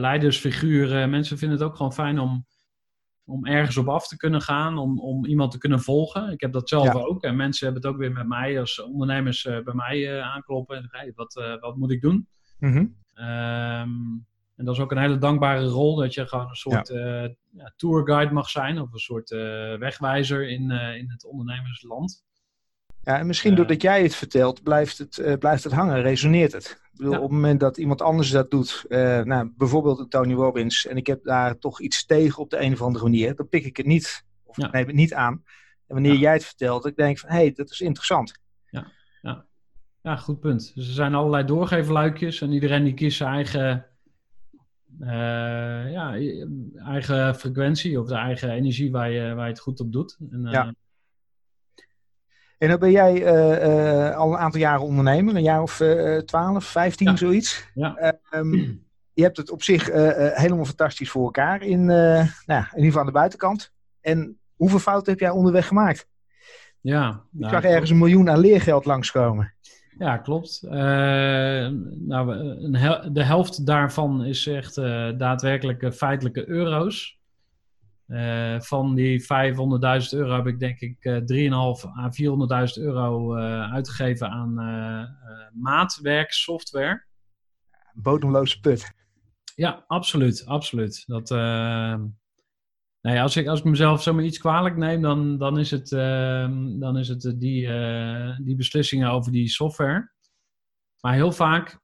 leidersfiguren. 0.00 1.10
Mensen 1.10 1.38
vinden 1.38 1.58
het 1.58 1.66
ook 1.66 1.76
gewoon 1.76 1.92
fijn 1.92 2.18
om 2.18 2.46
om 3.26 3.46
ergens 3.46 3.76
op 3.76 3.88
af 3.88 4.08
te 4.08 4.16
kunnen 4.16 4.40
gaan, 4.40 4.78
om, 4.78 5.00
om 5.00 5.24
iemand 5.24 5.52
te 5.52 5.58
kunnen 5.58 5.80
volgen. 5.80 6.30
Ik 6.30 6.40
heb 6.40 6.52
dat 6.52 6.68
zelf 6.68 6.94
ook. 6.94 7.22
En 7.22 7.36
mensen 7.36 7.64
hebben 7.64 7.82
het 7.82 7.92
ook 7.92 7.98
weer 7.98 8.12
met 8.12 8.28
mij 8.28 8.60
als 8.60 8.82
ondernemers 8.82 9.44
uh, 9.44 9.62
bij 9.62 9.74
mij 9.74 9.98
uh, 9.98 10.34
aankloppen. 10.34 10.76
En 10.76 10.88
zeggen, 10.90 11.12
wat, 11.14 11.36
uh, 11.36 11.60
wat 11.60 11.76
moet 11.76 11.90
ik 11.90 12.00
doen? 12.00 12.28
Mm 12.58 12.72
-hmm. 12.72 12.96
Um, 13.16 14.26
en 14.56 14.64
dat 14.64 14.74
is 14.74 14.80
ook 14.80 14.90
een 14.90 14.98
hele 14.98 15.18
dankbare 15.18 15.66
rol, 15.66 15.96
dat 15.96 16.14
je 16.14 16.26
gewoon 16.26 16.48
een 16.48 16.54
soort 16.54 16.88
ja. 16.88 17.30
ja, 17.50 17.72
tourguide 17.76 18.32
mag 18.32 18.50
zijn. 18.50 18.80
Of 18.80 18.92
een 18.92 18.98
soort 18.98 19.30
wegwijzer 19.78 20.48
in, 20.48 20.70
in 20.70 21.10
het 21.10 21.24
ondernemersland. 21.24 22.24
Ja, 23.02 23.18
en 23.18 23.26
misschien 23.26 23.54
doordat 23.54 23.82
jij 23.82 24.02
het 24.02 24.14
vertelt, 24.14 24.62
blijft 24.62 24.98
het, 24.98 25.38
blijft 25.38 25.64
het 25.64 25.72
hangen, 25.72 26.02
resoneert 26.02 26.52
het. 26.52 26.82
Bedoel, 26.92 27.12
ja. 27.12 27.18
Op 27.18 27.22
het 27.22 27.32
moment 27.32 27.60
dat 27.60 27.76
iemand 27.76 28.02
anders 28.02 28.30
dat 28.30 28.50
doet, 28.50 28.84
uh, 28.88 29.20
nou, 29.22 29.52
bijvoorbeeld 29.56 30.10
Tony 30.10 30.34
Robbins, 30.34 30.86
en 30.86 30.96
ik 30.96 31.06
heb 31.06 31.24
daar 31.24 31.58
toch 31.58 31.80
iets 31.80 32.06
tegen 32.06 32.42
op 32.42 32.50
de 32.50 32.60
een 32.60 32.72
of 32.72 32.82
andere 32.82 33.04
manier, 33.04 33.34
dan 33.34 33.48
pik 33.48 33.64
ik 33.64 33.76
het 33.76 33.86
niet, 33.86 34.24
of 34.44 34.56
ja. 34.56 34.68
neem 34.70 34.86
het 34.86 34.96
niet 34.96 35.14
aan. 35.14 35.42
En 35.86 35.94
wanneer 35.94 36.12
ja. 36.12 36.18
jij 36.18 36.32
het 36.32 36.44
vertelt, 36.44 36.86
ik 36.86 36.96
denk 36.96 37.18
van, 37.18 37.30
hé, 37.30 37.36
hey, 37.36 37.52
dat 37.52 37.70
is 37.70 37.80
interessant. 37.80 38.42
Ja, 40.04 40.16
goed 40.16 40.40
punt. 40.40 40.72
Dus 40.74 40.86
er 40.86 40.94
zijn 40.94 41.14
allerlei 41.14 41.44
doorgeefluikjes 41.44 42.40
en 42.40 42.52
iedereen 42.52 42.84
die 42.84 42.94
kiest 42.94 43.16
zijn 43.16 43.34
eigen, 43.34 43.86
uh, 45.00 45.92
ja, 45.92 46.16
eigen 46.76 47.34
frequentie 47.34 48.00
of 48.00 48.06
de 48.06 48.14
eigen 48.14 48.50
energie 48.50 48.90
waar 48.90 49.10
je, 49.10 49.34
waar 49.34 49.44
je 49.44 49.52
het 49.52 49.60
goed 49.60 49.80
op 49.80 49.92
doet. 49.92 50.16
En, 50.30 50.44
uh, 50.44 50.52
ja. 50.52 50.74
En 52.58 52.68
dan 52.68 52.78
ben 52.78 52.90
jij 52.90 53.14
uh, 53.22 54.16
al 54.16 54.32
een 54.32 54.38
aantal 54.38 54.60
jaren 54.60 54.84
ondernemer, 54.84 55.36
een 55.36 55.42
jaar 55.42 55.62
of 55.62 55.82
12, 56.24 56.64
15, 56.64 57.06
ja. 57.06 57.16
zoiets. 57.16 57.70
Ja. 57.74 58.20
Um, 58.34 58.84
je 59.12 59.22
hebt 59.22 59.36
het 59.36 59.50
op 59.50 59.62
zich 59.62 59.86
helemaal 60.34 60.64
fantastisch 60.64 61.10
voor 61.10 61.24
elkaar, 61.24 61.62
in, 61.62 61.84
nou, 61.84 62.24
in 62.46 62.76
ieder 62.76 62.84
geval 62.84 63.00
aan 63.00 63.06
de 63.06 63.12
buitenkant. 63.12 63.72
En 64.00 64.38
hoeveel 64.54 64.78
fouten 64.78 65.12
heb 65.12 65.20
jij 65.20 65.30
onderweg 65.30 65.66
gemaakt? 65.66 66.08
Ja. 66.80 67.08
Ik 67.08 67.40
nou, 67.40 67.52
zag 67.52 67.64
ergens 67.64 67.90
een 67.90 67.98
miljoen 67.98 68.30
aan 68.30 68.38
leergeld 68.38 68.84
langskomen. 68.84 69.54
Ja, 69.98 70.18
klopt. 70.18 70.62
nou, 70.62 72.76
hel 72.76 73.12
de 73.12 73.24
helft 73.24 73.66
daarvan 73.66 74.24
is 74.24 74.46
echt 74.46 74.74
daadwerkelijke 75.18 75.92
feitelijke 75.92 76.48
euro's. 76.48 77.18
Uh, 78.08 78.60
van 78.60 78.94
die 78.94 79.22
500.000 79.22 79.28
euro 80.10 80.34
heb 80.34 80.46
ik 80.46 80.58
denk 80.58 80.80
ik 80.80 81.04
uh, 81.04 81.16
3,5 81.16 81.24
à 81.98 82.10
400.000 82.78 82.82
euro 82.82 83.36
uh, 83.36 83.72
uitgegeven 83.72 84.28
aan 84.28 84.54
maatwerksoftware. 85.52 87.04
Bodemloze 87.94 88.60
put. 88.60 88.92
Ja, 89.54 89.84
absoluut. 89.86 90.46
absoluut. 90.46 91.04
Dat, 91.06 91.30
nee, 93.04 93.20
als, 93.20 93.36
ik, 93.36 93.46
als 93.46 93.58
ik 93.58 93.64
mezelf 93.64 94.02
zomaar 94.02 94.24
iets 94.24 94.38
kwalijk 94.38 94.76
neem, 94.76 95.02
dan, 95.02 95.38
dan 95.38 95.58
is 95.58 95.70
het, 95.70 95.88
dan 96.80 96.98
is 96.98 97.08
het 97.08 97.34
die, 97.36 97.68
die 98.42 98.56
beslissingen 98.56 99.10
over 99.10 99.32
die 99.32 99.48
software. 99.48 100.12
Maar 101.00 101.14
heel 101.14 101.32
vaak 101.32 101.82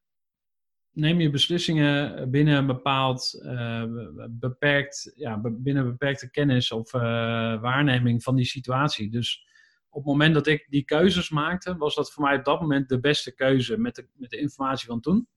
neem 0.92 1.20
je 1.20 1.30
beslissingen 1.30 2.30
binnen 2.30 2.56
een 2.56 2.66
bepaald 2.66 3.40
uh, 3.42 3.84
beperkt, 4.30 5.12
ja, 5.14 5.40
binnen 5.42 5.90
beperkte 5.90 6.30
kennis 6.30 6.72
of 6.72 6.90
waarneming 7.60 8.22
van 8.22 8.36
die 8.36 8.44
situatie. 8.44 9.10
Dus 9.10 9.46
op 9.88 10.02
het 10.02 10.10
moment 10.10 10.34
dat 10.34 10.46
ik 10.46 10.66
die 10.68 10.84
keuzes 10.84 11.30
maakte, 11.30 11.76
was 11.76 11.94
dat 11.94 12.12
voor 12.12 12.22
mij 12.22 12.36
op 12.36 12.44
dat 12.44 12.60
moment 12.60 12.88
de 12.88 13.00
beste 13.00 13.34
keuze 13.34 13.78
met 13.78 13.94
de, 13.94 14.08
met 14.12 14.30
de 14.30 14.38
informatie 14.38 14.86
van 14.86 15.00
toen. 15.00 15.28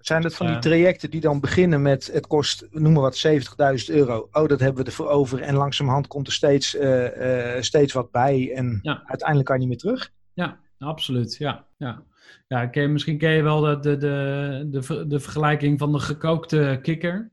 Zijn 0.00 0.22
dat 0.22 0.34
van 0.34 0.46
die 0.46 0.58
trajecten 0.58 1.10
die 1.10 1.20
dan 1.20 1.40
beginnen 1.40 1.82
met 1.82 2.10
het 2.12 2.26
kost, 2.26 2.66
noem 2.70 2.92
maar 2.92 3.02
wat, 3.02 3.26
70.000 3.26 3.94
euro. 3.94 4.28
Oh, 4.32 4.48
dat 4.48 4.60
hebben 4.60 4.82
we 4.82 4.90
ervoor 4.90 5.08
over. 5.08 5.40
En 5.40 5.54
langzamerhand 5.54 6.06
komt 6.06 6.26
er 6.26 6.32
steeds, 6.32 6.74
uh, 6.74 7.60
steeds 7.60 7.92
wat 7.92 8.10
bij. 8.10 8.52
En 8.54 8.78
ja. 8.82 9.02
uiteindelijk 9.06 9.48
kan 9.48 9.60
je 9.60 9.66
niet 9.66 9.70
meer 9.70 9.92
terug. 9.92 10.12
Ja, 10.32 10.58
absoluut. 10.78 11.36
Ja, 11.36 11.66
ja. 11.76 12.02
Ja, 12.48 12.66
ken, 12.66 12.92
misschien 12.92 13.18
ken 13.18 13.30
je 13.30 13.42
wel 13.42 13.60
de, 13.60 13.78
de, 13.80 13.96
de, 13.96 14.66
de, 14.70 15.06
de 15.06 15.20
vergelijking 15.20 15.78
van 15.78 15.92
de 15.92 15.98
gekookte 15.98 16.78
kikker. 16.82 17.30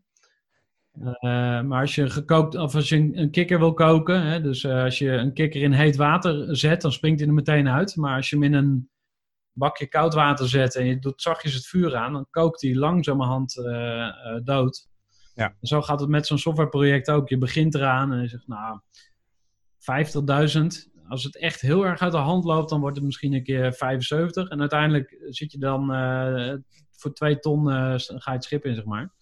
Uh, 1.01 1.61
maar 1.61 1.81
als 1.81 1.95
je, 1.95 2.09
gekookt, 2.09 2.55
of 2.55 2.75
als 2.75 2.89
je 2.89 2.95
een, 2.95 3.19
een 3.19 3.31
kikker 3.31 3.59
wil 3.59 3.73
koken, 3.73 4.21
hè, 4.21 4.41
dus 4.41 4.65
als 4.65 4.97
je 4.97 5.11
een 5.11 5.33
kikker 5.33 5.61
in 5.61 5.71
heet 5.71 5.95
water 5.95 6.57
zet, 6.57 6.81
dan 6.81 6.91
springt 6.91 7.19
hij 7.19 7.27
er 7.27 7.33
meteen 7.33 7.69
uit. 7.69 7.95
Maar 7.95 8.15
als 8.15 8.29
je 8.29 8.35
hem 8.35 8.45
in 8.45 8.53
een 8.53 8.89
bakje 9.57 9.87
koud 9.87 10.13
water 10.13 10.49
zet 10.49 10.75
en 10.75 10.85
je 10.85 10.99
doet 10.99 11.21
zachtjes 11.21 11.53
het 11.53 11.65
vuur 11.65 11.95
aan, 11.95 12.13
dan 12.13 12.27
kookt 12.29 12.61
hij 12.61 12.75
langzamerhand 12.75 13.55
uh, 13.55 14.09
dood. 14.43 14.87
Ja. 15.35 15.45
En 15.45 15.67
zo 15.67 15.81
gaat 15.81 15.99
het 15.99 16.09
met 16.09 16.27
zo'n 16.27 16.37
softwareproject 16.37 17.09
ook. 17.09 17.29
Je 17.29 17.37
begint 17.37 17.75
eraan 17.75 18.13
en 18.13 18.21
je 18.21 18.27
zegt, 18.27 18.47
nou, 18.47 18.79
50.000, 20.57 21.05
als 21.07 21.23
het 21.23 21.37
echt 21.37 21.61
heel 21.61 21.85
erg 21.85 22.01
uit 22.01 22.11
de 22.11 22.17
hand 22.17 22.43
loopt, 22.43 22.69
dan 22.69 22.79
wordt 22.79 22.95
het 22.95 23.05
misschien 23.05 23.33
een 23.33 23.43
keer 23.43 23.73
75. 23.73 24.47
En 24.47 24.59
uiteindelijk 24.59 25.17
zit 25.29 25.51
je 25.51 25.57
dan 25.57 25.95
uh, 25.95 26.53
voor 26.91 27.13
twee 27.13 27.39
ton 27.39 27.67
ga 27.67 28.31
je 28.31 28.31
het 28.31 28.43
schip 28.43 28.65
in, 28.65 28.75
zeg 28.75 28.85
maar. 28.85 29.15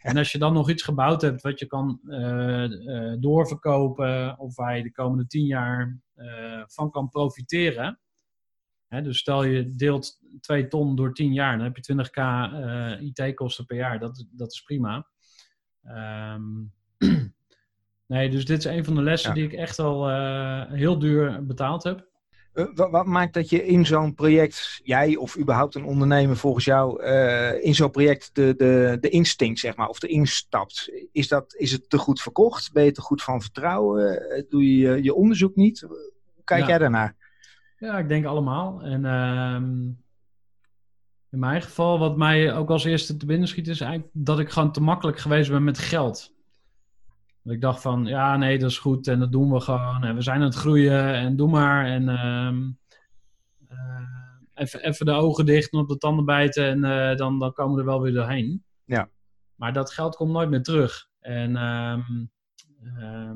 En 0.00 0.16
als 0.16 0.32
je 0.32 0.38
dan 0.38 0.52
nog 0.52 0.70
iets 0.70 0.82
gebouwd 0.82 1.22
hebt 1.22 1.42
wat 1.42 1.58
je 1.58 1.66
kan 1.66 2.00
uh, 2.04 3.14
doorverkopen 3.20 4.38
of 4.38 4.56
waar 4.56 4.76
je 4.76 4.82
de 4.82 4.92
komende 4.92 5.26
tien 5.26 5.46
jaar 5.46 6.00
van 6.66 6.90
kan 6.90 7.08
profiteren. 7.08 8.00
Hè, 8.92 9.02
dus 9.02 9.18
stel 9.18 9.44
je 9.44 9.70
deelt 9.70 10.20
2 10.40 10.68
ton 10.68 10.96
door 10.96 11.14
10 11.14 11.32
jaar, 11.32 11.56
dan 11.56 11.64
heb 11.64 11.76
je 11.76 11.92
20k 11.92 12.20
IT-kosten 13.00 13.66
per 13.66 13.76
jaar. 13.76 13.98
Dat, 13.98 14.26
dat 14.30 14.52
is 14.52 14.62
prima. 14.62 15.06
Um, 15.84 16.72
Nee, 18.06 18.30
dus 18.30 18.44
dit 18.44 18.58
is 18.58 18.64
een 18.64 18.84
van 18.84 18.94
de 18.94 19.02
lessen 19.02 19.28
ja. 19.28 19.34
die 19.34 19.44
ik 19.44 19.52
echt 19.52 19.78
al 19.78 20.10
uh, 20.10 20.62
heel 20.70 20.98
duur 20.98 21.46
betaald 21.46 21.82
heb. 21.82 22.06
Uh, 22.54 22.66
wat, 22.74 22.90
wat, 22.90 23.06
maakt 23.06 23.34
dat 23.34 23.50
je 23.50 23.66
in 23.66 23.86
zo'n 23.86 24.14
project, 24.14 24.80
jij 24.82 25.16
of 25.16 25.38
überhaupt 25.38 25.74
een 25.74 25.84
ondernemer 25.84 26.36
volgens 26.36 26.64
jou, 26.64 27.02
uh, 27.02 27.64
in 27.64 27.74
zo'n 27.74 27.90
project 27.90 28.30
de, 28.32 28.54
de, 28.56 28.98
de 29.00 29.08
instinct, 29.08 29.58
zeg 29.58 29.76
maar, 29.76 29.88
of 29.88 30.02
erin 30.02 30.26
stapt? 30.26 30.92
Is, 31.12 31.28
dat, 31.28 31.54
is 31.54 31.72
het 31.72 31.90
te 31.90 31.98
goed 31.98 32.22
verkocht? 32.22 32.72
Ben 32.72 32.84
je 32.84 32.92
te 32.92 33.00
goed 33.00 33.22
van 33.22 33.40
vertrouwen? 33.40 34.46
Doe 34.48 34.78
je 34.78 35.02
je 35.02 35.14
onderzoek 35.14 35.56
niet? 35.56 35.80
Hoe 35.80 36.44
kijk 36.44 36.60
Ja. 36.60 36.68
jij 36.68 36.78
daarnaar? 36.78 37.21
Ja, 37.82 37.98
ik 37.98 38.08
denk 38.08 38.24
allemaal. 38.24 38.82
En 38.82 39.04
ehm, 39.04 39.82
in 41.30 41.38
mijn 41.38 41.62
geval, 41.62 41.98
wat 41.98 42.16
mij 42.16 42.54
ook 42.54 42.70
als 42.70 42.84
eerste 42.84 43.16
te 43.16 43.26
binnen 43.26 43.48
schiet, 43.48 43.68
is 43.68 43.80
eigenlijk 43.80 44.10
dat 44.14 44.38
ik 44.38 44.50
gewoon 44.50 44.72
te 44.72 44.80
makkelijk 44.80 45.18
geweest 45.18 45.50
ben 45.50 45.64
met 45.64 45.78
geld. 45.78 46.34
Dat 47.42 47.52
ik 47.52 47.60
dacht 47.60 47.80
van, 47.80 48.04
ja, 48.04 48.36
nee, 48.36 48.58
dat 48.58 48.70
is 48.70 48.78
goed 48.78 49.08
en 49.08 49.18
dat 49.18 49.32
doen 49.32 49.52
we 49.52 49.60
gewoon. 49.60 50.04
En 50.04 50.14
we 50.14 50.22
zijn 50.22 50.36
aan 50.36 50.44
het 50.46 50.54
groeien 50.54 51.14
en 51.14 51.36
doe 51.36 51.50
maar. 51.50 51.86
En 51.86 52.08
ehm, 52.08 52.70
eh, 53.68 54.06
even, 54.54 54.80
even 54.80 55.06
de 55.06 55.12
ogen 55.12 55.46
dicht 55.46 55.72
en 55.72 55.78
op 55.78 55.88
de 55.88 55.98
tanden 55.98 56.24
bijten 56.24 56.64
en 56.64 56.84
eh, 56.84 57.16
dan, 57.16 57.38
dan 57.38 57.52
komen 57.52 57.74
we 57.74 57.80
er 57.80 57.86
wel 57.86 58.02
weer 58.02 58.12
doorheen. 58.12 58.64
Ja. 58.84 59.08
Maar 59.54 59.72
dat 59.72 59.92
geld 59.92 60.16
komt 60.16 60.32
nooit 60.32 60.50
meer 60.50 60.62
terug. 60.62 61.08
En 61.20 61.56
ehm, 61.56 62.24
ehm, 62.96 62.96
eh, 62.96 63.30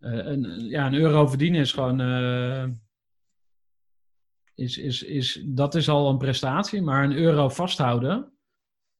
een, 0.00 0.68
ja, 0.68 0.86
een 0.86 0.94
euro 0.94 1.26
verdienen 1.26 1.60
is 1.60 1.72
gewoon. 1.72 2.00
eh, 2.00 2.68
is, 4.54 4.78
is, 4.78 5.02
is, 5.02 5.42
dat 5.46 5.74
is 5.74 5.88
al 5.88 6.10
een 6.10 6.18
prestatie, 6.18 6.82
maar 6.82 7.04
een 7.04 7.16
euro 7.16 7.48
vasthouden 7.48 8.32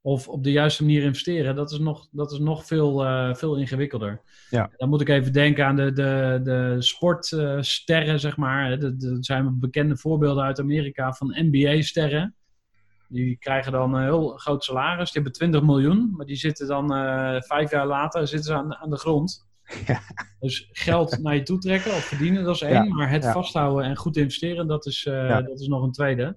of 0.03 0.29
op 0.29 0.45
de 0.45 0.53
juiste 0.53 0.83
manier 0.83 1.03
investeren, 1.03 1.55
dat 1.55 1.71
is 1.71 1.79
nog, 1.79 2.09
dat 2.11 2.33
is 2.33 2.39
nog 2.39 2.67
veel, 2.67 3.05
eh, 3.05 3.35
veel 3.35 3.57
ingewikkelder. 3.57 4.21
Ja. 4.51 4.71
Dan 4.77 4.89
moet 4.89 5.01
ik 5.01 5.09
even 5.09 5.33
denken 5.33 5.67
aan 5.67 5.77
de, 5.77 5.93
de, 5.93 6.41
de 6.43 6.77
sportsterren, 6.79 8.21
zeg 8.21 8.37
maar. 8.37 8.71
Er 8.71 8.95
zijn 9.21 9.59
bekende 9.59 9.97
voorbeelden 9.97 10.45
uit 10.45 10.61
Amerika 10.61 11.13
van 11.13 11.37
NBA-sterren. 11.37 12.35
Die 13.09 13.37
krijgen 13.37 13.73
dan 13.73 13.95
een 13.95 14.03
heel 14.03 14.29
groot 14.29 14.65
salaris. 14.65 15.13
Die 15.13 15.23
hebben 15.23 15.33
20 15.33 15.63
miljoen, 15.63 16.11
maar 16.17 16.27
die 16.27 16.37
zitten 16.37 16.67
dan 16.67 16.95
eh, 16.95 17.41
vijf 17.41 17.71
jaar 17.71 17.87
later 17.87 18.29
zitten 18.29 18.53
ze 18.53 18.55
aan, 18.55 18.77
aan 18.77 18.91
de 18.91 18.99
grond. 18.99 19.49
Ja. 19.87 20.01
Dus 20.41 20.69
geld 20.73 21.19
naar 21.23 21.35
je 21.35 21.43
toe 21.43 21.59
trekken 21.59 21.91
of 21.91 22.05
verdienen, 22.05 22.45
dat 22.45 22.55
is 22.55 22.61
één. 22.63 22.73
Ja, 22.73 22.95
Maar 22.95 23.11
het 23.11 23.23
ja. 23.23 23.33
vasthouden 23.33 23.85
en 23.85 23.97
goed 23.97 24.17
investeren, 24.17 24.67
dat 24.67 24.87
is, 24.87 25.07
eh, 25.07 25.15
Ja. 25.29 25.43
dat 25.43 25.61
is 25.61 25.67
nog 25.67 25.83
een 25.83 25.93
tweede. 25.93 26.37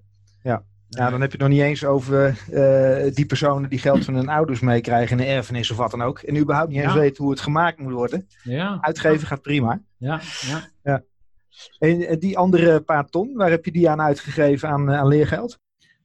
Ja, 0.88 1.10
dan 1.10 1.20
heb 1.20 1.30
je 1.32 1.36
het 1.38 1.46
nog 1.46 1.48
niet 1.48 1.60
eens 1.66 1.84
over 1.84 2.38
eh, 2.52 3.14
die 3.14 3.26
personen 3.26 3.70
die 3.70 3.78
geld 3.78 4.04
van 4.04 4.14
hun 4.14 4.28
ouders 4.28 4.60
meekrijgen 4.60 5.18
in 5.18 5.24
een 5.24 5.30
erfenis 5.30 5.70
of 5.70 5.76
wat 5.76 5.90
dan 5.90 6.02
ook. 6.02 6.18
En 6.18 6.36
überhaupt 6.36 6.70
niet 6.70 6.82
eens 6.82 6.92
Ja. 6.92 6.98
weten 6.98 7.22
hoe 7.22 7.32
het 7.32 7.40
gemaakt 7.42 7.78
moet 7.78 7.92
worden. 7.92 8.26
Ja, 8.42 8.78
Uitgeven 8.80 9.26
gaat 9.26 9.42
prima. 9.42 9.80
ja, 9.98 10.20
ja. 10.82 11.02
En 11.78 12.00
eh, 12.06 12.18
die 12.20 12.38
andere 12.38 12.80
paar 12.80 13.06
ton, 13.08 13.34
waar 13.34 13.50
heb 13.50 13.64
je 13.64 13.72
die 13.72 13.90
aan 13.90 14.00
uitgegeven 14.00 14.68
aan, 14.68 14.90
aan 14.90 15.08
leergeld? 15.08 15.58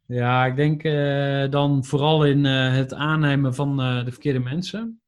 Ja, 0.05 0.45
ik 0.45 0.55
denk 0.55 0.83
dan 1.51 1.85
vooral 1.85 2.25
in 2.25 2.43
het 2.45 2.93
aannemen 2.93 3.55
van 3.55 3.77
de 3.77 4.11
verkeerde 4.11 4.39
mensen. 4.39 5.01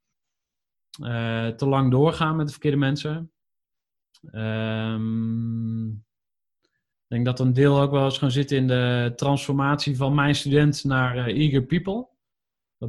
Eh, 0.99 1.47
te 1.47 1.67
lang 1.67 1.91
doorgaan 1.91 2.35
met 2.35 2.45
de 2.45 2.51
verkeerde 2.51 2.77
mensen. 2.77 3.31
Ehm, 4.31 5.87
ik 5.89 7.07
denk 7.07 7.25
dat 7.25 7.39
een 7.39 7.53
deel 7.53 7.81
ook 7.81 7.91
wel 7.91 8.05
eens 8.05 8.17
gaan 8.17 8.31
zitten 8.31 8.57
in 8.57 8.67
de 8.67 9.13
transformatie 9.15 9.97
van 9.97 10.15
mijn 10.15 10.35
student 10.35 10.83
naar 10.83 11.17
eh, 11.17 11.37
Eager 11.37 11.63
People. 11.63 11.93
Op 11.93 12.07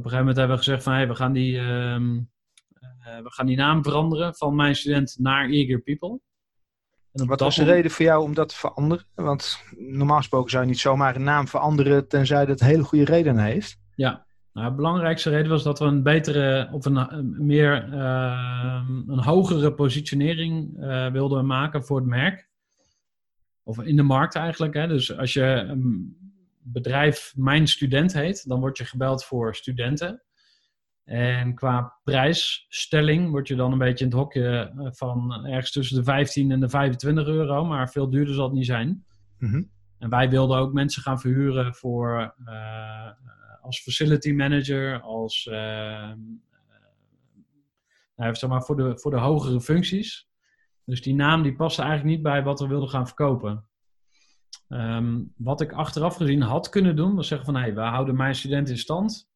een 0.03 0.09
gegeven 0.09 0.17
moment 0.17 0.37
hebben 0.37 0.55
we 0.57 0.63
gezegd 0.63 0.83
van 0.83 0.93
hey, 0.93 1.07
we, 1.07 1.15
gaan 1.15 1.33
die, 1.33 1.57
ehm, 1.59 2.19
eh, 2.99 3.19
we 3.19 3.31
gaan 3.31 3.45
die 3.45 3.57
naam 3.57 3.83
veranderen 3.83 4.35
van 4.35 4.55
mijn 4.55 4.75
student 4.75 5.15
naar 5.19 5.49
Eager 5.49 5.79
People. 5.79 6.19
En 7.11 7.27
Wat 7.27 7.39
was 7.39 7.55
de 7.55 7.63
reden 7.63 7.91
voor 7.91 8.05
jou 8.05 8.23
om 8.23 8.33
dat 8.33 8.49
te 8.49 8.55
veranderen? 8.55 9.05
Want 9.15 9.59
normaal 9.77 10.17
gesproken 10.17 10.49
zou 10.49 10.63
je 10.63 10.69
niet 10.69 10.79
zomaar 10.79 11.15
een 11.15 11.23
naam 11.23 11.47
veranderen 11.47 12.07
tenzij 12.07 12.45
dat 12.45 12.59
hele 12.59 12.83
goede 12.83 13.05
redenen 13.05 13.43
heeft. 13.43 13.77
Ja, 13.95 14.25
nou, 14.53 14.69
de 14.69 14.75
belangrijkste 14.75 15.29
reden 15.29 15.49
was 15.49 15.63
dat 15.63 15.79
we 15.79 15.85
een 15.85 16.03
betere 16.03 16.69
of 16.71 16.85
een, 16.85 17.35
meer 17.45 17.93
eh, 17.93 18.85
een 19.07 19.19
hogere 19.19 19.73
positionering 19.73 20.77
eh, 20.79 21.11
wilden 21.11 21.45
maken 21.45 21.83
voor 21.83 21.97
het 21.97 22.07
merk. 22.07 22.49
Of 23.63 23.81
in 23.81 23.95
de 23.95 24.03
markt 24.03 24.35
eigenlijk. 24.35 24.73
Hè. 24.73 24.87
Dus 24.87 25.17
als 25.17 25.33
je 25.33 25.43
een 25.43 26.17
bedrijf 26.59 27.33
Mijn 27.35 27.67
Student 27.67 28.13
heet, 28.13 28.47
dan 28.47 28.59
word 28.59 28.77
je 28.77 28.85
gebeld 28.85 29.23
voor 29.23 29.55
studenten. 29.55 30.23
En 31.03 31.55
qua 31.55 31.99
prijsstelling 32.03 33.29
word 33.29 33.47
je 33.47 33.55
dan 33.55 33.71
een 33.71 33.77
beetje 33.77 34.05
in 34.05 34.11
het 34.11 34.19
hokje 34.19 34.73
eh, 34.77 34.87
van 34.91 35.45
ergens 35.45 35.71
tussen 35.71 35.97
de 35.97 36.03
15 36.03 36.51
en 36.51 36.59
de 36.59 36.69
25 36.69 37.27
euro. 37.27 37.65
Maar 37.65 37.89
veel 37.89 38.09
duurder 38.09 38.33
zal 38.33 38.45
het 38.45 38.53
niet 38.53 38.65
zijn. 38.65 39.05
Mhm. 39.37 39.63
En 39.99 40.09
wij 40.09 40.29
wilden 40.29 40.57
ook 40.57 40.73
mensen 40.73 41.01
gaan 41.01 41.19
verhuren 41.19 41.73
voor, 41.73 42.33
eh, 42.45 43.09
als 43.63 43.81
facility 43.81 44.31
manager, 44.31 45.01
als, 45.01 45.47
eh, 45.47 46.09
eh, 46.09 46.17
nou, 48.15 48.35
zeg 48.35 48.49
maar 48.49 48.63
voor, 48.63 48.75
de, 48.75 48.99
voor 48.99 49.11
de 49.11 49.19
hogere 49.19 49.61
functies. 49.61 50.27
Dus 50.85 51.01
die 51.01 51.15
naam 51.15 51.41
die 51.41 51.55
paste 51.55 51.81
eigenlijk 51.81 52.15
niet 52.15 52.23
bij 52.23 52.43
wat 52.43 52.59
we 52.59 52.67
wilden 52.67 52.89
gaan 52.89 53.07
verkopen. 53.07 53.67
Ehm, 54.67 55.21
wat 55.37 55.61
ik 55.61 55.71
achteraf 55.71 56.15
gezien 56.15 56.41
had 56.41 56.69
kunnen 56.69 56.95
doen, 56.95 57.15
was 57.15 57.27
zeggen 57.27 57.45
van 57.45 57.55
hé, 57.55 57.73
we 57.73 57.81
houden 57.81 58.15
mijn 58.15 58.35
student 58.35 58.69
in 58.69 58.77
stand. 58.77 59.31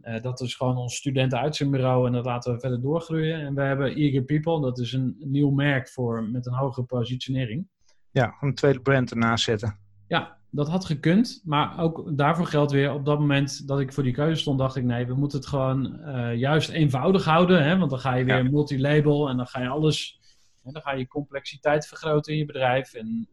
Eh, 0.00 0.22
dat 0.22 0.40
is 0.40 0.54
gewoon 0.54 0.76
ons 0.76 0.96
studentenuitzendbureau 0.96 2.06
en 2.06 2.12
dat 2.12 2.24
laten 2.24 2.52
we 2.52 2.60
verder 2.60 2.80
doorgroeien. 2.80 3.40
En 3.40 3.54
we 3.54 3.62
hebben 3.62 3.94
Eager 3.94 4.22
People, 4.22 4.60
dat 4.60 4.78
is 4.78 4.92
een 4.92 5.16
nieuw 5.18 5.50
merk 5.50 5.88
voor, 5.88 6.22
met 6.22 6.46
een 6.46 6.54
hogere 6.54 6.86
positionering. 6.86 7.68
Ja, 8.10 8.36
een 8.40 8.54
tweede 8.54 8.80
brand 8.80 9.10
ernaast 9.10 9.44
zetten. 9.44 9.78
Ja, 10.06 10.41
dat 10.54 10.68
had 10.68 10.84
gekund. 10.84 11.40
Maar 11.44 11.78
ook 11.78 12.16
daarvoor 12.16 12.46
geldt 12.46 12.72
weer, 12.72 12.92
op 12.92 13.04
dat 13.04 13.18
moment 13.18 13.68
dat 13.68 13.80
ik 13.80 13.92
voor 13.92 14.02
die 14.02 14.12
keuze 14.12 14.40
stond, 14.40 14.58
dacht 14.58 14.76
ik 14.76 14.84
nee, 14.84 15.06
we 15.06 15.14
moeten 15.14 15.38
het 15.38 15.48
gewoon 15.48 16.00
eh, 16.00 16.36
juist 16.36 16.68
eenvoudig 16.68 17.24
houden. 17.24 17.64
Hè? 17.64 17.78
Want 17.78 17.90
dan 17.90 17.98
ga 17.98 18.14
je 18.14 18.24
weer 18.24 18.44
Ja. 18.44 18.50
multilabel 18.50 19.28
en 19.28 19.36
dan 19.36 19.46
ga 19.46 19.60
je 19.60 19.68
alles, 19.68 20.20
hè, 20.62 20.72
dan 20.72 20.82
ga 20.82 20.92
je 20.92 21.06
complexiteit 21.08 21.86
vergroten 21.86 22.32
in 22.32 22.38
je 22.38 22.44
bedrijf. 22.44 22.94
En 22.94 23.28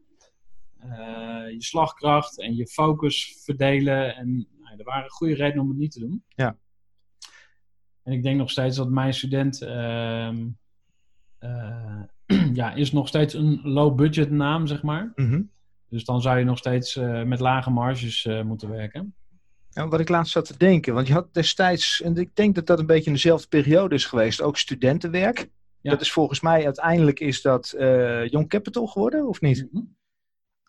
eh, 0.78 1.50
je 1.52 1.62
slagkracht 1.62 2.40
en 2.40 2.56
je 2.56 2.66
focus 2.66 3.40
verdelen. 3.44 4.16
En 4.16 4.48
nou, 4.60 4.78
er 4.78 4.84
waren 4.84 5.10
goede 5.10 5.34
redenen 5.34 5.62
om 5.62 5.68
het 5.68 5.78
niet 5.78 5.92
te 5.92 6.00
doen. 6.00 6.24
Ja. 6.28 6.56
En 8.02 8.12
ik 8.12 8.22
denk 8.22 8.38
nog 8.38 8.50
steeds 8.50 8.76
dat 8.76 8.90
mijn 8.90 9.14
student 9.14 9.62
ehm, 9.62 10.46
eh, 11.38 12.02
ja, 12.52 12.72
is 12.74 12.92
nog 12.92 13.08
steeds 13.08 13.34
een 13.34 13.60
low 13.62 13.94
budget 13.96 14.30
naam, 14.30 14.66
zeg 14.66 14.82
maar. 14.82 15.12
Mhm. 15.14 15.42
Dus 15.90 16.04
dan 16.04 16.22
zou 16.22 16.38
je 16.38 16.44
nog 16.44 16.58
steeds 16.58 16.96
eh, 16.96 17.22
met 17.22 17.40
lage 17.40 17.70
marges 17.70 18.26
eh, 18.26 18.42
moeten 18.42 18.68
werken. 18.68 19.14
Ja, 19.70 19.88
wat 19.88 20.00
ik 20.00 20.08
laatst 20.08 20.32
zat 20.32 20.44
te 20.44 20.56
denken, 20.56 20.94
want 20.94 21.06
je 21.06 21.12
had 21.12 21.34
destijds, 21.34 22.02
en 22.02 22.16
ik 22.16 22.36
denk 22.36 22.54
dat 22.54 22.66
dat 22.66 22.78
een 22.78 22.86
beetje 22.86 23.06
in 23.06 23.12
dezelfde 23.12 23.48
periode 23.48 23.94
is 23.94 24.04
geweest, 24.04 24.42
ook 24.42 24.56
studentenwerk. 24.56 25.48
Ja. 25.80 25.90
Dat 25.90 26.00
is 26.00 26.12
volgens 26.12 26.40
mij 26.40 26.64
uiteindelijk 26.64 27.20
is 27.20 27.42
dat 27.42 27.72
eh, 27.72 28.28
Young 28.28 28.48
Capital 28.48 28.86
geworden, 28.86 29.28
of 29.28 29.40
niet? 29.40 29.68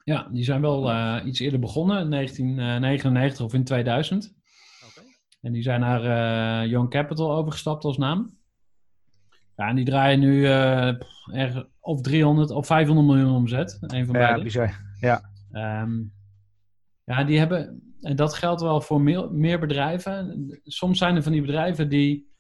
Ja, 0.03 0.28
die 0.32 0.43
zijn 0.43 0.61
wel 0.61 0.91
iets 1.26 1.39
eerder 1.39 1.59
begonnen, 1.59 2.01
in 2.01 2.09
1999 2.09 3.45
of 3.45 3.53
in 3.53 3.63
2000. 3.63 4.34
En 5.41 5.51
die 5.51 5.63
zijn 5.63 5.80
naar 5.80 6.67
Young 6.67 6.89
Capital 6.89 7.32
overgestapt 7.32 7.84
als 7.84 7.97
naam. 7.97 8.38
Ja, 9.55 9.67
en 9.67 9.76
die 9.76 9.86
draaien 9.86 10.19
nu 10.19 10.45
erg, 11.34 11.65
of 11.80 12.01
300 12.01 12.51
of 12.51 12.65
500 12.65 13.07
miljoen 13.07 13.36
omzet. 13.36 13.78
Een 13.82 14.05
van 14.05 14.15
Ja, 14.19 14.28
beide. 14.28 14.43
bizar. 14.43 14.90
Ja, 15.02 15.30
Ehm, 15.52 15.99
ja, 17.04 17.24
die 17.24 17.38
hebben, 17.38 17.82
en 18.02 18.16
dat 18.16 18.34
geldt 18.34 18.62
wel 18.62 18.82
voor 18.82 19.02
meer, 19.02 19.32
meer 19.32 19.60
bedrijven. 19.60 20.47
Soms 20.64 20.97
zijn 20.97 21.16
er 21.16 21.24
van 21.24 21.32
die 21.32 21.41
bedrijven 21.41 21.89
die, 21.89 22.32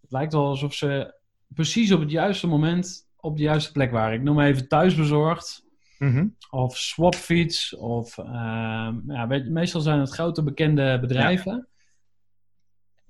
het 0.00 0.10
lijkt 0.10 0.32
wel 0.32 0.46
alsof 0.46 0.74
ze 0.74 1.14
precies 1.48 1.92
op 1.92 2.00
het 2.00 2.10
juiste 2.10 2.46
moment 2.46 3.08
op 3.16 3.36
de 3.36 3.42
juiste 3.42 3.72
plek 3.72 3.90
waren. 3.90 4.14
Ik 4.18 4.22
noem 4.22 4.40
even 4.40 4.68
thuisbezorgd, 4.68 5.64
Mhm. 5.98 6.26
of 6.50 6.76
Swapfiets, 6.76 7.76
of 7.76 8.18
ehm, 8.18 9.10
ja, 9.12 9.26
weet 9.28 9.48
meestal 9.48 9.80
zijn 9.80 10.00
het 10.00 10.10
grote 10.10 10.42
bekende 10.42 10.98
bedrijven. 11.00 11.68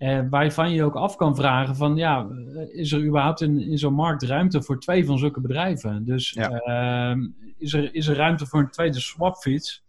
En 0.03 0.29
waarvan 0.29 0.73
je 0.73 0.85
ook 0.85 0.95
af 0.95 1.17
kan 1.17 1.37
vragen 1.37 1.77
van, 1.77 1.97
ja, 1.97 2.29
is 2.73 2.93
er 2.93 3.05
überhaupt 3.05 3.41
in, 3.41 3.61
in 3.61 3.79
zo'n 3.79 3.95
markt 3.95 4.23
ruimte 4.23 4.63
voor 4.63 4.81
twee 4.81 5.05
van 5.07 5.19
zulke 5.19 5.41
bedrijven? 5.41 6.05
Dus 6.05 6.31
Ja. 6.31 6.51
ehm, 6.51 7.29
is, 7.59 7.73
er, 7.73 7.95
is 7.95 8.07
er 8.07 8.17
ruimte 8.17 8.47
voor 8.47 8.61
een 8.61 8.71
tweede 8.71 9.01
swapfiets? 9.01 9.85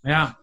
Maar 0.00 0.12
ja, 0.12 0.38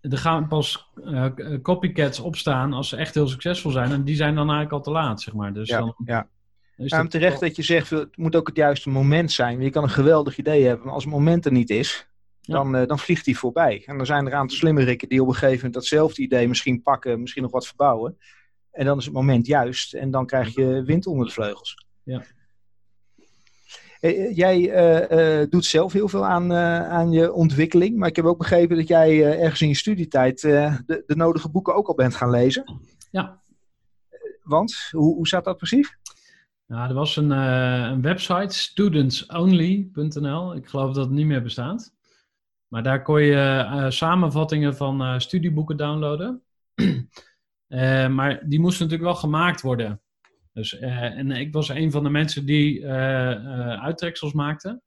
er 0.00 0.18
gaan 0.18 0.48
pas 0.48 0.90
eh, 1.04 1.26
copycats 1.62 2.20
opstaan 2.20 2.72
als 2.72 2.88
ze 2.88 2.96
echt 2.96 3.14
heel 3.14 3.28
succesvol 3.28 3.70
zijn. 3.70 3.92
En 3.92 4.04
die 4.04 4.16
zijn 4.16 4.34
dan 4.34 4.50
eigenlijk 4.50 4.72
al 4.72 4.92
te 4.92 5.00
laat, 5.00 5.20
zeg 5.20 5.34
maar. 5.34 5.52
Dus 5.52 5.68
ja, 5.68 5.78
dan 5.78 5.94
ja. 6.04 6.28
is 6.76 6.90
Ja, 6.90 7.06
terecht 7.06 7.40
dat 7.40 7.56
je 7.56 7.62
zegt, 7.62 7.90
het 7.90 8.16
moet 8.16 8.36
ook 8.36 8.46
het 8.46 8.56
juiste 8.56 8.90
moment 8.90 9.32
zijn. 9.32 9.60
Je 9.60 9.70
kan 9.70 9.82
een 9.82 9.90
geweldig 9.90 10.38
idee 10.38 10.64
hebben, 10.64 10.84
maar 10.84 10.94
als 10.94 11.04
het 11.04 11.12
moment 11.12 11.46
er 11.46 11.52
niet 11.52 11.70
is. 11.70 12.06
Dan, 12.42 12.76
eh, 12.76 12.86
dan 12.86 12.98
vliegt 12.98 13.24
die 13.24 13.38
voorbij. 13.38 13.82
En 13.86 13.96
dan 13.96 14.06
zijn 14.06 14.26
er 14.26 14.32
een 14.32 14.38
aantal 14.38 14.56
slimmerikken 14.56 15.08
die 15.08 15.22
op 15.22 15.26
een 15.26 15.32
gegeven 15.32 15.56
moment 15.56 15.74
datzelfde 15.74 16.22
idee 16.22 16.48
misschien 16.48 16.82
pakken, 16.82 17.20
misschien 17.20 17.42
nog 17.42 17.52
wat 17.52 17.66
verbouwen. 17.66 18.18
En 18.70 18.84
dan 18.84 18.98
is 18.98 19.04
het 19.04 19.14
moment 19.14 19.46
juist 19.46 19.94
en 19.94 20.10
dan 20.10 20.26
krijg 20.26 20.54
je 20.54 20.82
wind 20.82 21.06
onder 21.06 21.26
de 21.26 21.32
vleugels. 21.32 21.86
Ja. 22.02 22.22
Eh, 24.02 24.36
Jij 24.36 24.70
eh, 24.70 25.40
eh, 25.40 25.50
doet 25.50 25.64
zelf 25.64 25.92
heel 25.92 26.08
veel 26.08 26.26
aan, 26.26 26.52
aan 26.52 27.10
je 27.10 27.32
ontwikkeling, 27.32 27.96
maar 27.96 28.08
ik 28.08 28.16
heb 28.16 28.24
ook 28.24 28.38
begrepen 28.38 28.76
dat 28.76 28.88
jij 28.88 29.40
ergens 29.40 29.60
in 29.60 29.68
je 29.68 29.74
studietijd 29.74 30.40
de, 30.40 31.02
de 31.06 31.16
nodige 31.16 31.50
boeken 31.50 31.74
ook 31.74 31.88
al 31.88 31.94
bent 31.94 32.14
gaan 32.14 32.30
lezen. 32.30 32.80
Ja. 33.10 33.40
Want, 34.42 34.88
hoe, 34.90 35.14
hoe 35.14 35.28
zat 35.28 35.44
dat 35.44 35.56
precies? 35.56 35.96
Nou, 36.66 36.88
er 36.88 36.94
was 36.94 37.16
een, 37.16 37.30
een 37.30 38.02
website, 38.02 38.54
studentsonly.nl. 38.54 40.54
Ik 40.54 40.66
geloof 40.66 40.94
dat 40.94 41.04
het 41.04 41.14
niet 41.14 41.26
meer 41.26 41.42
bestaat. 41.42 41.92
Maar 42.72 42.82
daar 42.82 43.02
kon 43.02 43.22
je 43.22 43.34
eh, 43.34 43.90
samenvattingen 43.90 44.76
van 44.76 45.02
eh, 45.02 45.18
studieboeken 45.18 45.76
downloaden. 45.76 46.42
Eh, 47.72 48.08
maar 48.08 48.48
die 48.48 48.60
moesten 48.60 48.84
natuurlijk 48.84 49.12
wel 49.12 49.20
gemaakt 49.20 49.60
worden. 49.60 50.02
Dus, 50.52 50.78
en 50.78 51.30
ik 51.30 51.52
was 51.52 51.68
een 51.68 51.90
van 51.90 52.02
de 52.02 52.10
mensen 52.10 52.46
die 52.46 52.86
uittreksels 52.86 54.32
maakte. 54.32 54.82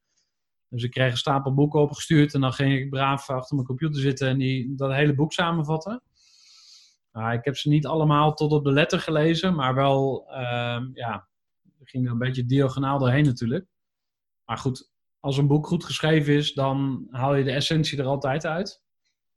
Dus 0.69 0.83
ik 0.83 0.91
kreeg 0.91 1.11
een 1.11 1.17
stapel 1.17 1.53
boeken 1.53 1.79
opgestuurd 1.79 2.33
en 2.33 2.41
dan 2.41 2.53
ging 2.53 2.73
ik 2.73 2.89
braaf 2.89 3.29
achter 3.29 3.55
mijn 3.55 3.67
computer 3.67 4.01
zitten 4.01 4.27
en 4.27 4.37
die, 4.37 4.75
dat 4.75 4.91
hele 4.91 5.15
boek 5.15 5.33
samenvatten. 5.33 6.01
Ik 7.31 7.45
heb 7.45 7.57
ze 7.57 7.69
niet 7.69 7.85
allemaal 7.85 8.33
tot 8.33 8.51
op 8.51 8.63
de 8.63 8.71
letter 8.71 8.99
gelezen, 8.99 9.55
maar 9.55 9.75
wel, 9.75 10.27
ehm, 10.29 10.89
ja, 10.93 11.27
ging 11.83 12.05
er 12.05 12.11
een 12.11 12.17
beetje 12.17 12.45
diagonaal 12.45 12.99
doorheen 12.99 13.25
natuurlijk. 13.25 13.65
Maar 14.45 14.57
goed, 14.57 14.89
als 15.25 15.37
een 15.37 15.47
boek 15.47 15.67
goed 15.67 15.83
geschreven 15.83 16.33
is, 16.33 16.53
dan 16.53 17.07
haal 17.09 17.35
je 17.35 17.43
de 17.43 17.51
essentie 17.51 17.99
er 17.99 18.05
altijd 18.05 18.45
uit. 18.45 18.83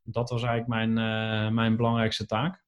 Dat 0.03 0.31
was 0.31 0.43
eigenlijk 0.43 0.69
mijn, 0.69 0.99
eh, 0.99 1.51
mijn 1.55 1.77
belangrijkste 1.77 2.27
taak. 2.27 2.63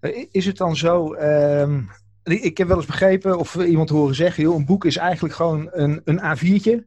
Eh, 0.00 0.26
Is 0.30 0.46
het 0.46 0.56
dan 0.56 0.76
zo, 0.76 1.12
ehm, 1.12 1.82
ik 2.22 2.58
heb 2.58 2.68
wel 2.68 2.76
eens 2.76 2.86
begrepen 2.86 3.38
of 3.38 3.54
iemand 3.54 3.88
horen 3.88 4.14
zeggen, 4.14 4.42
joh, 4.42 4.56
een 4.56 4.66
boek 4.66 4.84
is 4.84 4.96
eigenlijk 4.96 5.34
gewoon 5.34 5.68
een, 5.72 6.00
een 6.04 6.20
A4'tje 6.20 6.84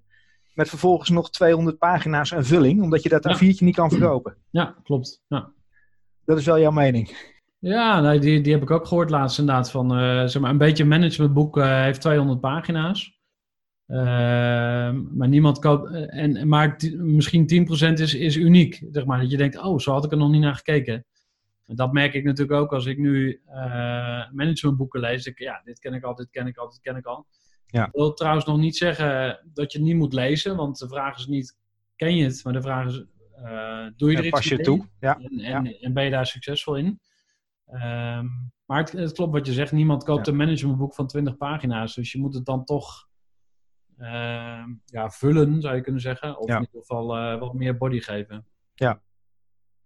met 0.54 0.70
vervolgens 0.70 1.10
nog 1.10 1.30
200 1.32 1.78
pagina's 1.78 2.34
aan 2.34 2.46
vulling, 2.46 2.82
omdat 2.82 3.04
je 3.04 3.10
dat 3.10 3.24
Ja. 3.24 3.36
A4'tje 3.36 3.64
niet 3.64 3.76
kan 3.76 3.90
verkopen. 3.90 4.38
Ja, 4.50 4.76
klopt. 4.84 5.24
Ja. 5.28 5.52
Dat 6.26 6.38
is 6.38 6.46
wel 6.46 6.60
jouw 6.60 6.72
mening. 6.72 7.34
Ja, 7.60 8.02
nee, 8.02 8.20
die, 8.20 8.42
die 8.42 8.54
heb 8.54 8.62
ik 8.62 8.72
ook 8.72 8.88
gehoord 8.88 9.10
laatst 9.10 9.40
inderdaad. 9.40 9.72
Van, 9.72 9.98
eh, 9.98 10.26
zeg 10.26 10.42
maar, 10.42 10.52
een 10.52 10.58
beetje 10.58 10.84
een 10.84 10.90
managementboek 10.90 11.56
heeft 11.62 12.02
200 12.02 12.40
pagina's. 12.40 13.15
Ehm, 13.88 15.18
maar 15.18 15.28
niemand 15.28 15.60
koopt. 15.60 15.92
eh, 15.92 16.24
en, 16.24 16.48
maar 16.48 16.76
misschien 16.98 17.48
10% 17.48 18.00
is, 18.00 18.14
is 18.14 18.36
uniek. 18.36 18.84
Zeg 18.92 19.06
maar, 19.06 19.20
dat 19.20 19.32
je 19.32 19.38
denkt, 19.38 19.58
oh, 19.58 19.80
zo 19.80 19.92
had 19.92 20.06
ik 20.06 20.12
er 20.12 20.18
nog 20.18 20.32
niet 20.32 20.42
naar 20.42 20.56
gekeken. 20.56 21.06
En 21.66 21.76
dat 21.76 21.94
merk 21.94 22.14
ik 22.14 22.24
natuurlijk 22.24 22.60
ook 22.60 22.74
als 22.74 22.86
ik 22.86 22.98
nu 22.98 23.42
eh, 23.46 24.32
managementboeken 24.32 25.00
lees. 25.00 25.26
Ik, 25.26 25.40
ja, 25.40 25.62
dit 25.64 25.80
ken 25.80 25.94
ik 25.94 26.04
al, 26.04 26.16
dit 26.16 26.30
ken 26.30 26.48
ik 26.48 26.58
al, 26.58 26.70
dit 26.70 26.80
ken 26.80 26.96
ik 26.96 27.06
al. 27.06 27.26
Ja. 27.68 27.86
Ik 27.86 27.92
wil 27.92 28.14
trouwens 28.14 28.46
nog 28.46 28.58
niet 28.58 28.78
zeggen 28.78 29.40
dat 29.54 29.72
je 29.72 29.78
het 29.78 29.88
niet 29.88 29.96
moet 29.96 30.14
lezen. 30.14 30.56
Want 30.56 30.80
de 30.80 30.88
vraag 30.88 31.18
is 31.18 31.28
niet, 31.28 31.58
ken 31.96 32.16
je 32.16 32.24
het? 32.24 32.44
Maar 32.44 32.54
de 32.54 32.62
vraag 32.62 32.88
is, 32.88 33.06
eh, 33.36 33.86
doe 33.96 34.12
je 34.12 34.18
er 34.18 34.24
iets 34.24 34.30
pas 34.30 34.48
je 34.48 34.56
mee? 34.56 34.66
toe. 34.66 34.86
Ja. 35.00 35.18
En, 35.18 35.40
en, 35.40 35.80
en 35.80 35.94
ben 35.94 36.04
je 36.04 36.10
daar 36.10 36.26
succesvol 36.26 36.76
in? 36.76 37.00
Ehm, 37.66 38.26
maar 38.66 38.80
het, 38.80 38.92
het 38.92 39.12
klopt 39.12 39.32
wat 39.32 39.46
je 39.46 39.54
zegt. 39.54 39.72
Niemand 39.72 40.04
koopt 40.04 40.28
een 40.28 40.36
managementboek 40.36 40.94
van 40.94 41.08
20 41.08 41.38
pagina's. 41.38 41.96
Dus 41.96 42.12
je 42.12 42.20
moet 42.20 42.34
het 42.34 42.46
dan 42.46 42.66
toch 42.66 43.08
ja, 44.86 45.10
vullen, 45.10 45.62
zou 45.62 45.76
je 45.76 45.82
kunnen 45.82 46.02
zeggen. 46.02 46.38
Of 46.38 46.48
Ja. 46.48 46.56
in 46.56 46.62
ieder 46.62 46.80
geval 46.80 47.16
eh, 47.18 47.40
wat 47.40 47.54
meer 47.54 47.78
body 47.78 48.00
geven. 48.00 48.46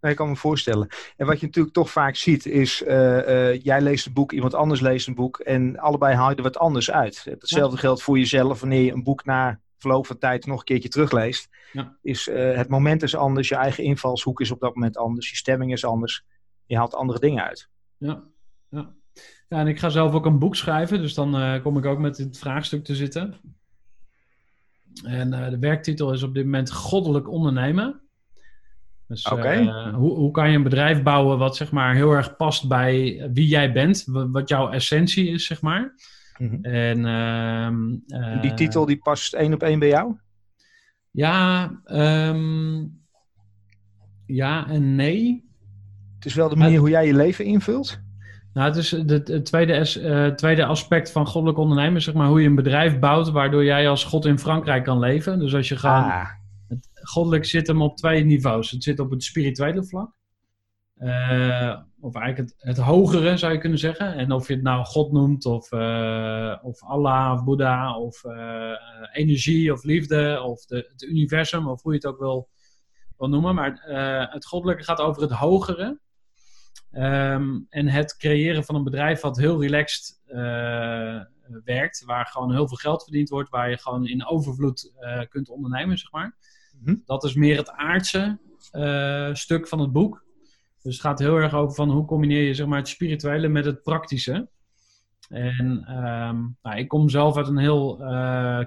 Nee, 0.02 0.12
ik 0.12 0.18
kan 0.18 0.30
me 0.30 0.36
voorstellen. 0.36 0.88
En 1.18 1.26
wat 1.26 1.40
je 1.40 1.46
natuurlijk 1.46 1.76
toch 1.76 1.92
vaak 1.92 2.16
ziet 2.16 2.46
is, 2.46 2.84
eh, 2.84 3.50
eh, 3.50 3.62
jij 3.64 3.82
leest 3.82 4.06
een 4.06 4.14
boek, 4.14 4.32
iemand 4.32 4.54
anders 4.54 4.82
leest 4.82 5.08
een 5.08 5.16
boek 5.16 5.40
en 5.40 5.78
allebei 5.78 6.16
haal 6.16 6.30
je 6.30 6.36
er 6.36 6.44
wat 6.44 6.58
anders 6.58 6.92
uit. 6.92 7.24
Hetzelfde 7.24 7.78
geldt 7.78 8.02
voor 8.02 8.18
jezelf 8.18 8.60
wanneer 8.60 8.82
je 8.82 8.92
een 8.92 9.04
boek 9.04 9.26
na 9.26 9.60
verloop 9.78 10.08
van 10.08 10.18
tijd 10.18 10.46
nog 10.46 10.60
een 10.60 10.66
keertje 10.66 10.90
terugleest. 10.90 11.50
Ja. 11.72 11.98
Is, 12.02 12.28
eh, 12.28 12.56
het 12.56 12.70
moment 12.70 13.04
is 13.04 13.16
anders, 13.16 13.50
je 13.50 13.56
eigen 13.56 13.84
invalshoek 13.84 14.42
is 14.42 14.52
op 14.52 14.60
dat 14.60 14.74
moment 14.74 14.98
anders, 14.98 15.30
je 15.30 15.36
stemming 15.36 15.72
is 15.72 15.86
anders. 15.86 16.24
Je 16.66 16.78
haalt 16.78 16.96
andere 16.96 17.20
dingen 17.20 17.44
uit. 17.44 17.70
Ja, 17.98 18.24
ja. 18.70 18.94
ja, 19.48 19.60
en 19.60 19.68
ik 19.68 19.80
ga 19.80 19.90
zelf 19.90 20.14
ook 20.14 20.26
een 20.26 20.40
boek 20.40 20.56
schrijven. 20.56 21.02
Dus 21.02 21.14
dan 21.14 21.36
eh, 21.38 21.62
kom 21.62 21.78
ik 21.78 21.86
ook 21.86 22.00
met 22.00 22.18
het 22.18 22.38
vraagstuk 22.38 22.84
te 22.84 22.96
zitten. 22.96 23.36
En 25.04 25.34
eh, 25.34 25.50
de 25.50 25.60
werktitel 25.60 26.14
is 26.14 26.24
op 26.24 26.34
dit 26.34 26.44
moment 26.46 26.72
Goddelijk 26.72 27.30
ondernemen. 27.30 28.02
Dus 29.08 29.26
eh, 29.68 29.94
hoe, 29.96 30.14
hoe 30.16 30.32
kan 30.32 30.50
je 30.50 30.56
een 30.58 30.64
bedrijf 30.64 31.04
bouwen 31.04 31.38
wat 31.38 31.56
zeg 31.56 31.72
maar 31.72 31.96
heel 31.96 32.12
erg 32.12 32.36
past 32.36 32.68
bij 32.68 33.30
wie 33.34 33.48
jij 33.48 33.72
bent, 33.74 34.04
wa- 34.06 34.30
wat 34.30 34.50
jouw 34.50 34.70
essentie 34.70 35.28
is, 35.30 35.46
zeg 35.46 35.62
maar. 35.62 35.94
Mhm. 36.38 36.64
En 36.66 37.06
ehm, 37.06 37.96
eh, 38.08 38.42
Die 38.42 38.54
titel 38.54 38.86
die 38.86 38.98
past 38.98 39.34
één 39.34 39.54
op 39.54 39.64
één 39.64 39.80
bij 39.80 39.88
jou? 39.88 40.16
Ja, 41.12 41.72
ehm, 41.86 42.86
ja 44.26 44.68
en 44.68 44.96
nee. 44.96 45.48
Het 46.16 46.26
is 46.26 46.34
wel 46.34 46.50
de 46.50 46.56
manier 46.56 46.80
hoe 46.80 46.90
jij 46.90 47.06
je 47.08 47.16
leven 47.16 47.46
invult. 47.46 48.00
Nou, 48.54 48.68
het 48.68 48.76
is 48.76 48.92
het, 48.92 49.28
het 49.28 49.46
tweede, 49.46 49.74
eh, 49.74 50.28
tweede 50.28 50.66
aspect 50.66 51.12
van 51.12 51.28
goddelijk 51.28 51.60
ondernemen, 51.60 52.02
zeg 52.02 52.14
maar, 52.14 52.28
hoe 52.28 52.42
je 52.42 52.48
een 52.48 52.56
bedrijf 52.56 53.00
bouwt 53.00 53.30
waardoor 53.30 53.64
jij 53.64 53.90
als 53.90 54.04
God 54.04 54.26
in 54.26 54.40
Frankrijk 54.40 54.84
kan 54.84 55.00
leven. 55.00 55.40
Dus 55.40 55.56
als 55.56 55.70
je 55.70 55.78
gewoon, 55.78 56.04
Ah, 56.04 56.28
goddelijk 56.94 57.46
zit 57.46 57.68
hem 57.68 57.82
op 57.82 57.98
twee 57.98 58.24
niveaus. 58.24 58.72
Het 58.72 58.84
zit 58.84 59.00
op 59.00 59.10
het 59.10 59.24
spirituele 59.24 59.84
vlak, 59.84 60.12
eh, 60.96 61.78
of 62.00 62.16
eigenlijk 62.16 62.50
het, 62.50 62.54
het 62.58 62.78
hogere 62.78 63.38
zou 63.38 63.54
je 63.54 63.60
kunnen 63.60 63.80
zeggen. 63.80 64.14
En 64.14 64.32
of 64.32 64.48
je 64.48 64.54
het 64.54 64.64
nou 64.64 64.86
God 64.86 65.12
noemt, 65.12 65.46
of, 65.46 65.72
eh, 65.72 66.56
of 66.62 66.84
Allah, 66.84 67.34
of 67.34 67.44
Boeddha, 67.44 67.98
of 67.98 68.24
energie, 69.12 69.74
of 69.74 69.84
liefde, 69.84 70.42
of 70.42 70.66
de, 70.66 70.88
het 70.92 71.02
universum, 71.02 71.68
of 71.68 71.82
hoe 71.82 71.92
je 71.92 71.98
het 71.98 72.08
ook 72.08 72.20
wil, 72.20 72.50
wil 73.18 73.30
noemen. 73.30 73.56
Maar 73.56 73.80
het 74.32 74.46
goddelijke 74.46 74.84
gaat 74.84 75.00
over 75.00 75.22
het 75.22 75.32
hogere. 75.32 76.00
Ehm, 76.92 77.60
en 77.70 77.88
het 77.88 78.18
creëren 78.18 78.64
van 78.64 78.76
een 78.76 78.84
bedrijf 78.84 79.22
wat 79.22 79.38
heel 79.38 79.62
relaxed 79.62 80.20
eh, 80.26 81.20
werkt, 81.64 82.04
waar 82.06 82.26
gewoon 82.26 82.52
heel 82.52 82.68
veel 82.68 82.78
geld 82.78 83.04
verdiend 83.04 83.30
wordt, 83.30 83.50
waar 83.50 83.70
je 83.70 83.78
gewoon 83.78 84.08
in 84.08 84.26
overvloed 84.26 84.92
eh, 85.00 85.22
kunt 85.30 85.50
ondernemen, 85.50 85.98
zeg 85.98 86.12
maar. 86.12 86.36
Mhm. 86.84 86.96
Dat 87.06 87.24
is 87.24 87.34
meer 87.34 87.58
het 87.58 87.72
aardse 87.72 88.38
eh, 88.72 89.34
stuk 89.34 89.68
van 89.68 89.80
het 89.80 89.92
boek. 89.92 90.24
Dus 90.82 90.94
het 90.94 91.02
gaat 91.02 91.20
heel 91.20 91.36
erg 91.36 91.54
over 91.54 91.76
van 91.76 91.90
hoe 91.90 92.06
combineer 92.06 92.44
je 92.44 92.54
zeg 92.54 92.68
maar, 92.68 92.78
het 92.78 92.88
spirituele 92.88 93.48
met 93.48 93.66
het 93.66 93.84
praktische. 93.84 94.50
En 95.30 95.84
ehm, 95.88 96.38
nou, 96.62 96.78
ik 96.78 96.88
kom 96.88 97.10
zelf 97.10 97.38
uit 97.38 97.48
een 97.48 97.58
heel 97.58 97.98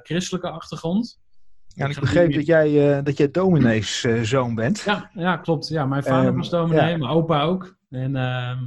christelijke 0.02 0.50
achtergrond. 0.50 1.20
ja, 1.68 1.84
en 1.84 1.90
ik 1.90 2.00
begreep 2.00 2.32
dat 2.32 2.46
jij, 2.46 3.02
dat 3.02 3.16
jij 3.16 3.30
dominees 3.30 4.06
zoon 4.22 4.54
bent. 4.54 4.80
Ja, 4.80 5.10
ja, 5.14 5.36
klopt. 5.36 5.68
Ja, 5.68 5.86
mijn 5.86 6.02
vader 6.02 6.28
Ehm, 6.28 6.36
was 6.36 6.50
dominee, 6.50 6.90
ja. 6.90 6.96
mijn 6.96 7.10
opa 7.10 7.42
ook. 7.42 7.76
En 7.92 8.16
ehm, 8.16 8.58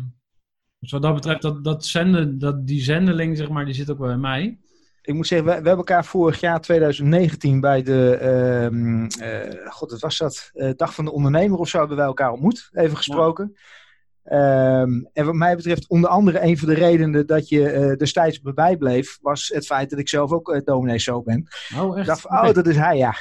dus 0.79 0.91
wat 0.91 1.01
dat 1.01 1.13
betreft, 1.13 1.41
dat, 1.41 1.63
dat 1.63 1.85
zenden, 1.85 2.39
dat, 2.39 2.67
die 2.67 2.81
zendeling, 2.81 3.37
zeg 3.37 3.49
maar, 3.49 3.65
die 3.65 3.73
zit 3.73 3.91
ook 3.91 3.97
wel 3.97 4.07
bij 4.07 4.17
mij. 4.17 4.59
Ik 5.01 5.13
moet 5.13 5.27
zeggen, 5.27 5.47
we, 5.47 5.53
we 5.53 5.67
hebben 5.67 5.77
elkaar 5.77 6.05
vorig 6.05 6.39
jaar 6.39 6.61
2019 6.61 7.59
bij 7.59 7.83
de, 7.83 8.15
ehm, 8.15 9.05
eh, 9.05 9.71
god, 9.71 9.91
wat 9.91 9.99
was 9.99 10.17
dat? 10.17 10.49
Eh, 10.53 10.69
Dag 10.75 10.93
van 10.93 11.05
de 11.05 11.11
Ondernemer 11.11 11.59
of 11.59 11.69
zo 11.69 11.79
hebben 11.79 11.97
wij 11.97 12.05
elkaar 12.05 12.31
ontmoet, 12.31 12.69
even 12.73 12.97
gesproken. 12.97 13.55
Ehm, 14.25 15.03
en 15.13 15.25
wat 15.25 15.33
mij 15.33 15.55
betreft, 15.55 15.87
onder 15.89 16.09
andere 16.09 16.43
een 16.43 16.57
van 16.57 16.67
de 16.67 16.73
redenen 16.73 17.27
dat 17.27 17.49
je 17.49 17.69
eh, 17.69 17.97
destijds 17.97 18.41
bij 18.41 18.77
bleef, 18.77 19.17
was 19.21 19.51
het 19.53 19.65
feit 19.65 19.89
dat 19.89 19.99
ik 19.99 20.09
zelf 20.09 20.31
ook 20.31 20.49
uh, 20.49 20.61
dominee 20.63 20.99
zo 20.99 21.21
ben. 21.21 21.47
Oh, 21.77 21.91
Ik 21.91 21.97
echt? 21.97 22.07
dacht 22.07 22.25
oh, 22.25 22.53
dat 22.53 22.67
is 22.67 22.75
hij, 22.75 22.97
ja. 22.97 23.15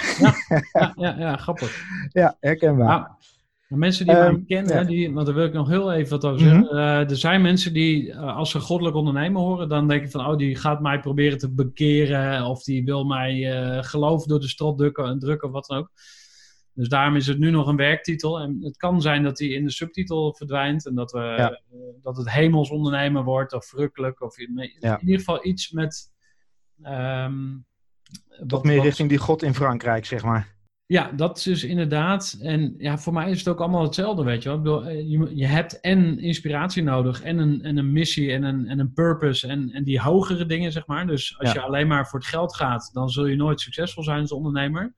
ja, 0.72 0.92
ja, 0.96 1.14
ja, 1.18 1.36
grappig. 1.36 1.84
Ja, 2.12 2.36
herkenbaar. 2.40 2.86
Nou, 2.86 3.02
de 3.02 3.33
mensen 3.76 4.06
die 4.06 4.14
Ehm, 4.14 4.32
mij 4.32 4.44
kennen, 4.46 4.74
ja. 4.74 4.84
die, 4.84 5.12
want 5.12 5.26
daar 5.26 5.34
wil 5.34 5.44
ik 5.44 5.52
nog 5.52 5.68
heel 5.68 5.92
even 5.92 6.10
wat 6.10 6.24
over 6.24 6.46
Mhm. 6.46 6.50
zeggen. 6.54 6.70
Eh, 6.78 7.10
er 7.10 7.16
zijn 7.16 7.42
mensen 7.42 7.72
die, 7.72 8.12
eh, 8.12 8.36
als 8.36 8.50
ze 8.50 8.60
goddelijk 8.60 8.96
ondernemen 8.96 9.40
horen, 9.42 9.68
dan 9.68 9.88
denken 9.88 10.10
van, 10.10 10.26
oh, 10.26 10.36
die 10.36 10.56
gaat 10.56 10.80
mij 10.80 11.00
proberen 11.00 11.38
te 11.38 11.52
bekeren. 11.52 12.44
Of 12.44 12.62
die 12.62 12.84
wil 12.84 13.04
mij 13.04 13.52
eh, 13.52 13.82
geloof 13.82 14.24
door 14.24 14.40
de 14.40 14.48
strot 14.48 14.78
drukken, 14.78 15.18
drukken, 15.18 15.48
of 15.48 15.54
wat 15.54 15.66
dan 15.66 15.78
ook. 15.78 15.90
Dus 16.74 16.88
daarom 16.88 17.16
is 17.16 17.26
het 17.26 17.38
nu 17.38 17.50
nog 17.50 17.66
een 17.66 17.76
werktitel. 17.76 18.40
En 18.40 18.58
het 18.60 18.76
kan 18.76 19.00
zijn 19.02 19.22
dat 19.22 19.36
die 19.36 19.54
in 19.54 19.64
de 19.64 19.70
subtitel 19.70 20.34
verdwijnt. 20.34 20.86
En 20.86 20.94
dat, 20.94 21.12
we, 21.12 21.18
Ja. 21.18 21.60
dat 22.02 22.16
het 22.16 22.30
hemels 22.30 22.70
ondernemen 22.70 23.24
wordt, 23.24 23.52
of 23.52 23.66
verrukkelijk. 23.66 24.20
Of 24.22 24.38
in, 24.38 24.70
ieder 25.00 25.18
geval 25.18 25.46
iets 25.46 25.70
met... 25.70 26.12
ehm, 26.82 27.34
Toch 28.38 28.46
wat- 28.50 28.64
meer 28.64 28.82
richting 28.82 29.08
die 29.08 29.18
God 29.18 29.42
in 29.42 29.54
Frankrijk, 29.54 30.04
zeg 30.06 30.22
maar. 30.24 30.53
Ja, 30.86 31.12
dat 31.12 31.36
is 31.36 31.42
dus 31.42 31.64
inderdaad. 31.64 32.38
En 32.40 32.74
ja, 32.78 32.98
voor 32.98 33.12
mij 33.12 33.30
is 33.30 33.38
het 33.38 33.48
ook 33.48 33.60
allemaal 33.60 33.82
hetzelfde, 33.82 34.24
weet 34.24 34.42
je 34.42 34.48
wel. 34.48 34.58
Ik 34.58 34.64
bedoel, 34.64 34.84
eh, 34.84 35.10
je, 35.10 35.36
je 35.36 35.46
hebt 35.46 35.80
en 35.80 36.18
inspiratie 36.18 36.82
nodig, 36.82 37.22
en 37.22 37.38
een, 37.38 37.62
en 37.62 37.76
een 37.76 37.92
missie, 37.92 38.32
en 38.32 38.42
een, 38.42 38.66
en 38.66 38.78
een 38.78 38.92
purpose, 38.92 39.46
en, 39.48 39.70
en 39.70 39.84
die 39.84 40.00
hogere 40.00 40.46
dingen, 40.46 40.72
zeg 40.72 40.86
maar. 40.86 41.06
Dus 41.06 41.38
als 41.38 41.52
Ja. 41.52 41.60
je 41.60 41.66
alleen 41.66 41.86
maar 41.86 42.08
voor 42.08 42.18
het 42.18 42.28
geld 42.28 42.56
gaat, 42.56 42.90
dan 42.92 43.10
zul 43.10 43.26
je 43.26 43.36
nooit 43.36 43.60
succesvol 43.60 44.02
zijn 44.02 44.20
als 44.20 44.32
ondernemer. 44.32 44.94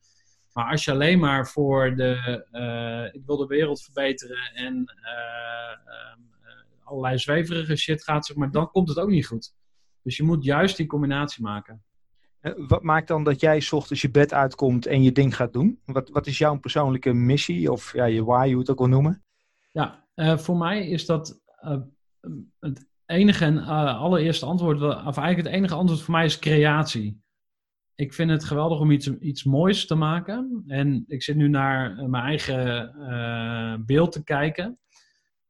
Maar 0.52 0.70
als 0.70 0.84
je 0.84 0.90
alleen 0.90 1.18
maar 1.18 1.48
voor 1.48 1.96
de, 1.96 2.44
eh, 2.50 3.14
ik 3.14 3.26
wil 3.26 3.36
de 3.36 3.46
wereld 3.46 3.82
verbeteren 3.82 4.52
en 4.54 4.84
eh, 5.02 5.12
ehm, 5.94 6.20
eh, 6.42 6.84
allerlei 6.84 7.18
zweverige 7.18 7.76
shit 7.76 8.04
gaat, 8.04 8.26
zeg 8.26 8.36
maar, 8.36 8.50
dan 8.50 8.70
komt 8.70 8.88
het 8.88 8.98
ook 8.98 9.08
niet 9.08 9.26
goed. 9.26 9.54
Dus 10.02 10.16
je 10.16 10.22
moet 10.22 10.44
juist 10.44 10.76
die 10.76 10.86
combinatie 10.86 11.42
maken. 11.42 11.84
Eh, 12.46 12.52
Wat 12.68 12.82
maakt 12.82 13.08
dan 13.08 13.24
dat 13.24 13.40
jij 13.40 13.60
's 13.60 13.72
ochtends 13.72 14.02
je 14.02 14.10
bed 14.10 14.32
uitkomt 14.32 14.86
en 14.86 15.02
je 15.02 15.12
ding 15.12 15.36
gaat 15.36 15.52
doen? 15.52 15.80
Wat, 15.84 16.08
wat 16.08 16.26
is 16.26 16.38
jouw 16.38 16.58
persoonlijke 16.58 17.12
missie 17.12 17.72
of 17.72 17.92
ja, 17.92 18.04
je 18.04 18.24
why, 18.24 18.40
hoe 18.40 18.48
je 18.48 18.56
het 18.58 18.70
ook 18.70 18.78
wil 18.78 18.88
noemen? 18.88 19.24
Ja, 19.72 20.04
eh, 20.14 20.38
voor 20.38 20.56
mij 20.56 20.88
is 20.88 21.06
dat 21.06 21.40
eh, 21.60 21.80
het 22.58 22.86
enige 23.06 23.44
en 23.44 23.58
allereerste 23.98 24.46
antwoord, 24.46 24.82
of 24.82 25.16
eigenlijk 25.16 25.36
het 25.36 25.46
enige 25.46 25.74
antwoord 25.74 26.02
voor 26.02 26.14
mij 26.14 26.24
is 26.24 26.38
creatie. 26.38 27.24
Ik 27.94 28.14
vind 28.14 28.30
het 28.30 28.44
geweldig 28.44 28.80
om 28.80 28.90
iets, 28.90 29.10
iets 29.18 29.44
moois 29.44 29.86
te 29.86 29.94
maken. 29.94 30.64
En 30.66 31.04
ik 31.06 31.22
zit 31.22 31.36
nu 31.36 31.48
naar 31.48 32.08
mijn 32.08 32.24
eigen 32.24 33.82
beeld 33.86 34.12
te 34.12 34.24
kijken. 34.24 34.78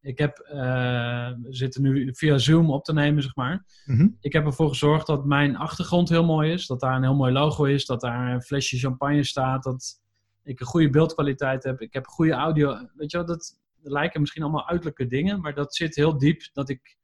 Ik 0.07 0.19
heb, 0.19 0.39
eh, 0.39 1.31
we 1.43 1.47
zitten 1.49 1.83
nu 1.83 2.15
via 2.15 2.39
Zoom 2.39 2.71
op 2.71 2.85
te 2.85 2.93
nemen, 2.93 3.23
zeg 3.23 3.35
maar. 3.37 3.65
Mhm. 3.85 4.09
Ik 4.21 4.33
heb 4.33 4.45
ervoor 4.45 4.69
gezorgd 4.69 5.07
dat 5.07 5.25
mijn 5.25 5.57
achtergrond 5.57 6.09
heel 6.09 6.25
mooi 6.25 6.53
is. 6.53 6.67
Dat 6.67 6.81
daar 6.81 6.97
een 6.97 7.03
heel 7.03 7.15
mooi 7.15 7.33
logo 7.33 7.65
is. 7.65 7.87
Dat 7.87 8.01
daar 8.01 8.33
een 8.33 8.43
flesje 8.43 8.79
champagne 8.79 9.25
staat. 9.25 9.63
Dat 9.63 10.01
ik 10.43 10.61
een 10.61 10.67
goede 10.67 10.91
beeldkwaliteit 10.91 11.65
heb. 11.65 11.81
Ik 11.81 11.93
heb 11.93 12.07
goede 12.07 12.33
audio. 12.33 12.89
Weet 12.95 13.11
je 13.11 13.17
wel, 13.17 13.27
dat, 13.27 13.59
lijken 13.83 14.21
misschien 14.21 14.43
allemaal 14.43 14.69
uiterlijke 14.69 15.07
dingen. 15.07 15.41
Maar 15.41 15.55
dat 15.55 15.75
zit 15.75 15.95
heel 15.97 16.19
diep. 16.19 16.43
Dat 16.53 16.69
ik 16.69 16.97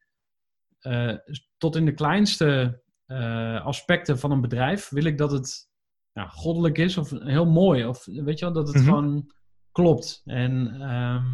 eh, 0.81 1.15
tot 1.59 1.77
in 1.77 1.85
de 1.85 1.95
kleinste 1.95 2.81
eh, 3.07 3.65
aspecten 3.65 4.19
van 4.19 4.31
een 4.31 4.41
bedrijf 4.41 4.89
wil 4.89 5.05
ik 5.05 5.19
dat 5.19 5.33
het 5.33 5.69
ja, 6.13 6.29
goddelijk 6.29 6.79
is. 6.79 6.97
Of 6.97 7.11
heel 7.11 7.47
mooi. 7.47 7.87
Of 7.87 8.05
weet 8.05 8.39
je 8.39 8.45
wel, 8.45 8.55
dat 8.55 8.67
het 8.67 8.77
Mhm. 8.77 8.85
gewoon 8.85 9.33
klopt. 9.73 10.23
En 10.25 10.81
ehm, 10.81 11.25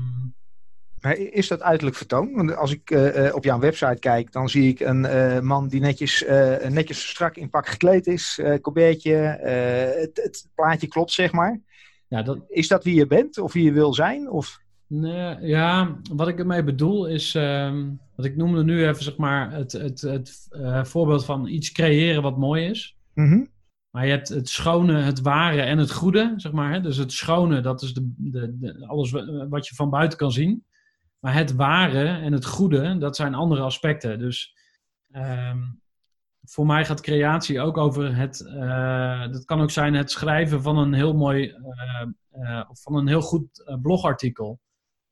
Maar 1.00 1.16
is 1.16 1.48
dat 1.48 1.62
uiterlijk 1.62 1.96
vertoon? 1.96 2.32
Want 2.32 2.56
als 2.56 2.72
ik 2.72 2.90
eh, 2.90 3.26
eh, 3.26 3.34
op 3.34 3.44
jouw 3.44 3.58
website 3.58 3.98
kijk, 3.98 4.32
dan 4.32 4.48
zie 4.48 4.68
ik 4.68 4.80
een 4.80 5.04
eh, 5.04 5.40
man 5.40 5.68
die 5.68 5.80
netjes, 5.80 6.24
netjes 6.68 7.08
strak 7.08 7.36
in 7.36 7.50
pak 7.50 7.68
gekleed 7.68 8.06
is. 8.06 8.40
colbertje, 8.62 9.16
eh, 9.16 10.00
het, 10.00 10.20
het 10.22 10.48
plaatje 10.54 10.86
klopt, 10.88 11.10
zeg 11.12 11.32
maar. 11.32 11.60
ja, 12.08 12.22
dat, 12.22 12.38
Is 12.48 12.68
dat 12.68 12.84
wie 12.84 12.94
je 12.94 13.06
bent 13.06 13.38
of 13.38 13.52
wie 13.52 13.64
je 13.64 13.72
wil 13.72 13.94
zijn? 13.94 14.30
Of... 14.30 14.58
Nee, 14.86 15.36
ja, 15.40 15.96
wat 16.12 16.28
ik 16.28 16.38
ermee 16.38 16.64
bedoel 16.64 17.06
is, 17.06 17.34
ehm 17.34 17.86
wat 18.16 18.26
ik 18.26 18.36
noemde 18.36 18.64
nu 18.64 18.88
even 18.88 19.04
zeg 19.04 19.16
maar 19.16 19.52
het, 19.52 19.72
het, 19.72 20.00
het 20.00 20.48
voorbeeld 20.88 21.24
van 21.24 21.46
iets 21.46 21.72
creëren 21.72 22.22
wat 22.22 22.38
mooi 22.38 22.64
is. 22.66 22.96
Mhm. 23.14 23.44
Maar 23.90 24.04
je 24.04 24.10
hebt 24.10 24.28
het 24.28 24.48
schone, 24.48 25.00
het 25.00 25.20
ware 25.20 25.60
en 25.60 25.78
het 25.78 25.92
goede, 25.92 26.32
zeg 26.36 26.52
maar. 26.52 26.72
Hè? 26.72 26.80
Dus 26.80 26.96
het 26.96 27.12
schone, 27.12 27.60
dat 27.60 27.82
is 27.82 27.94
de, 27.94 28.12
de, 28.16 28.58
de, 28.58 28.86
alles 28.86 29.10
wa- 29.10 29.48
wat 29.48 29.68
je 29.68 29.74
van 29.74 29.90
buiten 29.90 30.18
kan 30.18 30.32
zien. 30.32 30.64
Maar 31.18 31.34
het 31.34 31.54
ware 31.54 32.06
en 32.06 32.32
het 32.32 32.46
goede, 32.46 32.98
dat 32.98 33.16
zijn 33.16 33.34
andere 33.34 33.62
aspecten. 33.62 34.18
Dus 34.18 34.54
ehm, 35.10 35.62
voor 36.42 36.66
mij 36.66 36.84
gaat 36.84 37.00
creatie 37.00 37.60
ook 37.60 37.76
over 37.76 38.16
het, 38.16 38.46
eh, 38.46 39.32
dat 39.32 39.44
kan 39.44 39.60
ook 39.60 39.70
zijn 39.70 39.94
het 39.94 40.10
schrijven 40.10 40.62
van 40.62 40.78
een 40.78 40.92
heel 40.92 41.14
mooi, 41.14 41.54
of 42.68 42.82
van 42.82 42.94
een 42.94 43.08
heel 43.08 43.20
goed 43.20 43.76
blogartikel 43.82 44.60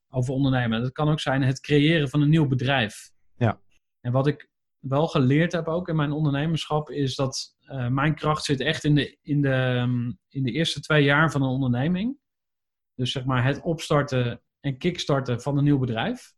over 0.09 0.33
ondernemen. 0.33 0.81
Dat 0.81 0.91
kan 0.91 1.09
ook 1.09 1.19
zijn 1.19 1.41
het 1.41 1.59
creëren 1.59 2.09
van 2.09 2.21
een 2.21 2.29
nieuw 2.29 2.47
bedrijf. 2.47 3.11
Ja. 3.37 3.61
En 4.01 4.11
wat 4.11 4.27
ik 4.27 4.49
wel 4.79 5.07
geleerd 5.07 5.51
heb 5.51 5.67
ook 5.67 5.87
in 5.87 5.95
mijn 5.95 6.11
ondernemerschap, 6.11 6.89
is 6.89 7.15
dat 7.15 7.55
mijn 7.89 8.15
kracht 8.15 8.43
zit 8.43 8.59
echt 8.59 8.83
in 8.83 8.95
de, 8.95 9.17
in, 9.21 9.41
de, 9.41 9.49
ehm, 9.49 10.11
in 10.29 10.43
de 10.43 10.51
eerste 10.51 10.79
twee 10.79 11.03
jaar 11.03 11.31
van 11.31 11.41
een 11.41 11.49
onderneming. 11.49 12.17
Dus 12.95 13.11
zeg 13.11 13.25
maar 13.25 13.43
het 13.43 13.61
opstarten 13.61 14.41
en 14.67 14.77
kickstarten 14.77 15.41
van 15.41 15.57
een 15.57 15.63
nieuw 15.63 15.77
bedrijf. 15.77 16.35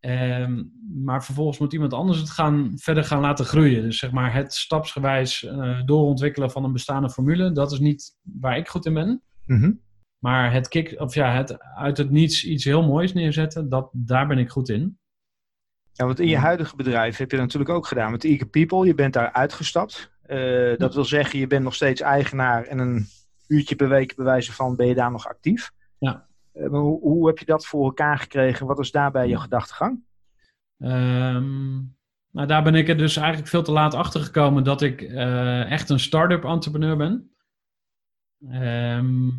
Ehm, 0.00 0.62
maar 1.04 1.24
vervolgens 1.24 1.58
moet 1.58 1.72
iemand 1.72 1.92
anders 1.92 2.18
het 2.18 2.30
gaan, 2.30 2.72
verder 2.76 3.04
gaan 3.04 3.20
laten 3.20 3.44
groeien. 3.44 3.82
Dus 3.82 3.98
zeg 3.98 4.10
maar 4.10 4.34
het 4.34 4.54
stapsgewijs 4.54 5.44
eh, 5.44 5.82
doorontwikkelen 5.84 6.50
van 6.50 6.64
een 6.64 6.72
bestaande 6.72 7.10
formule, 7.10 7.52
dat 7.52 7.72
is 7.72 7.78
niet 7.78 8.16
waar 8.22 8.56
ik 8.56 8.68
goed 8.68 8.86
in 8.86 8.94
ben. 8.94 9.22
Mhm. 9.46 9.72
Maar 10.18 10.52
het, 10.52 10.68
kick, 10.68 10.94
of 11.00 11.14
ja, 11.14 11.32
het 11.32 11.58
uit 11.58 11.96
het 11.96 12.10
niets 12.10 12.44
iets 12.44 12.64
heel 12.64 12.82
moois 12.82 13.12
neerzetten, 13.12 13.68
dat, 13.68 13.90
daar 13.92 14.26
ben 14.26 14.38
ik 14.38 14.50
goed 14.50 14.68
in. 14.68 14.98
Ja, 15.92 16.04
want 16.04 16.20
in 16.20 16.28
je 16.28 16.36
huidige 16.36 16.76
bedrijf 16.76 17.16
heb 17.16 17.30
je 17.30 17.36
dat 17.36 17.44
natuurlijk 17.44 17.72
ook 17.72 17.86
gedaan 17.86 18.10
met 18.10 18.24
Eager 18.24 18.48
People. 18.48 18.86
Je 18.86 18.94
bent 18.94 19.12
daar 19.12 19.32
uitgestapt. 19.32 20.10
Eh, 20.22 20.76
dat 20.76 20.94
wil 20.94 21.04
zeggen, 21.04 21.38
je 21.38 21.46
bent 21.46 21.64
nog 21.64 21.74
steeds 21.74 22.00
eigenaar 22.00 22.64
en 22.64 22.78
een 22.78 23.06
uurtje 23.46 23.76
per 23.76 23.88
week 23.88 24.16
bewijzen 24.16 24.54
van 24.54 24.76
ben 24.76 24.86
je 24.86 24.94
daar 24.94 25.10
nog 25.10 25.28
actief. 25.28 25.72
Ja. 25.98 26.28
Eh, 26.56 26.68
hoe, 26.68 27.00
hoe 27.00 27.26
heb 27.26 27.38
je 27.38 27.44
dat 27.44 27.66
voor 27.66 27.84
elkaar 27.84 28.18
gekregen? 28.18 28.66
Wat 28.66 28.78
is 28.78 28.90
daarbij 28.90 29.28
je 29.28 29.38
gedachtegang? 29.38 30.04
Ehm, 30.78 31.74
nou, 32.30 32.46
daar 32.46 32.62
ben 32.62 32.74
ik 32.74 32.88
er 32.88 32.96
dus 32.96 33.16
eigenlijk 33.16 33.48
veel 33.48 33.62
te 33.62 33.72
laat 33.72 33.94
achter 33.94 34.20
gekomen 34.20 34.64
dat 34.64 34.82
ik 34.82 35.02
eh, 35.02 35.70
echt 35.70 35.90
een 35.90 36.00
start-up 36.00 36.44
entrepreneur 36.44 36.96
ben. 36.96 37.30
Ehm, 38.48 39.30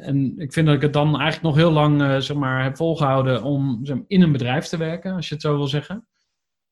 en 0.00 0.38
ik 0.38 0.52
vind 0.52 0.66
dat 0.66 0.76
ik 0.76 0.82
het 0.82 0.92
dan 0.92 1.20
eigenlijk 1.20 1.42
nog 1.42 1.56
heel 1.56 1.72
lang 1.72 2.02
eh, 2.02 2.16
zeg 2.18 2.36
maar, 2.36 2.62
heb 2.62 2.76
volgehouden 2.76 3.42
om 3.42 3.80
zeg 3.82 3.96
maar, 3.96 4.04
in 4.08 4.22
een 4.22 4.32
bedrijf 4.32 4.66
te 4.66 4.76
werken, 4.76 5.14
als 5.14 5.28
je 5.28 5.34
het 5.34 5.42
zo 5.42 5.56
wil 5.56 5.66
zeggen. 5.66 6.06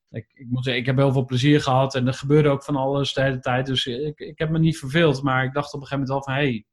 Ik, 0.09 0.31
ik 0.33 0.47
moet 0.49 0.63
zeggen, 0.63 0.81
ik 0.81 0.87
heb 0.87 0.97
heel 0.97 1.11
veel 1.11 1.25
plezier 1.25 1.61
gehad 1.61 1.95
en 1.95 2.07
er 2.07 2.13
gebeurde 2.13 2.49
ook 2.49 2.63
van 2.63 2.75
alles 2.75 3.13
de 3.13 3.21
hele 3.21 3.39
tijd. 3.39 3.65
Dus 3.65 3.85
ik, 3.85 4.19
ik 4.19 4.39
heb 4.39 4.49
me 4.49 4.59
niet 4.59 4.77
verveeld, 4.77 5.23
maar 5.23 5.43
ik 5.43 5.53
dacht 5.53 5.73
op 5.73 5.81
een 5.81 5.87
gegeven 5.87 6.07
moment 6.07 6.25
wel 6.25 6.35
van... 6.35 6.43
Hey, 6.43 6.65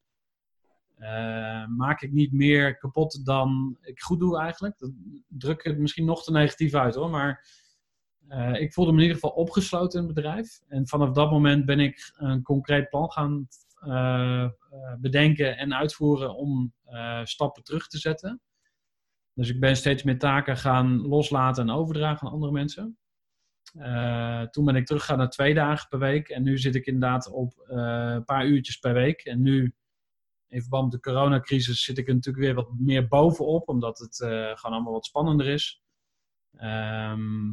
eh, 1.05 1.67
maak 1.67 2.03
ik 2.03 2.13
niet 2.13 2.33
meer 2.33 2.77
kapot 2.77 3.25
dan 3.25 3.79
ik 3.81 4.01
goed 4.01 4.19
doe 4.21 4.39
eigenlijk? 4.39 4.79
Dat 4.79 4.93
druk 5.29 5.65
het 5.65 5.79
misschien 5.79 6.05
nog 6.05 6.25
te 6.25 6.33
negatief 6.33 6.75
uit 6.75 6.95
hoor, 6.95 7.11
maar 7.11 7.47
eh, 8.29 8.61
ik 8.61 8.73
voelde 8.73 8.91
me 8.91 8.97
in 8.97 9.03
ieder 9.03 9.21
geval 9.21 9.37
opgesloten 9.37 10.01
in 10.01 10.07
het 10.07 10.15
bedrijf. 10.15 10.61
En 10.69 10.89
vanaf 10.89 11.11
dat 11.11 11.31
moment 11.31 11.67
ben 11.67 11.81
ik 11.81 12.13
een 12.17 12.43
concreet 12.43 12.89
plan 12.89 13.11
gaan 13.11 13.49
eh, 13.75 14.49
bedenken 15.01 15.57
en 15.57 15.75
uitvoeren 15.75 16.35
om 16.35 16.73
stappen 17.25 17.63
terug 17.63 17.87
te 17.87 17.99
zetten. 17.99 18.41
Dus 19.35 19.49
ik 19.49 19.61
ben 19.61 19.77
steeds 19.77 20.03
meer 20.03 20.19
taken 20.19 20.57
gaan 20.57 21.07
loslaten 21.07 21.69
en 21.69 21.75
overdragen 21.75 22.27
aan 22.27 22.33
andere 22.33 22.53
mensen. 22.53 22.99
Toen 24.51 24.65
ben 24.65 24.77
ik 24.77 24.87
teruggegaan 24.87 25.19
naar 25.19 25.31
twee 25.31 25.55
dagen 25.55 25.89
per 25.89 25.99
week. 25.99 26.29
En 26.29 26.43
nu 26.43 26.59
zit 26.59 26.75
ik 26.75 26.87
inderdaad 26.87 27.31
op 27.31 27.65
een 27.67 28.25
paar 28.25 28.47
uurtjes 28.47 28.77
per 28.79 28.93
week. 28.93 29.21
En 29.21 29.43
nu, 29.43 29.75
in 30.55 30.61
verband 30.61 30.93
met 30.93 31.03
de 31.03 31.11
coronacrisis, 31.11 31.85
zit 31.85 31.99
ik 31.99 32.09
er 32.09 32.15
natuurlijk 32.15 32.45
weer 32.45 32.55
wat 32.55 32.69
meer 32.79 33.09
bovenop. 33.09 33.69
Omdat 33.69 33.99
het 33.99 34.21
eh, 34.21 34.29
gewoon 34.31 34.77
allemaal 34.77 34.93
wat 34.93 35.05
spannender 35.05 35.47
is. 35.47 35.83
Ehm, 36.57 37.53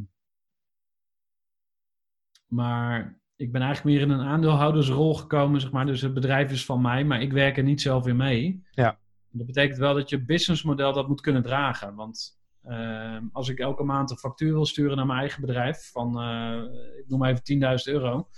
maar 2.46 3.20
ik 3.36 3.52
ben 3.52 3.62
eigenlijk 3.62 3.96
meer 3.96 4.06
in 4.06 4.10
een 4.10 4.26
aandeelhoudersrol 4.26 5.14
gekomen, 5.14 5.60
zeg 5.60 5.70
maar. 5.70 5.86
Dus 5.86 6.00
het 6.00 6.14
bedrijf 6.14 6.50
is 6.50 6.64
van 6.64 6.80
mij, 6.80 7.04
maar 7.04 7.22
ik 7.22 7.32
werk 7.32 7.56
er 7.56 7.62
niet 7.62 7.80
zelf 7.80 8.06
in 8.06 8.16
mee. 8.16 8.62
Ja. 8.70 8.98
Dat 9.30 9.46
betekent 9.46 9.78
wel 9.78 9.94
dat 9.94 10.10
je 10.10 10.24
businessmodel 10.24 10.92
dat 10.92 11.08
moet 11.08 11.20
kunnen 11.20 11.42
dragen. 11.42 11.94
Want 11.94 12.40
ehm, 12.62 13.24
als 13.32 13.48
ik 13.48 13.58
elke 13.58 13.82
maand 13.82 14.10
een 14.10 14.16
factuur 14.18 14.52
wil 14.52 14.66
sturen 14.66 14.96
naar 14.96 15.06
mijn 15.06 15.18
eigen 15.18 15.40
bedrijf 15.40 15.90
van, 15.92 16.20
eh, 16.20 16.62
ik 16.98 17.08
noem 17.08 17.24
even 17.24 17.42
10.000 17.42 17.94
euro, 17.94 18.28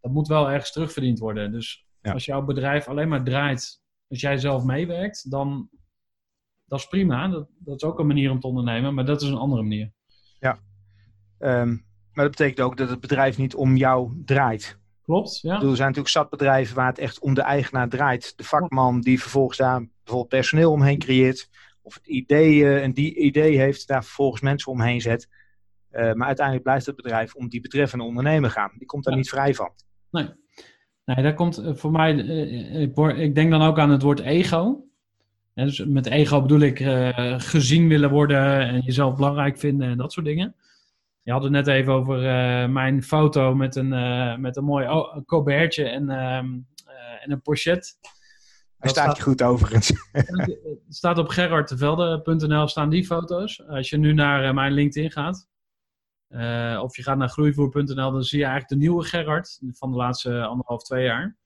dat 0.00 0.12
moet 0.12 0.28
wel 0.28 0.50
ergens 0.50 0.72
terugverdiend 0.72 1.18
worden. 1.18 1.52
Dus 1.52 1.88
Ja. 2.02 2.12
als 2.12 2.24
jouw 2.24 2.42
bedrijf 2.44 2.88
alleen 2.88 3.08
maar 3.08 3.24
draait, 3.24 3.79
als 4.10 4.20
jij 4.20 4.38
zelf 4.38 4.64
meewerkt, 4.64 5.30
dan 5.30 5.68
dat 6.64 6.78
is 6.78 6.86
prima. 6.86 7.28
Dat, 7.28 7.48
dat 7.58 7.74
is 7.82 7.88
ook 7.88 7.98
een 7.98 8.06
manier 8.06 8.30
om 8.30 8.40
te 8.40 8.46
ondernemen, 8.46 8.94
maar 8.94 9.04
dat 9.04 9.22
is 9.22 9.28
een 9.28 9.36
andere 9.36 9.62
manier. 9.62 9.92
Ehm, 11.38 11.68
maar 12.12 12.24
dat 12.24 12.30
betekent 12.30 12.60
ook 12.60 12.76
dat 12.76 12.88
het 12.90 13.00
bedrijf 13.00 13.38
niet 13.38 13.54
om 13.54 13.76
jou 13.76 14.22
draait. 14.24 14.78
Klopt, 15.02 15.40
ja. 15.40 15.48
Ik 15.48 15.54
bedoel, 15.54 15.70
er 15.70 15.76
zijn 15.76 15.88
natuurlijk 15.88 16.14
zat 16.14 16.30
bedrijven 16.30 16.76
waar 16.76 16.86
het 16.86 16.98
echt 16.98 17.20
om 17.20 17.34
de 17.34 17.42
eigenaar 17.42 17.88
draait. 17.88 18.36
De 18.36 18.44
vakman 18.44 19.00
die 19.00 19.20
vervolgens 19.20 19.58
daar 19.58 19.78
bijvoorbeeld 19.80 20.28
personeel 20.28 20.72
omheen 20.72 20.98
creëert. 20.98 21.48
Of 21.82 21.94
het 21.94 22.06
idee, 22.06 22.64
een 22.82 22.94
die 22.94 23.14
idee 23.16 23.58
heeft, 23.58 23.86
daar 23.86 24.04
vervolgens 24.04 24.40
mensen 24.42 24.72
omheen 24.72 25.00
zet. 25.00 25.28
Eh, 25.90 26.12
maar 26.12 26.26
uiteindelijk 26.26 26.66
blijft 26.66 26.86
het 26.86 26.96
bedrijf 26.96 27.34
om 27.34 27.48
die 27.48 27.60
betreffende 27.60 28.04
ondernemer 28.04 28.50
gaan. 28.50 28.72
Die 28.78 28.86
komt 28.86 29.04
daar 29.04 29.12
Ja. 29.12 29.18
niet 29.18 29.28
vrij 29.28 29.54
van. 29.54 29.70
Nee, 30.10 30.28
nee 31.14 31.24
daar 31.24 31.34
komt 31.34 31.58
eh, 31.58 31.74
voor 31.74 31.90
mij, 31.90 32.26
eh, 32.26 32.80
ik, 32.80 32.94
word- 32.94 33.18
ik 33.18 33.34
denk 33.34 33.50
dan 33.50 33.62
ook 33.62 33.78
aan 33.78 33.90
het 33.90 34.02
woord 34.02 34.20
ego. 34.20 34.84
Dus 35.54 35.84
met 35.84 36.06
ego 36.06 36.40
bedoel 36.42 36.60
ik 36.60 36.80
eh, 36.80 37.34
gezien 37.38 37.88
willen 37.88 38.10
worden 38.10 38.60
en 38.60 38.80
jezelf 38.80 39.14
belangrijk 39.16 39.58
vinden 39.58 39.88
en 39.88 39.96
dat 39.96 40.12
soort 40.12 40.26
dingen. 40.26 40.54
Je 41.22 41.32
had 41.32 41.42
het 41.42 41.52
net 41.52 41.66
even 41.66 41.92
over 41.92 42.16
eh, 42.26 42.68
mijn 42.68 43.02
foto 43.02 43.54
met 43.54 43.76
een, 43.76 43.92
eh, 43.92 44.36
met 44.36 44.56
een 44.56 44.64
mooi 44.64 44.86
colbertje 45.26 45.88
en, 45.88 46.10
ehm, 46.10 46.46
eh, 46.86 47.24
en 47.24 47.30
een 47.32 47.42
pochet. 47.42 47.98
Hij 48.02 48.12
Dat 48.78 48.90
staat 48.90 49.16
je 49.16 49.22
goed 49.22 49.42
overigens. 49.42 49.92
Het 50.12 50.78
staat 50.88 51.18
op 51.18 51.28
gerardtevelde.nl 51.28 52.68
staan 52.68 52.90
die 52.90 53.04
foto's. 53.06 53.66
Als 53.68 53.90
je 53.90 53.96
nu 53.98 54.12
naar 54.12 54.44
eh, 54.44 54.54
mijn 54.54 54.72
LinkedIn 54.72 55.10
gaat, 55.10 55.48
eh, 56.30 56.80
of 56.82 56.96
je 56.96 57.02
gaat 57.02 57.18
naar 57.18 57.28
groeivoer.nl, 57.28 58.12
dan 58.12 58.22
zie 58.22 58.38
je 58.38 58.44
eigenlijk 58.44 58.72
de 58.72 58.86
nieuwe 58.86 59.04
Gerard 59.04 59.60
van 59.70 59.90
de 59.90 59.96
laatste 59.96 60.42
anderhalf, 60.42 60.82
twee 60.82 61.04
jaar. 61.04 61.36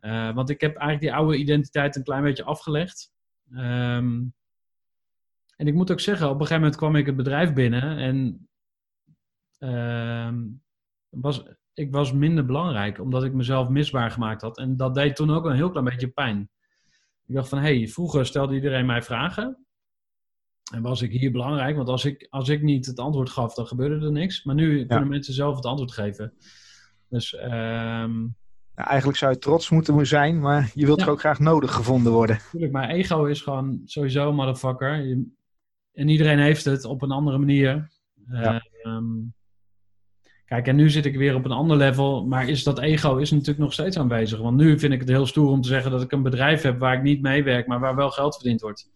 Eh, 0.00 0.34
want 0.34 0.50
ik 0.50 0.60
heb 0.60 0.76
eigenlijk 0.76 1.00
die 1.00 1.12
oude 1.12 1.36
identiteit 1.36 1.96
een 1.96 2.02
klein 2.02 2.22
beetje 2.22 2.44
afgelegd. 2.44 3.12
Ehm, 3.52 4.22
en 5.56 5.66
ik 5.66 5.74
moet 5.74 5.90
ook 5.90 6.00
zeggen, 6.00 6.26
op 6.26 6.32
een 6.32 6.38
gegeven 6.40 6.60
moment 6.60 6.76
kwam 6.76 6.96
ik 6.96 7.06
het 7.06 7.16
bedrijf 7.16 7.52
binnen 7.52 7.98
en 7.98 8.48
ehm, 9.58 10.44
was, 11.08 11.42
ik 11.74 11.92
was 11.92 12.12
minder 12.12 12.46
belangrijk, 12.46 12.98
omdat 13.00 13.24
ik 13.24 13.32
mezelf 13.32 13.68
misbaar 13.68 14.10
gemaakt 14.10 14.42
had. 14.42 14.58
En 14.58 14.76
dat 14.76 14.94
deed 14.94 15.16
toen 15.16 15.30
ook 15.30 15.44
een 15.44 15.54
heel 15.54 15.70
klein 15.70 15.84
beetje 15.84 16.08
pijn. 16.08 16.50
Ik 17.26 17.34
dacht 17.34 17.48
van, 17.48 17.58
hé, 17.58 17.78
hey, 17.78 17.88
vroeger 17.88 18.26
stelde 18.26 18.54
iedereen 18.54 18.86
mij 18.86 19.02
vragen. 19.02 19.66
En 20.70 20.82
was 20.82 21.02
ik 21.02 21.10
hier 21.10 21.32
belangrijk? 21.32 21.76
Want 21.76 21.88
als 21.88 22.04
ik, 22.04 22.26
als 22.30 22.48
ik 22.48 22.62
niet 22.62 22.86
het 22.86 22.98
antwoord 22.98 23.30
gaf, 23.30 23.54
dan 23.54 23.66
gebeurde 23.66 24.06
er 24.06 24.12
niks. 24.12 24.44
Maar 24.44 24.54
nu 24.54 24.86
kunnen 24.86 25.08
mensen 25.08 25.34
zelf 25.34 25.56
het 25.56 25.64
antwoord 25.64 25.92
geven. 25.92 26.32
Dus 27.08 27.36
nou, 28.80 28.92
eigenlijk 28.92 29.18
zou 29.18 29.32
je 29.32 29.38
trots 29.38 29.70
moeten 29.70 30.06
zijn, 30.06 30.40
maar 30.40 30.70
je 30.74 30.86
wilt 30.86 31.00
ja. 31.00 31.04
er 31.04 31.10
ook 31.10 31.20
graag 31.20 31.38
nodig 31.38 31.72
gevonden 31.72 32.12
worden. 32.12 32.38
Tuurlijk, 32.50 32.72
maar 32.72 32.88
ego 32.88 33.24
is 33.24 33.40
gewoon 33.40 33.80
sowieso 33.84 34.32
motherfucker. 34.32 34.96
Je, 34.96 35.24
en 35.92 36.08
iedereen 36.08 36.38
heeft 36.38 36.64
het 36.64 36.84
op 36.84 37.02
een 37.02 37.10
andere 37.10 37.38
manier. 37.38 37.90
Ja. 38.30 38.66
Ehm, 38.82 39.04
kijk, 40.44 40.66
en 40.66 40.76
nu 40.76 40.90
zit 40.90 41.04
ik 41.04 41.16
weer 41.16 41.34
op 41.34 41.44
een 41.44 41.50
ander 41.50 41.76
level, 41.76 42.26
maar 42.26 42.48
is 42.48 42.62
dat 42.64 42.78
ego 42.78 43.16
is 43.16 43.30
natuurlijk 43.30 43.58
nog 43.58 43.72
steeds 43.72 43.98
aanwezig. 43.98 44.38
Want 44.38 44.56
nu 44.56 44.78
vind 44.78 44.92
ik 44.92 45.00
het 45.00 45.08
heel 45.08 45.26
stoer 45.26 45.50
om 45.50 45.60
te 45.60 45.68
zeggen 45.68 45.90
dat 45.90 46.02
ik 46.02 46.12
een 46.12 46.22
bedrijf 46.22 46.62
heb 46.62 46.78
waar 46.78 46.94
ik 46.94 47.02
niet 47.02 47.22
meewerk, 47.22 47.66
maar 47.66 47.80
waar 47.80 47.96
wel 47.96 48.10
geld 48.10 48.34
verdiend 48.34 48.60
wordt. 48.60 48.90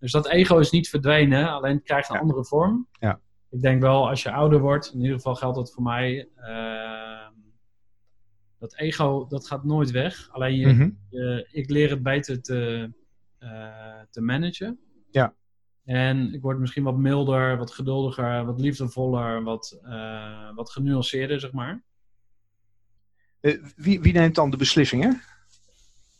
Dus 0.00 0.12
dat 0.12 0.28
ego 0.28 0.58
is 0.58 0.70
niet 0.70 0.88
verdwenen, 0.88 1.48
alleen 1.50 1.74
het 1.74 1.84
krijgt 1.84 2.10
een 2.10 2.18
andere 2.18 2.44
vorm. 2.44 2.88
Ja. 3.00 3.20
Ik 3.50 3.60
denk 3.62 3.80
wel, 3.82 4.08
als 4.08 4.22
je 4.22 4.32
ouder 4.32 4.60
wordt, 4.60 4.92
in 4.94 5.00
ieder 5.00 5.16
geval 5.16 5.34
geldt 5.34 5.56
dat 5.56 5.72
voor 5.72 5.82
mij, 5.82 6.28
uh, 6.38 7.28
dat 8.58 8.76
ego, 8.76 9.26
dat 9.26 9.46
gaat 9.46 9.64
nooit 9.64 9.90
weg. 9.90 10.28
Alleen 10.30 10.56
je, 10.56 10.66
Mhm. 10.66 10.90
je- 11.08 11.48
ik 11.52 11.70
leer 11.70 11.90
het 11.90 12.02
beter 12.02 12.42
te, 12.42 12.90
eh, 13.38 14.00
te 14.10 14.20
managen. 14.20 14.80
Ja. 15.10 15.34
En 15.84 16.34
ik 16.34 16.42
word 16.42 16.58
misschien 16.58 16.82
wat 16.84 16.96
milder, 16.96 17.56
wat 17.56 17.72
geduldiger, 17.72 18.44
wat 18.44 18.60
liefdevoller, 18.60 19.42
wat, 19.42 19.80
eh, 19.82 20.54
wat 20.54 20.70
genuanceerder, 20.70 21.40
zeg 21.40 21.52
maar. 21.52 21.82
Eh, 23.40 23.64
wie, 23.76 24.00
wie 24.00 24.12
neemt 24.12 24.34
dan 24.34 24.50
de 24.50 24.56
beslissingen? 24.56 25.20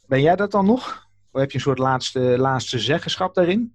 Ben 0.07 0.23
jij 0.23 0.37
dat 0.37 0.51
dan 0.51 0.67
nog? 0.67 1.09
Heb 1.33 1.51
je 1.51 1.57
een 1.57 1.65
soort 1.65 1.79
laatste, 1.79 2.21
laatste 2.21 2.79
zeggenschap 2.79 3.35
daarin? 3.35 3.75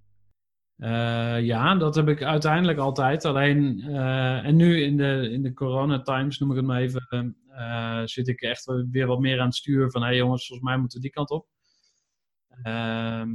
Eh, 0.77 1.41
ja, 1.41 1.75
dat 1.75 1.95
heb 1.95 2.07
ik 2.07 2.23
uiteindelijk 2.23 2.79
altijd. 2.79 3.25
Alleen, 3.25 3.81
eh, 3.81 4.45
en 4.45 4.55
nu 4.55 4.81
in 4.81 4.97
de, 4.97 5.29
in 5.31 5.43
de 5.43 5.53
corona 5.53 6.01
times, 6.01 6.39
noem 6.39 6.49
ik 6.49 6.55
het 6.55 6.65
maar 6.65 6.81
even, 6.81 7.37
eh, 7.47 8.01
zit 8.05 8.27
ik 8.27 8.41
echt 8.41 8.65
weer 8.91 9.07
wat 9.07 9.19
meer 9.19 9.39
aan 9.39 9.45
het 9.45 9.55
sturen 9.55 9.91
van, 9.91 10.01
hé 10.01 10.07
hey 10.07 10.17
jongens, 10.17 10.47
volgens 10.47 10.69
mij 10.69 10.77
moeten 10.77 10.97
we 10.97 11.03
die 11.03 11.13
kant 11.13 11.29
op. 11.29 11.47
Ehm, 12.63 13.29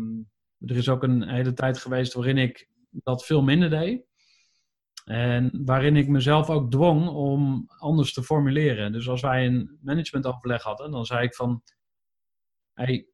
er 0.58 0.76
is 0.76 0.88
ook 0.88 1.02
een 1.02 1.28
hele 1.28 1.52
tijd 1.52 1.78
geweest 1.78 2.12
waarin 2.12 2.38
ik 2.38 2.68
dat 2.90 3.24
veel 3.24 3.42
minder 3.42 3.70
deed. 3.70 4.08
En 5.04 5.62
waarin 5.64 5.96
ik 5.96 6.08
mezelf 6.08 6.50
ook 6.50 6.70
dwong 6.70 7.08
om 7.08 7.64
anders 7.78 8.12
te 8.12 8.22
formuleren. 8.22 8.92
Dus 8.92 9.08
als 9.08 9.20
wij 9.20 9.46
een 9.46 9.78
managementoverleg 9.82 10.62
hadden, 10.62 10.90
dan 10.90 11.06
zei 11.06 11.24
ik 11.24 11.34
van, 11.34 11.62
hey, 12.72 13.06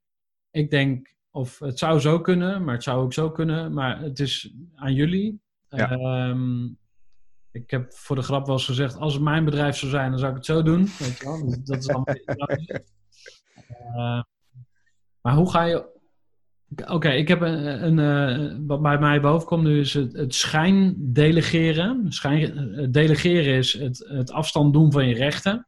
ik 0.57 0.71
denk, 0.71 1.15
of 1.31 1.59
het 1.59 1.79
zou 1.79 2.01
zo 2.01 2.21
kunnen, 2.21 2.65
maar 2.65 2.75
het 2.75 2.83
zou 2.83 3.03
ook 3.03 3.13
zo 3.13 3.31
kunnen, 3.31 3.73
maar 3.73 4.01
het 4.01 4.21
is 4.21 4.55
aan 4.75 4.95
jullie. 4.95 5.41
Ja. 5.69 5.91
Ehm, 5.91 6.65
ik 7.51 7.71
heb 7.71 7.93
voor 7.93 8.17
de 8.17 8.23
grap 8.23 8.47
wel 8.47 8.55
eens 8.55 8.65
gezegd, 8.65 8.97
als 8.97 9.15
het 9.15 9.23
mijn 9.23 9.45
bedrijf 9.45 9.77
zou 9.77 9.91
zijn, 9.91 10.11
dan 10.11 10.19
zou 10.19 10.31
ik 10.31 10.37
het 10.37 10.47
zo 10.47 10.63
doen. 10.63 10.89
Weet 10.99 11.19
je 11.19 11.25
wel? 11.25 11.47
Dus 11.47 11.59
Dat 11.59 11.77
is 11.77 11.89
allemaal 11.89 12.15
Eh, 13.95 14.23
maar 15.21 15.35
hoe 15.35 15.51
ga 15.51 15.63
je... 15.63 15.95
Oké, 16.87 17.11
ik 17.11 17.29
heb 17.29 17.41
een, 17.41 17.85
een, 17.85 17.99
eh, 17.99 18.57
wat 18.67 18.83
bij 18.83 18.99
mij 18.99 19.21
boven 19.21 19.47
komt 19.47 19.63
nu 19.63 19.81
is 19.81 19.95
het, 19.95 20.13
het 20.13 20.35
schijndelegeren. 20.35 22.13
Schijn, 22.13 22.59
het 22.59 22.93
delegeren 22.93 23.55
is 23.55 23.73
het, 23.73 24.07
het 24.09 24.31
afstand 24.31 24.73
doen 24.73 24.93
van 24.93 25.09
je 25.09 25.15
rechten. 25.15 25.67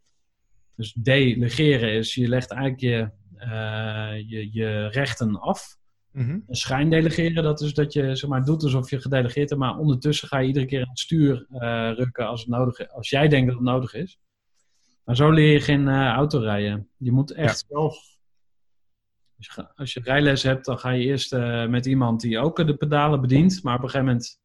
Dus 0.77 0.93
delegeren 0.93 1.93
is 1.93 2.15
je 2.15 2.29
legt 2.29 2.51
eigenlijk 2.51 2.81
je, 2.81 2.97
eh, 2.97 3.09
je, 4.27 4.49
je 4.53 4.87
rechten 4.87 5.41
af. 5.41 5.77
Mhm. 6.13 6.39
Schijndelegeren, 6.49 7.43
dat 7.43 7.61
is 7.61 7.75
dat 7.75 7.93
je 7.93 8.17
zeg 8.17 8.31
maar, 8.31 8.45
doet 8.45 8.63
alsof 8.63 8.91
je 8.91 9.01
gedelegeerd 9.01 9.49
hebt, 9.49 9.61
maar 9.61 9.77
ondertussen 9.77 10.29
ga 10.29 10.39
je 10.39 10.47
iedere 10.47 10.67
keer 10.67 10.81
aan 10.81 10.89
het 10.89 10.99
stuur 10.99 11.47
eh, 11.51 11.91
rukken 11.95 12.27
als, 12.27 12.41
het 12.41 12.49
nodig 12.49 12.79
is, 12.79 12.91
als 12.91 13.11
jij 13.11 13.29
denkt 13.29 13.47
dat 13.47 13.57
het 13.57 13.65
nodig 13.65 13.95
is. 13.95 14.19
Maar 15.05 15.17
zo 15.17 15.31
leer 15.31 15.53
je 15.53 15.61
geen 15.61 15.89
eh, 15.89 16.09
auto 16.09 16.39
rijden. 16.39 16.89
Je 16.97 17.13
moet 17.13 17.31
echt 17.33 17.65
zelf. 17.69 18.17
Als 19.37 19.47
je, 19.55 19.75
als 19.75 19.93
je 19.93 20.01
rijles 20.01 20.43
hebt, 20.43 20.65
dan 20.65 20.79
ga 20.79 20.91
je 20.91 21.05
eerst 21.05 21.33
eh, 21.33 21.67
met 21.67 21.87
iemand 21.87 22.21
die 22.21 22.39
ook 22.39 22.67
de 22.67 22.77
pedalen 22.77 23.21
bedient, 23.21 23.63
maar 23.63 23.77
op 23.77 23.83
een 23.83 23.91
gegeven 23.91 24.07
moment 24.07 24.41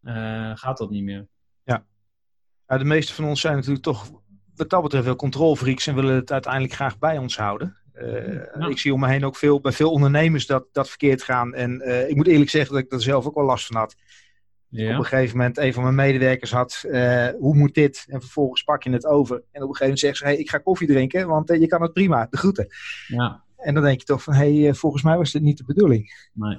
eh, 0.00 0.56
gaat 0.56 0.78
dat 0.78 0.90
niet 0.90 1.02
meer. 1.04 1.28
Ja, 1.64 2.78
de 2.78 2.84
meeste 2.84 3.14
van 3.14 3.24
ons 3.24 3.40
zijn 3.40 3.54
natuurlijk 3.54 3.82
toch 3.82 4.10
wat 4.54 4.70
dat 4.70 4.82
betreft 4.82 5.04
wel 5.04 5.16
controlfreaks 5.16 5.86
en 5.86 5.94
willen 5.94 6.14
het 6.14 6.32
uiteindelijk 6.32 6.72
graag 6.72 6.98
bij 6.98 7.18
ons 7.18 7.36
houden. 7.36 7.76
Eh, 8.00 8.60
Ja. 8.60 8.68
Ik 8.68 8.78
zie 8.78 8.92
om 8.94 9.00
me 9.00 9.08
heen 9.08 9.24
ook 9.24 9.36
veel, 9.36 9.60
bij 9.60 9.72
veel 9.72 9.90
ondernemers 9.90 10.46
dat, 10.46 10.66
dat 10.72 10.88
verkeerd 10.88 11.22
gaan. 11.22 11.54
En 11.54 11.80
eh, 11.80 12.08
ik 12.08 12.16
moet 12.16 12.26
eerlijk 12.26 12.50
zeggen 12.50 12.74
dat 12.74 12.84
ik 12.84 12.92
er 12.92 13.02
zelf 13.02 13.26
ook 13.26 13.34
wel 13.34 13.44
last 13.44 13.66
van 13.66 13.76
had. 13.76 13.92
Op 14.72 14.78
Ja, 14.78 14.94
een 14.96 15.04
gegeven 15.04 15.36
moment 15.36 15.58
een 15.58 15.72
van 15.72 15.82
mijn 15.82 15.94
medewerkers 15.94 16.50
had, 16.52 16.84
eh, 16.90 17.28
hoe 17.38 17.54
moet 17.56 17.74
dit? 17.74 18.04
En 18.08 18.20
vervolgens 18.20 18.62
pak 18.62 18.82
je 18.82 18.90
het 18.90 19.06
over. 19.06 19.34
En 19.36 19.42
op 19.42 19.52
een 19.52 19.60
gegeven 19.60 19.82
moment 19.82 19.98
zegt 19.98 20.16
ze, 20.16 20.24
hey, 20.24 20.36
ik 20.36 20.50
ga 20.50 20.58
koffie 20.58 20.86
drinken, 20.86 21.28
want 21.28 21.48
je 21.48 21.66
kan 21.66 21.82
het 21.82 21.92
prima, 21.92 22.26
de 22.30 22.36
groeten. 22.36 22.66
ja. 23.06 23.44
En 23.56 23.74
dan 23.74 23.82
denk 23.82 23.98
je 24.00 24.06
toch 24.06 24.22
van, 24.22 24.34
hey, 24.34 24.74
volgens 24.74 25.02
mij 25.02 25.16
was 25.16 25.32
dit 25.32 25.42
niet 25.42 25.58
de 25.58 25.64
bedoeling. 25.64 26.28
Nee. 26.32 26.58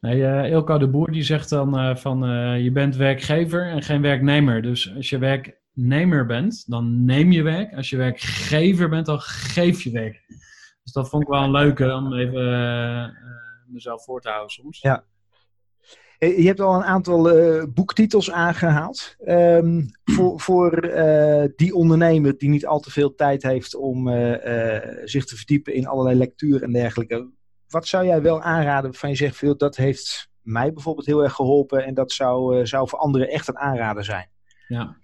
Nee, 0.00 0.50
Ilko 0.50 0.78
de 0.78 0.88
Boer 0.88 1.10
die 1.10 1.22
zegt 1.22 1.48
dan 1.48 1.98
van 1.98 2.18
je 2.62 2.72
bent 2.72 2.96
werkgever 2.96 3.66
en 3.66 3.82
geen 3.82 4.02
werknemer. 4.02 4.62
Dus 4.62 4.94
als 4.96 5.08
je 5.10 5.18
werknemer 5.80 6.26
bent, 6.26 6.70
dan 6.70 7.04
neem 7.04 7.32
je 7.32 7.42
werk. 7.42 7.74
Als 7.74 7.90
je 7.90 7.96
werkgever 7.96 8.88
bent, 8.88 9.06
dan 9.06 9.20
geef 9.20 9.82
je 9.82 9.90
werk. 9.90 10.24
Dus 10.82 10.92
dat 10.92 11.08
vond 11.08 11.22
ik 11.22 11.28
wel 11.28 11.42
een 11.42 11.50
leuke 11.50 11.94
om 11.94 12.14
even 12.14 12.52
eh, 12.52 13.08
mezelf 13.66 14.04
voor 14.04 14.20
te 14.20 14.28
houden 14.28 14.50
soms. 14.50 14.80
Ja. 14.80 15.04
Eh, 16.18 16.38
Je 16.38 16.46
hebt 16.46 16.60
al 16.60 16.74
een 16.74 16.84
aantal 16.84 17.30
eh, 17.30 17.64
boektitels 17.68 18.30
aangehaald. 18.30 19.16
Ehm, 19.18 19.82
voor 20.04 20.40
voor 20.40 20.70
die 21.56 21.74
ondernemer 21.74 22.38
die 22.38 22.48
niet 22.48 22.66
al 22.66 22.80
te 22.80 22.90
veel 22.90 23.14
tijd 23.14 23.42
heeft 23.42 23.74
om 23.74 24.08
zich 25.04 25.24
te 25.24 25.36
verdiepen 25.36 25.74
in 25.74 25.86
allerlei 25.86 26.16
lectuur 26.16 26.62
en 26.62 26.72
dergelijke. 26.72 27.30
Wat 27.68 27.86
zou 27.86 28.06
jij 28.06 28.22
wel 28.22 28.42
aanraden 28.42 28.94
van 28.94 29.08
je 29.08 29.16
zegt, 29.16 29.36
veel, 29.36 29.56
dat 29.56 29.76
heeft 29.76 30.30
mij 30.40 30.72
bijvoorbeeld 30.72 31.06
heel 31.06 31.22
erg 31.22 31.32
geholpen 31.32 31.84
en 31.84 31.94
dat 31.94 32.12
zou, 32.12 32.66
zou 32.66 32.88
voor 32.88 32.98
anderen 32.98 33.28
echt 33.28 33.48
een 33.48 33.58
aanrader 33.58 34.04
zijn? 34.04 34.30
Ja. 34.68 34.96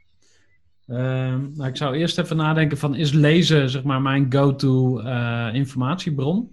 Ehm, 0.86 1.48
nou, 1.54 1.68
ik 1.68 1.76
zou 1.76 1.96
eerst 1.96 2.18
even 2.18 2.36
nadenken 2.36 2.78
van, 2.78 2.94
is 2.94 3.12
lezen 3.12 3.70
zeg 3.70 3.82
maar 3.82 4.02
mijn 4.02 4.32
go-to 4.32 4.98
eh, 4.98 5.48
informatiebron? 5.52 6.48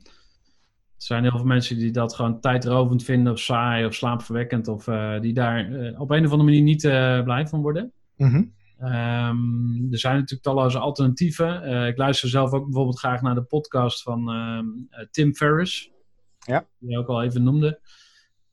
Er 0.97 1.09
zijn 1.09 1.23
heel 1.23 1.37
veel 1.37 1.45
mensen 1.45 1.77
die 1.77 1.91
dat 1.91 2.15
gewoon 2.15 2.39
tijdrovend 2.39 3.03
vinden 3.03 3.33
of 3.33 3.39
saai 3.39 3.85
of 3.85 3.93
slaapverwekkend 3.93 4.67
of 4.67 4.87
eh, 4.87 5.19
die 5.19 5.33
daar 5.33 5.71
eh, 5.71 6.01
op 6.01 6.11
een 6.11 6.25
of 6.25 6.31
andere 6.31 6.43
manier 6.43 6.61
niet 6.61 6.81
blij 7.23 7.47
van 7.47 7.61
worden. 7.61 7.91
Mhm. 8.17 8.43
Ehm, 8.77 9.91
er 9.91 9.99
zijn 9.99 10.13
natuurlijk 10.13 10.41
talloze 10.41 10.79
alternatieven. 10.79 11.63
Ik 11.87 11.97
luister 11.97 12.29
zelf 12.29 12.51
ook 12.51 12.63
bijvoorbeeld 12.63 12.99
graag 12.99 13.21
naar 13.21 13.35
de 13.35 13.43
podcast 13.43 14.01
van 14.01 14.29
ehm, 14.29 14.65
eh, 14.89 15.05
Tim 15.11 15.35
Ferriss. 15.35 15.91
Ja. 16.39 16.65
Die 16.79 16.89
je 16.89 16.97
ook 16.97 17.07
al 17.07 17.23
even 17.23 17.43
noemde. 17.43 17.79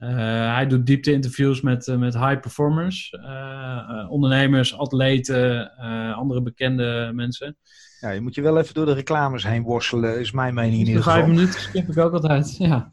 Eh, 0.00 0.54
hij 0.54 0.66
doet 0.66 0.86
diepte-interviews 0.86 1.60
met, 1.60 1.88
eh, 1.88 1.96
met 1.96 2.14
high 2.14 2.40
performers. 2.40 3.10
eh, 3.10 4.06
ondernemers, 4.10 4.76
atleten, 4.76 5.72
andere 6.14 6.42
bekende 6.42 7.10
mensen. 7.14 7.56
Ja, 8.00 8.10
je 8.10 8.20
moet 8.20 8.34
je 8.34 8.42
wel 8.42 8.58
even 8.58 8.74
door 8.74 8.86
de 8.86 8.92
reclames 8.92 9.44
heen 9.44 9.62
worstelen, 9.62 10.20
is 10.20 10.32
mijn 10.32 10.54
mening 10.54 10.74
in 10.78 10.80
De 10.84 10.88
ieder 10.88 11.02
vijf 11.02 11.16
geval. 11.20 11.34
minuten 11.34 11.60
skip 11.60 11.88
ik 11.88 11.98
ook 11.98 12.12
altijd. 12.12 12.56
Ja. 12.58 12.90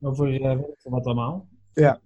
Over 0.00 0.40
wat 0.82 1.04
allemaal. 1.04 1.48
Ja. 1.72 2.00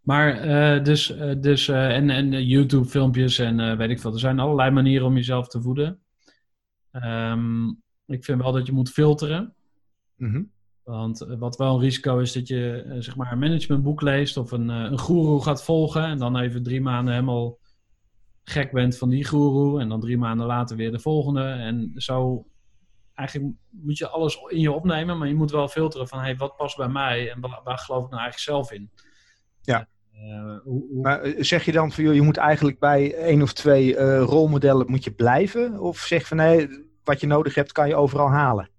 Maar 0.00 0.82
dus, 0.82 1.06
dus 1.40 1.68
en, 1.68 2.10
en 2.10 2.32
eh, 2.32 2.48
YouTube 2.48 2.84
filmpjes 2.84 3.38
en 3.38 3.76
weet 3.76 3.90
ik 3.90 4.00
veel. 4.00 4.12
Er 4.12 4.18
zijn 4.18 4.38
allerlei 4.38 4.70
manieren 4.70 5.06
om 5.06 5.14
jezelf 5.14 5.48
te 5.48 5.62
voeden. 5.62 5.98
Ehm, 6.90 7.68
ik 8.06 8.24
vind 8.24 8.42
wel 8.42 8.52
dat 8.52 8.66
je 8.66 8.72
moet 8.72 8.90
filteren. 8.90 9.54
Mhm. 10.16 10.42
Want 10.86 11.20
eh, 11.20 11.38
wat 11.38 11.56
wel 11.56 11.74
een 11.74 11.80
risico 11.80 12.18
is 12.18 12.32
dat 12.32 12.48
je 12.48 12.82
eh, 12.82 12.96
zeg 12.98 13.16
maar 13.16 13.32
een 13.32 13.38
managementboek 13.38 14.00
leest 14.00 14.36
of 14.36 14.50
een, 14.50 14.70
eh, 14.70 14.76
een 14.76 14.98
goeroe 14.98 15.42
gaat 15.42 15.64
volgen 15.64 16.04
en 16.04 16.18
dan 16.18 16.36
even 16.38 16.62
drie 16.62 16.80
maanden 16.80 17.14
helemaal 17.14 17.58
gek 18.44 18.72
bent 18.72 18.98
van 18.98 19.08
die 19.08 19.24
goeroe 19.24 19.80
en 19.80 19.88
dan 19.88 20.00
drie 20.00 20.18
maanden 20.18 20.46
later 20.46 20.76
weer 20.76 20.90
de 20.92 20.98
volgende. 20.98 21.42
En 21.42 21.92
zo 21.94 22.46
eigenlijk 23.14 23.54
moet 23.70 23.98
je 23.98 24.08
alles 24.08 24.38
in 24.48 24.60
je 24.60 24.72
opnemen, 24.72 25.18
maar 25.18 25.28
je 25.28 25.34
moet 25.34 25.50
wel 25.50 25.68
filteren 25.68 26.08
van 26.08 26.18
hey, 26.18 26.36
wat 26.36 26.56
past 26.56 26.76
bij 26.76 26.88
mij 26.88 27.30
en 27.30 27.40
waar, 27.40 27.60
waar 27.64 27.78
geloof 27.78 28.04
ik 28.04 28.10
nou 28.10 28.22
eigenlijk 28.22 28.50
zelf 28.50 28.72
in. 28.72 28.90
Ja. 29.62 29.88
Hoe, 30.64 30.86
hoe- 30.92 31.02
Maar 31.02 31.34
zeg 31.38 31.64
je 31.64 31.72
dan 31.72 31.92
van, 31.92 32.04
joh, 32.04 32.14
je 32.14 32.22
moet 32.22 32.36
eigenlijk 32.36 32.78
bij 32.78 33.14
één 33.14 33.42
of 33.42 33.52
twee 33.52 34.18
rolmodellen 34.18 34.90
moet 34.90 35.04
je 35.04 35.12
blijven? 35.12 35.80
Of 35.80 35.98
zeg 35.98 36.26
van, 36.26 36.36
nee, 36.36 36.68
wat 37.04 37.20
je 37.20 37.26
nodig 37.26 37.54
hebt 37.54 37.72
kan 37.72 37.88
je 37.88 37.94
overal 37.96 38.28
halen? 38.30 38.70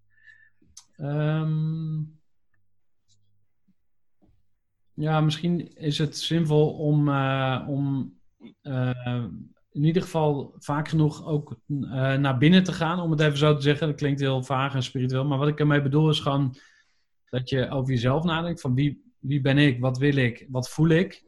Ehm, 0.97 1.99
ja, 4.93 5.21
misschien 5.21 5.75
is 5.75 5.97
het 5.97 6.17
zinvol 6.17 6.69
om, 6.69 7.09
eh, 7.09 7.65
om 7.67 8.15
eh, 8.61 9.23
in 9.71 9.83
ieder 9.83 10.01
geval 10.01 10.55
vaak 10.57 10.87
genoeg 10.87 11.25
ook 11.25 11.59
eh, 11.67 12.13
naar 12.13 12.37
binnen 12.37 12.63
te 12.63 12.71
gaan, 12.71 12.99
om 12.99 13.11
het 13.11 13.19
even 13.19 13.37
zo 13.37 13.55
te 13.55 13.61
zeggen. 13.61 13.87
Dat 13.87 13.95
klinkt 13.95 14.19
heel 14.19 14.43
vaag 14.43 14.73
en 14.73 14.83
spiritueel, 14.83 15.25
maar 15.25 15.37
wat 15.37 15.47
ik 15.47 15.59
ermee 15.59 15.81
bedoel 15.81 16.09
is 16.09 16.19
gewoon 16.19 16.55
dat 17.29 17.49
je 17.49 17.69
over 17.69 17.93
jezelf 17.93 18.23
nadenkt. 18.23 18.61
Van 18.61 18.75
wie, 18.75 19.13
wie 19.19 19.41
ben 19.41 19.57
ik, 19.57 19.79
wat 19.79 19.97
wil 19.97 20.15
ik, 20.15 20.47
wat 20.49 20.69
voel 20.69 20.89
ik? 20.89 21.25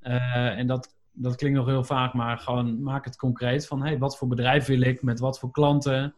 En 0.00 0.66
dat, 0.66 0.96
dat 1.12 1.36
klinkt 1.36 1.58
nog 1.58 1.66
heel 1.66 1.84
vaag, 1.84 2.14
maar 2.14 2.38
gewoon 2.38 2.82
maak 2.82 3.04
het 3.04 3.16
concreet. 3.16 3.66
Van 3.66 3.82
hey, 3.82 3.98
wat 3.98 4.18
voor 4.18 4.28
bedrijf 4.28 4.66
wil 4.66 4.80
ik, 4.80 5.02
met 5.02 5.18
wat 5.18 5.38
voor 5.38 5.50
klanten? 5.50 6.14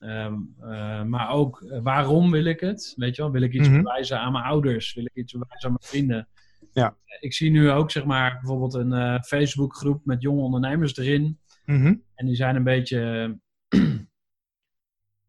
Ehm, 0.00 0.34
eh, 0.60 1.02
maar 1.02 1.30
ook 1.30 1.62
eh, 1.62 1.80
waarom 1.82 2.30
wil 2.30 2.44
ik 2.44 2.60
het? 2.60 2.92
Weet 2.96 3.16
je 3.16 3.22
wel, 3.22 3.30
wil 3.30 3.42
ik 3.42 3.52
iets 3.52 3.68
Mhm. 3.68 3.76
bewijzen 3.82 4.20
aan 4.20 4.32
mijn 4.32 4.44
ouders? 4.44 4.94
Wil 4.94 5.04
ik 5.04 5.14
iets 5.14 5.32
bewijzen 5.32 5.68
aan 5.68 5.76
mijn 5.80 5.90
vrienden? 5.90 6.28
Ja. 6.72 6.96
Ik 7.20 7.34
zie 7.34 7.50
nu 7.50 7.70
ook 7.70 7.90
zeg 7.90 8.04
maar 8.04 8.32
bijvoorbeeld 8.32 8.74
een 8.74 8.92
eh, 8.92 9.20
Facebookgroep 9.20 10.04
met 10.04 10.22
jonge 10.22 10.40
ondernemers 10.40 10.96
erin. 10.96 11.38
Mhm. 11.64 11.94
En 12.14 12.26
die 12.26 12.34
zijn 12.34 12.56
een 12.56 12.64
beetje. 12.64 13.38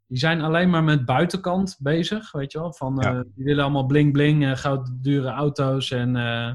Die 0.07 0.19
zijn 0.19 0.41
alleen 0.41 0.69
maar 0.69 0.83
met 0.83 1.05
buitenkant 1.05 1.77
bezig, 1.79 2.31
weet 2.31 2.51
je 2.51 2.59
wel. 2.59 2.73
Van, 2.73 2.97
Ja. 2.99 3.13
eh, 3.15 3.21
die 3.35 3.45
willen 3.45 3.63
allemaal 3.63 3.85
bling 3.85 4.11
bling, 4.13 4.45
eh 4.45 4.55
goud 4.55 4.89
dure 5.03 5.27
auto's. 5.29 5.91
En, 5.91 6.15
eh, 6.15 6.51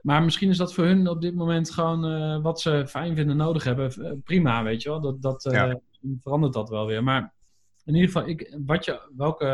maar 0.00 0.22
misschien 0.22 0.48
is 0.48 0.56
dat 0.56 0.74
voor 0.74 0.84
hun 0.84 1.08
op 1.08 1.20
dit 1.20 1.34
moment 1.34 1.70
gewoon 1.70 2.04
eh, 2.06 2.42
wat 2.42 2.60
ze 2.60 2.84
fijn 2.88 3.16
vinden 3.16 3.36
nodig 3.36 3.64
hebben. 3.64 3.90
Eh, 3.92 4.12
prima, 4.24 4.62
weet 4.62 4.82
je 4.82 4.88
wel. 4.88 5.00
Dat, 5.00 5.22
dat 5.22 5.44
eh, 5.46 5.52
Ja. 5.52 5.80
Verandert 6.22 6.52
dat 6.52 6.68
wel 6.68 6.86
weer. 6.86 7.02
Maar 7.02 7.34
in 7.84 7.94
ieder 7.94 8.10
geval, 8.10 8.28
ik, 8.28 8.56
wat 8.66 8.84
je, 8.84 9.10
welke, 9.16 9.46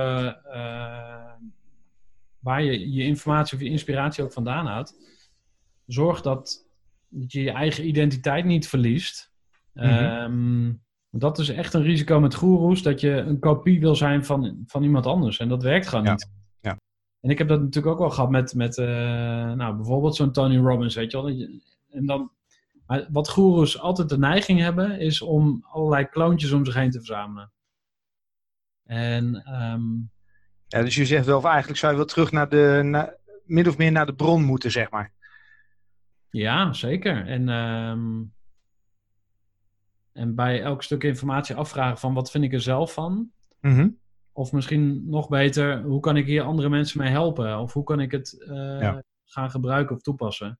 eh, 0.53 1.33
waar 2.39 2.63
je 2.63 2.93
je 2.93 3.03
informatie 3.05 3.57
of 3.57 3.63
je 3.63 3.71
inspiratie 3.71 4.25
ook 4.25 4.33
vandaan 4.33 4.67
haalt, 4.67 4.95
zorg 5.87 6.21
dat, 6.21 6.67
dat 7.09 7.33
je 7.33 7.43
je 7.43 7.51
eigen 7.51 7.87
identiteit 7.87 8.45
niet 8.45 8.69
verliest. 8.69 9.33
Mhm. 9.73 9.87
Ehm, 9.87 10.73
dat 11.11 11.39
is 11.39 11.49
echt 11.49 11.75
een 11.75 11.83
risico 11.83 12.21
met 12.21 12.35
goeroes, 12.35 12.83
dat 12.83 13.01
je 13.01 13.11
een 13.11 13.39
kopie 13.39 13.81
wil 13.81 13.95
zijn 13.95 14.25
van, 14.25 14.63
van 14.67 14.83
iemand 14.83 15.07
anders. 15.07 15.39
En 15.39 15.49
dat 15.49 15.63
werkt 15.63 15.87
gewoon 15.89 16.05
Ja. 16.05 16.11
niet. 16.11 16.31
Ja. 16.61 16.79
En 17.21 17.31
ik 17.31 17.39
heb 17.39 17.49
dat 17.49 17.61
natuurlijk 17.61 17.95
ook 17.95 18.01
wel 18.01 18.11
gehad 18.11 18.31
met, 18.31 18.55
met 18.55 18.79
eh, 18.79 18.87
nou, 19.53 19.75
bijvoorbeeld 19.77 20.17
zo'n 20.17 20.33
Tony 20.33 20.57
Robbins, 20.57 20.95
weet 20.95 21.13
je 21.13 21.23
wel. 21.23 21.49
En 21.91 22.07
dan, 22.07 22.31
maar 22.87 23.07
wat 23.11 23.29
goeroes 23.29 23.79
altijd 23.81 24.09
de 24.09 24.19
neiging 24.19 24.61
hebben, 24.61 25.01
is 25.01 25.23
om 25.23 25.65
allerlei 25.69 26.05
kloontjes 26.05 26.53
om 26.53 26.65
zich 26.65 26.75
heen 26.75 26.91
te 26.91 26.99
verzamelen. 26.99 27.53
En 28.85 29.35
ehm, 29.45 29.83
Ja, 30.67 30.83
dus 30.83 30.95
je 30.95 31.07
zegt 31.07 31.27
wel, 31.27 31.37
of 31.39 31.45
eigenlijk 31.45 31.79
zou 31.79 31.93
je 31.93 31.99
wel 31.99 32.07
terug 32.07 32.33
naar 32.33 32.49
de, 32.49 33.19
min 33.45 33.69
of 33.69 33.79
meer 33.79 33.93
naar 33.93 34.07
de 34.07 34.15
bron 34.15 34.45
moeten, 34.45 34.71
zeg 34.71 34.91
maar. 34.91 35.13
Ja, 36.31 36.73
zeker. 36.73 37.27
En, 37.27 37.49
ehm, 37.49 38.23
en 40.13 40.35
bij 40.35 40.63
elk 40.63 40.83
stuk 40.83 41.03
informatie 41.05 41.55
afvragen 41.55 41.99
van 41.99 42.15
wat 42.15 42.31
vind 42.31 42.45
ik 42.45 42.53
er 42.53 42.61
zelf 42.61 42.93
van? 42.93 43.31
Mhm. 43.61 43.89
Of 44.33 44.53
misschien 44.53 45.11
nog 45.11 45.29
beter, 45.29 45.83
hoe 45.83 46.01
kan 46.01 46.17
ik 46.17 46.27
hier 46.27 46.43
andere 46.43 46.69
mensen 46.69 47.01
mee 47.01 47.11
helpen? 47.11 47.59
Of 47.59 47.73
hoe 47.73 47.85
kan 47.85 48.01
ik 48.01 48.11
het 48.11 48.43
eh, 48.49 48.81
Ja. 48.81 49.03
gaan 49.25 49.51
gebruiken 49.51 49.97
of 49.97 50.03
toepassen? 50.03 50.59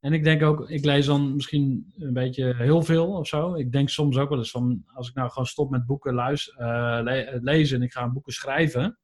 En 0.00 0.12
ik 0.12 0.24
denk 0.24 0.42
ook, 0.42 0.70
ik 0.70 0.84
lees 0.84 1.06
dan 1.06 1.34
misschien 1.34 1.92
een 1.98 2.12
beetje 2.12 2.54
heel 2.56 2.82
veel 2.82 3.12
of 3.12 3.26
zo. 3.28 3.54
Ik 3.54 3.72
denk 3.72 3.88
soms 3.88 4.16
ook 4.16 4.28
wel 4.28 4.38
eens 4.38 4.50
van, 4.50 4.82
als 4.94 5.08
ik 5.08 5.14
nou 5.14 5.28
gewoon 5.30 5.46
stop 5.46 5.70
met 5.70 5.86
boeken 5.86 6.14
luis- 6.14 6.50
eh, 6.50 7.00
le- 7.02 7.38
lezen 7.42 7.76
en 7.76 7.82
ik 7.82 7.92
ga 7.92 8.08
boeken 8.10 8.32
schrijven. 8.32 8.98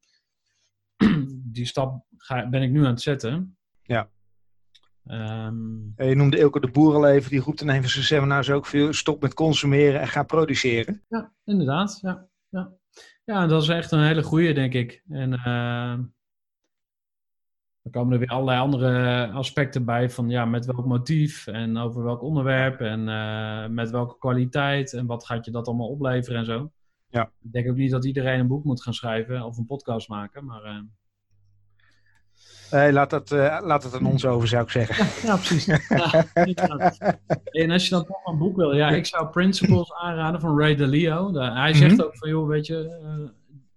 Die 1.53 1.67
stap 1.67 2.05
ga, 2.17 2.49
ben 2.49 2.63
ik 2.63 2.71
nu 2.71 2.81
aan 2.85 2.91
het 2.91 3.01
zetten. 3.03 3.57
Ja. 3.83 4.11
Ehm, 5.05 5.57
Eh, 5.97 6.09
Je 6.09 6.15
noemde 6.15 6.39
Ilke 6.39 6.61
de 6.61 6.71
Boer 6.71 6.95
al 6.95 7.07
even, 7.09 7.31
die 7.31 7.41
roept 7.41 7.61
in 7.61 7.69
een 7.69 7.81
van 7.81 7.91
zijn 7.91 8.05
seminars 8.05 8.51
ook 8.51 8.67
veel, 8.67 8.93
stop 8.93 9.23
met 9.23 9.35
consumeren 9.35 10.01
en 10.01 10.09
ga 10.09 10.23
produceren. 10.23 11.03
Ja, 11.09 11.33
inderdaad. 11.45 11.99
Ja, 12.03 12.29
ja. 12.49 12.73
ja 13.25 13.47
dat 13.47 13.63
is 13.63 13.69
echt 13.69 13.91
een 13.93 14.03
hele 14.07 14.23
goeie, 14.23 14.55
denk 14.55 14.73
ik. 14.75 15.03
En 15.09 15.33
eh, 15.33 15.99
dan 17.87 17.95
komen 18.03 18.13
er 18.13 18.19
weer 18.19 18.29
allerlei 18.29 18.59
andere 18.61 19.27
aspecten 19.31 19.85
bij 19.85 20.11
van 20.11 20.29
ja, 20.29 20.45
met 20.45 20.67
welk 20.67 20.87
motief 20.87 21.47
en 21.47 21.77
over 21.77 22.03
welk 22.03 22.23
onderwerp 22.23 22.81
en 22.81 23.09
eh, 23.09 23.67
met 23.69 23.91
welke 23.91 24.19
kwaliteit 24.19 24.93
en 24.93 25.07
wat 25.07 25.27
gaat 25.27 25.45
je 25.45 25.51
dat 25.51 25.67
allemaal 25.67 25.89
opleveren 25.89 26.39
en 26.39 26.45
zo. 26.45 26.71
Ja. 27.09 27.31
Ik 27.43 27.53
denk 27.53 27.69
ook 27.71 27.77
niet 27.77 27.91
dat 27.91 28.05
iedereen 28.05 28.39
een 28.41 28.47
boek 28.47 28.65
moet 28.65 28.83
gaan 28.83 28.95
schrijven 28.95 29.43
of 29.43 29.57
een 29.59 29.67
podcast 29.67 30.09
maken, 30.09 30.45
maar 30.45 30.63
eh, 30.63 30.77
Eh, 32.87 32.93
laat, 32.93 33.11
dat, 33.11 33.31
eh, 33.33 33.59
laat 33.63 33.83
het 33.83 33.95
aan 33.95 34.07
ons 34.07 34.25
over, 34.25 34.49
zou 34.49 34.63
ik 34.63 34.71
zeggen. 34.71 35.27
ja, 35.29 35.37
precies. 35.37 35.65
Ja, 35.89 36.25
en 37.63 37.71
als 37.71 37.85
je 37.85 37.91
dan 37.91 38.05
toch 38.05 38.27
een 38.27 38.39
boek 38.39 38.57
wil, 38.57 38.75
ja, 38.75 38.89
ik 38.91 39.07
zou 39.07 39.27
Principles 39.29 39.93
aanraden 39.95 40.41
van 40.41 40.59
Ray 40.59 40.75
Dalio. 40.77 41.31
Da- 41.33 41.55
Hij 41.55 41.75
zegt 41.75 41.97
Mhm. 41.97 42.03
ook 42.03 42.17
van, 42.17 42.29
joh, 42.29 42.49
weet 42.49 42.67
je, 42.67 43.01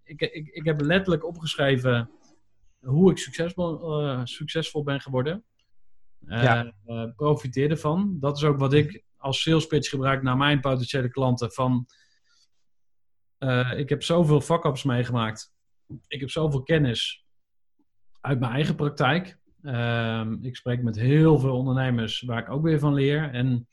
ik, 0.03 0.21
ik, 0.21 0.47
ik 0.47 0.65
heb 0.65 0.81
letterlijk 0.81 1.25
opgeschreven 1.25 2.09
hoe 2.81 3.11
ik 3.11 3.17
succesvol, 3.17 4.01
eh, 4.01 4.21
succesvol 4.23 4.83
ben 4.83 5.01
geworden. 5.01 5.43
Eh, 6.25 6.43
Ja. 6.43 6.73
eh, 6.85 7.05
profiteer 7.15 7.69
ervan. 7.69 8.17
Dat 8.19 8.37
is 8.37 8.43
ook 8.43 8.59
wat 8.59 8.73
ik 8.73 9.03
als 9.17 9.41
sales 9.41 9.67
pitch 9.67 9.89
gebruik 9.89 10.21
naar 10.21 10.37
mijn 10.37 10.59
potentiële 10.59 11.09
klanten. 11.09 11.51
Van, 11.51 11.85
ik 13.75 13.89
heb 13.89 14.03
zoveel 14.03 14.41
fuck-ups 14.41 14.83
meegemaakt. 14.83 15.53
Ik 16.07 16.19
heb 16.19 16.29
zoveel 16.29 16.63
kennis 16.63 17.25
uit 18.21 18.39
mijn 18.39 18.51
eigen 18.51 18.75
praktijk. 18.75 19.37
Ehm, 19.63 20.33
ik 20.41 20.55
spreek 20.55 20.83
met 20.83 20.95
heel 20.95 21.39
veel 21.39 21.57
ondernemers 21.57 22.21
waar 22.21 22.41
ik 22.41 22.49
ook 22.49 22.63
weer 22.63 22.79
van 22.79 22.93
leer. 22.93 23.29
En 23.33 23.67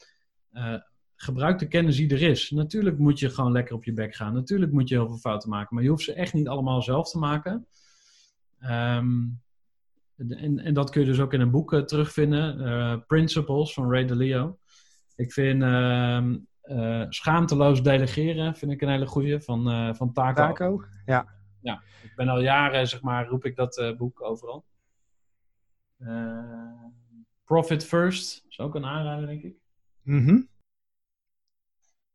gebruik 1.17 1.59
de 1.59 1.69
kennis 1.69 1.97
die 1.97 2.11
er 2.11 2.23
is. 2.23 2.51
Natuurlijk 2.51 2.99
moet 2.99 3.19
je 3.19 3.31
gewoon 3.31 3.53
lekker 3.53 3.75
op 3.75 3.85
je 3.85 3.93
bek 3.93 4.15
gaan. 4.15 4.35
Natuurlijk 4.35 4.73
moet 4.73 4.89
je 4.89 4.95
heel 4.95 5.07
veel 5.09 5.19
fouten 5.19 5.51
maken. 5.51 5.75
Maar 5.75 5.85
je 5.85 5.91
hoeft 5.91 6.05
ze 6.05 6.13
echt 6.13 6.35
niet 6.35 6.49
allemaal 6.49 6.83
zelf 6.83 7.11
te 7.11 7.19
maken. 7.19 7.67
Ehm, 8.61 9.25
en, 10.17 10.59
en 10.59 10.75
dat 10.75 10.91
kun 10.91 11.01
je 11.01 11.07
dus 11.07 11.21
ook 11.21 11.33
in 11.33 11.41
een 11.41 11.51
boek 11.51 11.73
eh, 11.73 11.81
terugvinden. 11.81 12.61
eh, 12.67 12.97
Principles 13.07 13.73
van 13.75 13.91
Ray 13.91 14.05
Dalio. 14.05 14.59
Ik 15.17 15.33
vind 15.33 15.63
ehm, 15.63 16.39
eh, 16.63 17.05
schaamteloos 17.09 17.83
delegeren 17.83 18.55
vind 18.57 18.73
ik 18.73 18.81
een 18.81 18.89
hele 18.89 19.07
goeie 19.07 19.41
van, 19.41 19.95
van 19.97 20.13
Taco. 20.13 20.35
Taco? 20.35 20.85
Ja. 21.07 21.35
Ja, 21.61 21.83
ik 22.03 22.13
ben 22.17 22.29
al 22.29 22.41
jaren, 22.41 22.89
zeg 22.89 23.03
maar, 23.03 23.27
roep 23.27 23.45
ik 23.45 23.57
dat 23.57 23.95
boek 23.97 24.23
overal. 24.23 24.65
Profit 27.45 27.85
First 27.85 28.45
is 28.49 28.59
ook 28.59 28.75
een 28.75 28.85
aanrader, 28.85 29.27
denk 29.27 29.43
ik. 29.43 29.57
Mhm. 30.03 30.43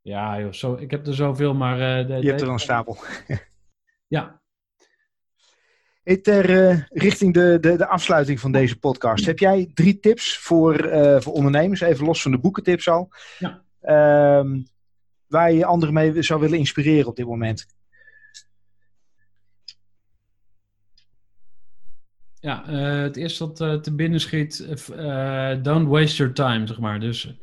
Ja, 0.01 0.39
joh, 0.39 0.51
zo, 0.51 0.73
ik 0.73 0.91
heb 0.91 1.07
er 1.07 1.13
zoveel, 1.13 1.53
maar... 1.53 1.77
de, 2.07 2.13
Je 2.13 2.27
hebt 2.27 2.41
er 2.41 2.47
een 2.49 2.59
stapel. 2.59 2.97
Ja, 4.07 4.40
Ter 6.03 6.67
eh, 6.69 6.81
richting 6.89 7.33
de, 7.33 7.57
de, 7.61 7.75
de 7.77 7.87
afsluiting 7.87 8.39
van 8.39 8.51
deze 8.51 8.79
podcast. 8.79 9.25
Heb 9.25 9.39
jij 9.39 9.71
drie 9.73 9.99
tips 9.99 10.37
voor, 10.37 10.75
eh, 10.75 11.21
voor 11.21 11.33
ondernemers, 11.33 11.81
even 11.81 12.05
los 12.05 12.21
van 12.21 12.31
de 12.31 12.37
boekentips 12.39 12.87
al, 12.89 13.09
Ja. 13.39 13.61
ehm, 13.81 14.61
waar 15.27 15.51
je 15.51 15.65
anderen 15.65 15.93
mee 15.93 16.21
zou 16.21 16.39
willen 16.39 16.57
inspireren 16.57 17.07
op 17.07 17.15
dit 17.15 17.25
moment? 17.25 17.65
ja 22.39 22.67
eh, 22.67 23.01
het 23.01 23.15
eerste 23.17 23.47
wat 23.47 23.61
eh, 23.61 23.73
te 23.73 23.95
binnen 23.95 24.19
schiet, 24.19 24.67
don't 25.63 25.87
waste 25.87 26.17
your 26.17 26.33
time, 26.33 26.67
zeg 26.67 26.79
maar. 26.79 26.99
Dus 26.99 27.33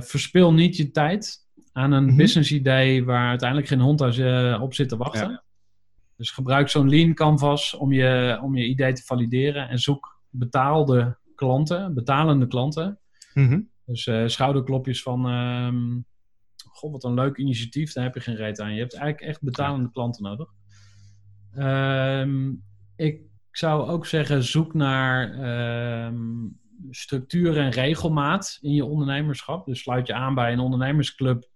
verspil 0.00 0.52
niet 0.52 0.76
je 0.76 0.90
tijd 0.90 1.46
aan 1.72 1.92
een 1.92 2.04
Mhm. 2.04 2.16
business 2.16 2.52
idee 2.52 3.04
waar 3.04 3.28
uiteindelijk 3.28 3.68
geen 3.68 3.80
hond 3.80 4.00
op 4.60 4.74
zit 4.74 4.88
te 4.88 4.96
wachten. 4.96 5.42
Dus 6.20 6.30
gebruik 6.30 6.68
zo'n 6.68 6.88
lean 6.88 7.14
canvas 7.14 7.74
om 7.74 7.92
je, 7.92 8.38
om 8.42 8.56
je 8.56 8.66
idee 8.66 8.92
te 8.92 9.02
valideren 9.02 9.68
en 9.68 9.78
zoek 9.78 10.20
betaalde 10.28 11.18
klanten, 11.34 11.94
betalende 11.94 12.46
klanten. 12.46 12.98
Mhm. 13.34 13.60
Dus 13.84 14.06
eh, 14.06 14.26
schouderklopjes 14.26 15.02
van, 15.02 15.28
ehm 15.28 16.00
god 16.80 16.92
wat 16.92 17.04
een 17.04 17.14
leuk 17.14 17.36
initiatief, 17.36 17.92
daar 17.92 18.04
heb 18.04 18.14
je 18.14 18.20
geen 18.20 18.36
reet 18.36 18.60
aan. 18.60 18.74
Je 18.74 18.80
hebt 18.80 18.94
eigenlijk 18.94 19.30
echt 19.30 19.42
betalende 19.42 19.90
klanten 19.90 20.22
nodig. 20.22 20.48
Ehm, 21.52 22.52
ik 22.96 23.20
zou 23.50 23.88
ook 23.88 24.06
zeggen, 24.06 24.44
zoek 24.44 24.74
naar 24.74 25.32
ehm, 25.32 26.48
structuur 26.90 27.58
en 27.58 27.70
regelmaat 27.70 28.58
in 28.60 28.72
je 28.72 28.84
ondernemerschap. 28.84 29.66
Dus 29.66 29.80
sluit 29.80 30.06
je 30.06 30.14
aan 30.14 30.34
bij 30.34 30.52
een 30.52 30.58
ondernemersclub, 30.58 31.49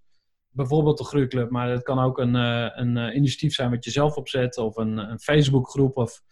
bijvoorbeeld 0.54 0.98
de 0.98 1.04
Groeiclub, 1.04 1.50
maar 1.50 1.70
het 1.70 1.82
kan 1.82 1.98
ook 1.98 2.18
een, 2.18 2.36
eh, 2.36 2.68
een 2.74 2.96
eh, 2.96 3.14
initiatief 3.14 3.54
zijn 3.54 3.70
wat 3.70 3.84
je 3.84 3.90
zelf 3.90 4.16
opzet 4.16 4.56
of 4.58 4.76
een, 4.76 4.98
een 4.98 5.18
Facebookgroep. 5.20 5.96
Of, 5.96 6.22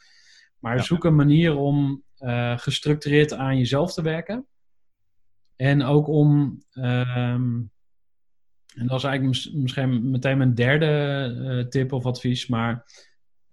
maar 0.59 0.77
Ja. 0.77 0.83
zoek 0.83 1.05
een 1.05 1.15
manier 1.15 1.57
om 1.57 2.03
eh, 2.17 2.59
gestructureerd 2.59 3.33
aan 3.33 3.59
jezelf 3.59 3.93
te 3.93 4.03
werken. 4.03 4.47
En 5.57 5.83
ook 5.83 6.09
om, 6.09 6.59
ehm, 6.71 7.61
en 8.75 8.87
dat 8.87 8.99
is 8.99 9.05
eigenlijk 9.05 9.23
mis- 9.23 9.51
misschien 9.53 10.11
meteen 10.11 10.39
mijn 10.39 10.55
derde 10.55 11.67
tip 11.69 11.93
of 11.93 12.07
advies, 12.07 12.47
maar 12.47 12.85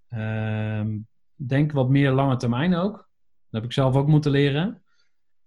ehm, 0.08 0.98
denk 1.36 1.72
wat 1.72 1.90
meer 1.90 2.12
lange 2.12 2.38
termijn 2.38 2.76
ook. 2.76 2.92
Dat 3.50 3.62
heb 3.62 3.64
ik 3.64 3.74
zelf 3.74 3.96
ook 3.96 4.08
moeten 4.08 4.32
leren. 4.32 4.84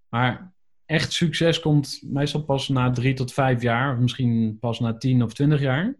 Maar 0.08 0.51
echt 0.86 1.12
succes 1.12 1.60
komt 1.60 2.02
meestal 2.02 2.42
pas 2.42 2.68
na 2.68 2.90
drie 2.90 3.14
tot 3.14 3.32
vijf 3.32 3.62
jaar, 3.62 3.94
of 3.94 3.98
misschien 3.98 4.58
pas 4.60 4.80
na 4.80 4.96
tien 4.96 5.22
of 5.22 5.34
twintig 5.34 5.60
jaar. 5.60 5.96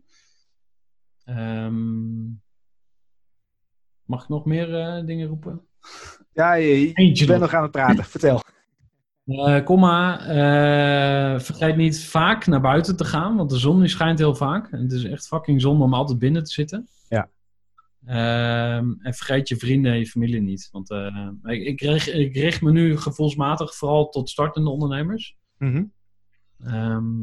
Ehm, 1.25 2.25
mag 4.05 4.23
ik 4.23 4.29
nog 4.29 4.45
meer 4.45 4.81
eh, 4.81 5.07
dingen 5.07 5.29
roepen? 5.29 5.61
Ja, 6.33 6.55
je, 6.55 6.91
je 7.15 7.27
bent 7.27 7.41
nog. 7.41 7.55
aan 7.55 7.63
het 7.63 7.71
praten. 7.71 8.05
Vertel. 8.05 8.43
Eh 9.27 9.65
komma, 9.65 10.21
eh, 10.21 11.41
vergeet 11.41 11.77
niet 11.77 12.05
vaak 12.05 12.47
naar 12.47 12.61
buiten 12.61 12.97
te 12.97 13.05
gaan, 13.05 13.37
want 13.37 13.51
de 13.51 13.59
zon 13.59 13.81
die 13.81 13.89
schijnt 13.89 14.19
heel 14.19 14.35
vaak. 14.35 14.73
En 14.73 14.83
het 14.83 14.93
is 14.93 15.05
echt 15.05 15.27
fucking 15.27 15.61
zonde 15.61 15.85
om 15.85 15.95
altijd 15.95 16.19
binnen 16.19 16.45
te 16.45 16.53
zitten. 16.53 16.89
Ja. 17.09 17.29
Ehm, 18.07 18.93
en 18.99 19.15
vergeet 19.15 19.49
je 19.49 19.57
vrienden 19.57 19.93
en 19.93 19.99
je 19.99 20.07
familie 20.07 20.41
niet. 20.41 20.69
Want 20.73 20.91
eh, 20.91 21.29
ik, 21.43 21.63
ik, 21.67 21.81
richt, 21.81 22.09
ik 22.15 22.35
richt 22.37 22.63
me 22.63 22.71
nu 22.73 22.97
gevoelsmatig 22.97 23.75
vooral 23.75 24.09
tot 24.09 24.31
startende 24.31 24.71
ondernemers. 24.71 25.37
Mhm. 25.59 25.85
Ehm, 26.65 27.21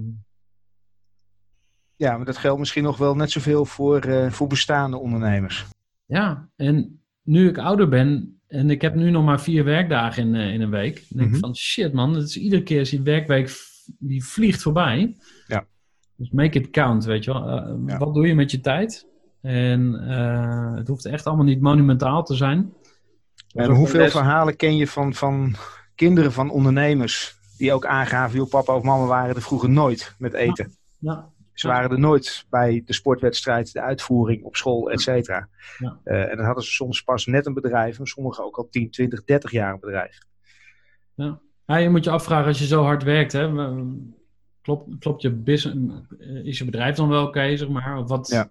Ja, 1.95 2.15
maar 2.17 2.25
dat 2.25 2.37
geldt 2.37 2.59
misschien 2.59 2.83
nog 2.83 2.97
wel 2.97 3.15
net 3.15 3.31
zoveel 3.31 3.65
voor, 3.65 3.99
eh, 4.01 4.31
voor 4.31 4.47
bestaande 4.47 4.97
ondernemers. 4.97 5.65
ja, 6.05 6.49
en 6.55 7.01
nu 7.23 7.47
ik 7.49 7.57
ouder 7.57 7.89
ben 7.89 8.39
en 8.47 8.69
ik 8.69 8.81
heb 8.81 8.95
nu 8.95 9.09
nog 9.09 9.25
maar 9.25 9.41
vier 9.41 9.63
werkdagen 9.63 10.27
in, 10.27 10.35
eh, 10.35 10.53
in 10.53 10.61
een 10.61 10.69
week. 10.69 10.95
Dan 10.95 11.17
denk 11.17 11.25
Mhm. 11.27 11.35
ik 11.35 11.39
van 11.43 11.55
shit 11.55 11.93
man, 11.93 12.13
het 12.13 12.27
is 12.27 12.37
iedere 12.37 12.63
keer 12.63 12.79
als 12.79 12.89
die 12.89 13.01
werkweek 13.01 13.49
v- 13.49 13.87
die 13.99 14.23
vliegt 14.25 14.61
voorbij. 14.61 15.17
Ja. 15.47 15.67
Dus 16.15 16.29
make 16.29 16.59
it 16.59 16.69
count, 16.69 17.05
weet 17.05 17.23
je 17.23 17.33
wel. 17.33 17.47
Ja. 17.87 17.97
Wat 17.97 18.13
doe 18.13 18.27
je 18.27 18.35
met 18.35 18.51
je 18.51 18.59
tijd? 18.59 19.07
En 19.41 20.07
eh, 20.09 20.75
het 20.75 20.87
hoeft 20.87 21.05
echt 21.05 21.25
allemaal 21.25 21.45
niet 21.45 21.61
monumentaal 21.61 22.23
te 22.23 22.35
zijn. 22.35 22.73
En 23.53 23.71
hoeveel 23.71 24.09
verhalen 24.09 24.55
ken 24.55 24.75
je 24.75 24.87
van, 24.87 25.13
van 25.13 25.55
kinderen 25.95 26.31
van 26.31 26.49
ondernemers 26.49 27.37
die 27.57 27.73
ook 27.73 27.85
aangaven, 27.85 28.37
joh, 28.37 28.49
papa 28.49 28.75
of 28.75 28.83
mama 28.83 29.05
waren 29.05 29.35
er 29.35 29.41
vroeger 29.41 29.69
nooit 29.69 30.15
met 30.17 30.33
eten. 30.33 30.75
Ja, 30.99 31.29
Ze 31.53 31.67
waren 31.67 31.91
er 31.91 31.99
nooit 31.99 32.45
bij 32.49 32.81
de 32.85 32.93
sportwedstrijd, 32.93 33.73
de 33.73 33.81
uitvoering 33.81 34.43
op 34.43 34.55
school, 34.55 34.91
et 34.91 35.01
cetera. 35.01 35.47
Ja. 35.77 35.99
Eh, 36.03 36.29
en 36.29 36.37
dan 36.37 36.45
hadden 36.45 36.63
ze 36.63 36.71
soms 36.71 37.01
pas 37.01 37.25
net 37.25 37.45
een 37.45 37.53
bedrijf, 37.53 37.99
en 37.99 38.05
sommigen 38.05 38.43
ook 38.43 38.57
al 38.57 38.67
10, 38.69 38.91
20, 38.91 39.23
30 39.23 39.51
jaar 39.51 39.73
een 39.73 39.79
bedrijf. 39.79 40.19
Ja, 41.65 41.77
je 41.77 41.89
moet 41.89 42.03
je 42.03 42.09
afvragen 42.09 42.47
als 42.47 42.59
je 42.59 42.65
zo 42.65 42.83
hard 42.83 43.03
werkt, 43.03 43.31
hè, 43.31 43.73
klopt, 44.61 44.97
klopt 44.99 45.21
je 45.21 45.31
business, 45.31 46.01
is 46.43 46.57
je 46.57 46.65
bedrijf 46.65 46.95
dan 46.95 47.09
wel 47.09 47.27
oké, 47.27 47.57
zeg 47.57 47.69
maar? 47.69 47.97
Of 47.97 48.07
wat? 48.07 48.47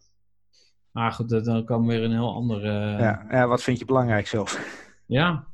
Maar 0.98 1.12
goed, 1.12 1.28
dat- 1.28 1.44
dan 1.44 1.64
komen 1.64 1.86
we 1.88 1.94
weer 1.94 2.04
een 2.04 2.10
heel 2.12 2.34
ander... 2.34 2.64
eh, 2.64 2.98
Ja, 3.00 3.26
ja, 3.30 3.46
wat 3.46 3.62
vind 3.62 3.78
je 3.78 3.84
belangrijk 3.84 4.26
zelf? 4.26 4.60
ja. 5.06 5.46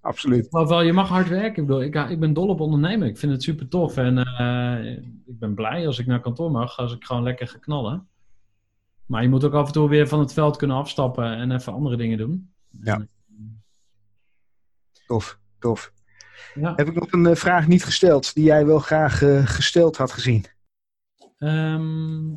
Absoluut. 0.00 0.52
Maar 0.52 0.66
wel, 0.66 0.80
je 0.80 0.92
mag 0.92 1.08
hard 1.08 1.28
werken. 1.28 1.62
Ik 1.62 1.68
bedoel, 1.68 1.82
ik, 1.82 1.94
ik 1.94 2.20
ben 2.20 2.32
dol 2.32 2.48
op 2.48 2.60
ondernemen. 2.60 3.08
Ik 3.08 3.18
vind 3.18 3.32
het 3.32 3.42
super 3.42 3.68
tof. 3.68 3.96
En 3.96 4.18
eh, 4.18 4.96
ik 5.26 5.38
ben 5.38 5.54
blij 5.54 5.86
als 5.86 5.98
ik 5.98 6.06
naar 6.06 6.20
kantoor 6.20 6.50
mag, 6.50 6.76
als 6.78 6.92
ik 6.92 7.04
gewoon 7.04 7.22
lekker 7.22 7.48
ga 7.48 7.58
knallen. 7.58 8.08
Maar 9.06 9.22
je 9.22 9.28
moet 9.28 9.44
ook 9.44 9.52
af 9.52 9.66
en 9.66 9.72
toe 9.72 9.88
weer 9.88 10.08
van 10.08 10.18
het 10.20 10.32
veld 10.32 10.56
kunnen 10.56 10.76
afstappen 10.76 11.24
en 11.36 11.50
even 11.50 11.72
andere 11.72 11.96
dingen 11.96 12.18
doen. 12.18 12.52
Ja. 12.82 12.94
En, 12.94 13.08
Tof, 15.06 15.38
tof. 15.58 15.92
ja. 16.54 16.72
Heb 16.76 16.88
ik 16.88 16.94
nog 16.94 17.12
een 17.12 17.26
eh, 17.26 17.34
vraag 17.34 17.66
niet 17.66 17.84
gesteld 17.84 18.34
die 18.34 18.44
jij 18.44 18.66
wel 18.66 18.78
graag 18.78 19.22
eh, 19.22 19.46
gesteld 19.46 19.96
had 19.96 20.12
gezien? 20.12 20.44
Ehm, 21.38 22.28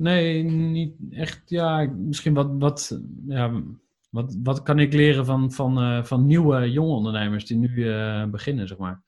nee, 0.00 0.42
niet 0.42 0.94
echt. 1.10 1.42
Ja, 1.46 1.90
misschien 1.96 2.34
wat, 2.34 2.50
wat, 2.58 3.00
ja, 3.26 3.62
wat, 4.10 4.36
wat 4.42 4.62
kan 4.62 4.78
ik 4.78 4.92
leren 4.92 5.26
van, 5.26 5.52
van, 5.52 5.78
eh, 5.78 6.04
van 6.04 6.26
nieuwe 6.26 6.70
jonge 6.70 6.94
ondernemers 6.94 7.46
die 7.46 7.56
nu 7.56 7.90
eh, 7.90 8.24
beginnen, 8.24 8.68
zeg 8.68 8.78
maar. 8.78 9.02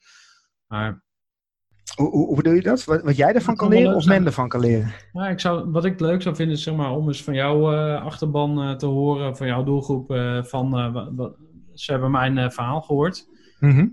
Maar 0.67 1.03
Hoe, 1.95 2.09
hoe, 2.09 2.35
bedoel 2.35 2.53
je 2.53 2.61
dat? 2.61 2.83
Wat, 2.83 3.03
wat 3.03 3.15
jij 3.15 3.33
ervan 3.33 3.55
kan 3.55 3.69
leren 3.69 3.95
of 3.95 4.03
zijn. 4.03 4.17
men 4.17 4.27
ervan 4.27 4.49
kan 4.49 4.59
leren? 4.59 4.93
Ja, 5.13 5.29
ik 5.29 5.39
zou, 5.39 5.71
wat 5.71 5.85
ik 5.85 5.99
leuk 5.99 6.21
zou 6.21 6.35
vinden 6.35 6.55
is 6.55 6.63
zeg 6.63 6.75
maar, 6.75 6.91
om 6.91 7.07
eens 7.07 7.23
van 7.23 7.33
jouw 7.33 7.73
eh, 7.73 8.03
achterban 8.05 8.77
te 8.77 8.85
horen, 8.85 9.37
van 9.37 9.47
jouw 9.47 9.63
doelgroep, 9.63 10.07
van 10.45 10.71
ze 11.73 11.91
hebben 11.91 12.11
mijn 12.11 12.51
verhaal 12.51 12.81
gehoord. 12.81 13.27
Mhm. 13.59 13.87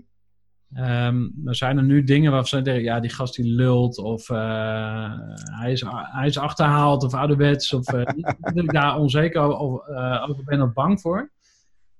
Ehm, 0.73 1.27
er 1.45 1.55
zijn 1.55 1.77
er 1.77 1.83
nu 1.83 2.03
dingen 2.03 2.31
waarvan 2.31 2.59
ze 2.59 2.61
denken, 2.65 2.83
ja, 2.83 2.99
die 2.99 3.09
gast 3.09 3.35
die 3.35 3.53
lult, 3.53 3.97
of 3.97 4.29
eh, 4.29 5.11
hij, 5.59 5.71
is, 5.71 5.83
hij 5.87 6.27
is 6.27 6.37
achterhaald, 6.37 7.03
of 7.03 7.13
ouderwets, 7.13 7.73
of 7.73 7.87
eh, 7.93 8.13
niet 8.15 8.35
dat 8.39 8.63
ik 8.63 8.71
daar 8.73 8.97
onzeker 8.97 9.41
over, 9.41 9.93
eh, 9.95 10.29
over 10.29 10.43
ben 10.43 10.61
of 10.61 10.73
bang 10.73 11.01
voor. 11.01 11.31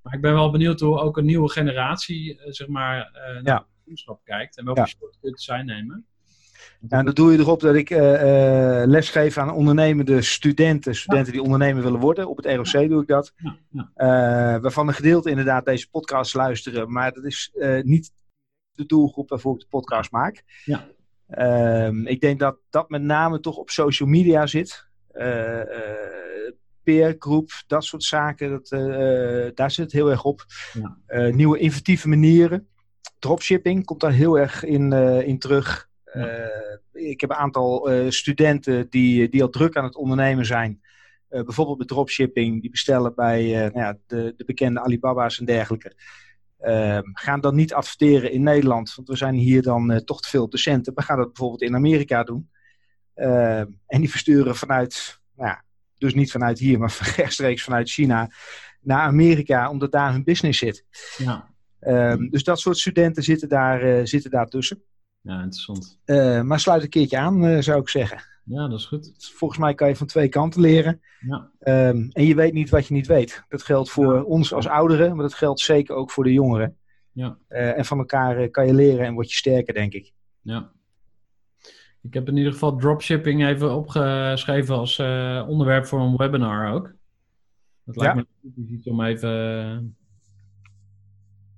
Maar 0.01 0.13
ik 0.13 0.21
ben 0.21 0.33
wel 0.33 0.51
benieuwd 0.51 0.79
hoe 0.79 0.99
ook 0.99 1.17
een 1.17 1.25
nieuwe 1.25 1.49
generatie, 1.49 2.39
eh, 2.39 2.51
zeg 2.51 2.67
maar, 2.67 2.97
eh 3.13 3.33
naar 3.33 3.41
Ja. 3.43 3.65
de 3.83 4.17
kijkt 4.23 4.57
en 4.57 4.65
welke 4.65 4.79
Ja. 4.79 4.85
shortcuts 4.85 5.45
zij 5.45 5.63
nemen. 5.63 6.05
Ja, 6.87 6.97
en 6.97 7.05
dat 7.05 7.15
doe 7.15 7.31
je 7.31 7.37
erop 7.37 7.59
dat 7.59 7.75
ik 7.75 7.89
eh, 7.89 8.81
eh, 8.81 8.87
lesgeef 8.89 9.37
aan 9.37 9.51
ondernemende 9.51 10.21
studenten. 10.21 10.95
Studenten 10.95 11.31
die 11.33 11.41
ondernemer 11.41 11.83
willen 11.83 11.99
worden. 11.99 12.29
Op 12.29 12.37
het 12.37 12.45
ROC 12.45 12.89
doe 12.89 13.01
ik 13.01 13.07
dat. 13.07 13.33
Eh, 13.93 14.07
waarvan 14.57 14.87
een 14.87 14.93
gedeelte 14.93 15.29
inderdaad 15.29 15.65
deze 15.65 15.89
podcast 15.89 16.33
luisteren. 16.33 16.91
Maar 16.91 17.11
dat 17.11 17.23
is 17.23 17.51
eh, 17.59 17.81
niet 17.81 18.11
de 18.81 18.95
doelgroep 18.95 19.29
waarvoor 19.29 19.53
ik 19.53 19.59
de 19.59 19.67
podcast 19.69 20.11
maak. 20.11 20.43
Ja. 20.65 20.87
Ehm, 21.27 22.05
ik 22.05 22.21
denk 22.21 22.39
dat 22.39 22.57
dat 22.69 22.89
met 22.89 23.01
name 23.01 23.39
toch 23.39 23.57
op 23.57 23.69
social 23.69 24.09
media 24.09 24.45
zit. 24.45 24.85
Eh 25.11 25.59
eh, 25.61 26.51
peergroep, 26.83 27.51
dat 27.67 27.83
soort 27.83 28.03
zaken. 28.03 28.49
Dat, 28.49 28.71
eh, 28.71 29.49
daar 29.53 29.71
zit 29.71 29.85
het 29.85 29.93
heel 29.93 30.09
erg 30.09 30.23
op. 30.23 30.45
Ja. 30.73 31.29
Nieuwe 31.29 31.57
inventieve 31.57 32.07
manieren. 32.07 32.67
Dropshipping 33.19 33.85
komt 33.85 33.99
daar 33.99 34.11
heel 34.11 34.39
erg 34.39 34.63
in, 34.63 34.93
in 35.23 35.39
terug. 35.39 35.89
Ja. 36.13 36.49
Ik 36.93 37.21
heb 37.21 37.29
een 37.29 37.35
aantal 37.35 37.89
studenten 38.09 38.89
die, 38.89 39.29
die 39.29 39.41
al 39.41 39.49
druk 39.49 39.75
aan 39.75 39.83
het 39.83 39.95
ondernemen 39.95 40.45
zijn. 40.45 40.81
Bijvoorbeeld 41.29 41.77
met 41.77 41.87
dropshipping, 41.87 42.61
die 42.61 42.69
bestellen 42.69 43.15
bij 43.15 43.51
nou 43.51 43.79
ja, 43.79 43.97
de, 44.07 44.33
de 44.37 44.45
bekende 44.45 44.79
Alibaba's 44.79 45.39
en 45.39 45.45
dergelijke. 45.45 45.93
Ehm, 46.61 47.03
gaan 47.13 47.41
dan 47.41 47.55
niet 47.55 47.73
adverteren 47.73 48.31
in 48.31 48.43
Nederland, 48.43 48.95
want 48.95 49.07
we 49.07 49.15
zijn 49.15 49.33
hier 49.35 49.61
dan 49.61 49.91
eh, 49.91 49.97
toch 49.97 50.21
te 50.21 50.29
veel 50.29 50.49
docenten. 50.49 50.93
We 50.95 51.01
gaan 51.01 51.17
dat 51.17 51.25
bijvoorbeeld 51.27 51.61
in 51.61 51.75
Amerika 51.75 52.23
doen. 52.23 52.49
Ehm, 53.13 53.65
en 53.87 53.99
die 53.99 54.09
versturen 54.09 54.55
vanuit, 54.55 55.19
nou 55.35 55.49
ja, 55.49 55.63
dus 55.97 56.13
niet 56.13 56.31
vanuit 56.31 56.59
hier, 56.59 56.79
maar 56.79 57.13
rechtstreeks 57.17 57.63
vanuit 57.63 57.89
China 57.89 58.29
naar 58.81 59.01
Amerika, 59.01 59.69
omdat 59.69 59.91
daar 59.91 60.11
hun 60.11 60.23
business 60.23 60.59
zit. 60.59 60.85
ja, 61.17 61.49
Ehm, 61.81 62.29
dus 62.29 62.43
dat 62.43 62.59
soort 62.59 62.77
studenten 62.77 63.23
zitten 63.23 63.49
daar, 63.49 63.81
eh, 63.81 64.05
zitten 64.05 64.31
daar 64.31 64.47
tussen. 64.47 64.83
ja, 65.21 65.41
interessant. 65.41 65.99
Maar 66.43 66.59
sluit 66.59 66.83
een 66.83 66.89
keertje 66.89 67.17
aan, 67.17 67.45
eh, 67.45 67.61
zou 67.61 67.81
ik 67.81 67.89
zeggen. 67.89 68.23
Ja, 68.43 68.67
dat 68.67 68.79
is 68.79 68.85
goed. 68.85 69.11
Volgens 69.35 69.59
mij 69.59 69.73
kan 69.73 69.87
je 69.87 69.95
van 69.95 70.07
twee 70.07 70.29
kanten 70.29 70.61
leren. 70.61 71.01
Ja, 71.27 71.51
Ehm, 71.59 72.07
en 72.11 72.23
je 72.25 72.35
weet 72.35 72.53
niet 72.53 72.69
wat 72.69 72.87
je 72.87 72.93
niet 72.93 73.07
weet. 73.07 73.43
Dat 73.49 73.63
geldt 73.63 73.89
voor 73.89 74.15
Ja. 74.15 74.21
ons 74.21 74.53
als 74.53 74.67
ouderen, 74.67 75.13
maar 75.15 75.23
dat 75.23 75.33
geldt 75.33 75.59
zeker 75.59 75.95
ook 75.95 76.11
voor 76.11 76.23
de 76.23 76.33
jongeren. 76.33 76.75
ja. 77.11 77.37
Eh, 77.47 77.77
en 77.77 77.85
van 77.85 77.97
elkaar 77.97 78.37
eh, 78.37 78.51
kan 78.51 78.65
je 78.67 78.73
leren 78.73 79.05
en 79.05 79.13
word 79.13 79.29
je 79.31 79.35
sterker, 79.37 79.73
denk 79.73 79.93
ik. 79.93 80.11
Ja. 80.41 80.71
Ik 82.01 82.13
heb 82.13 82.27
in 82.27 82.37
ieder 82.37 82.51
geval 82.51 82.75
dropshipping 82.77 83.45
even 83.45 83.75
opgeschreven 83.75 84.75
als 84.75 84.99
eh, 84.99 85.45
onderwerp 85.47 85.85
voor 85.85 85.99
een 85.99 86.15
webinar 86.15 86.73
ook. 86.73 86.93
Dat 87.85 87.95
lijkt 87.95 88.15
Ja. 88.17 88.25
me 88.41 88.67
iets 88.69 88.87
om 88.87 89.01
even 89.03 89.29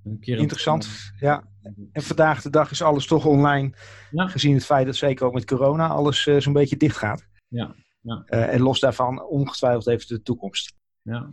een 0.03 0.19
keer... 0.19 0.37
Interessant. 0.37 1.11
Ja. 1.19 1.43
En 1.91 2.01
vandaag 2.01 2.41
de 2.41 2.49
dag 2.49 2.71
is 2.71 2.81
alles 2.81 3.05
toch 3.07 3.25
online, 3.25 3.71
Ja. 4.11 4.27
gezien 4.27 4.53
het 4.53 4.65
feit 4.65 4.85
dat 4.85 4.95
zeker 4.95 5.25
ook 5.25 5.33
met 5.33 5.45
corona 5.45 5.87
alles 5.87 6.27
eh, 6.27 6.39
zo'n 6.39 6.53
beetje 6.53 6.77
dicht 6.77 6.97
gaat. 6.97 7.25
Ja, 7.47 7.75
ja. 8.01 8.23
Eh, 8.25 8.53
en 8.53 8.61
los 8.61 8.79
daarvan 8.79 9.21
ongetwijfeld 9.23 9.87
even 9.87 10.07
de 10.07 10.21
toekomst. 10.21 10.73
Ja, 11.01 11.29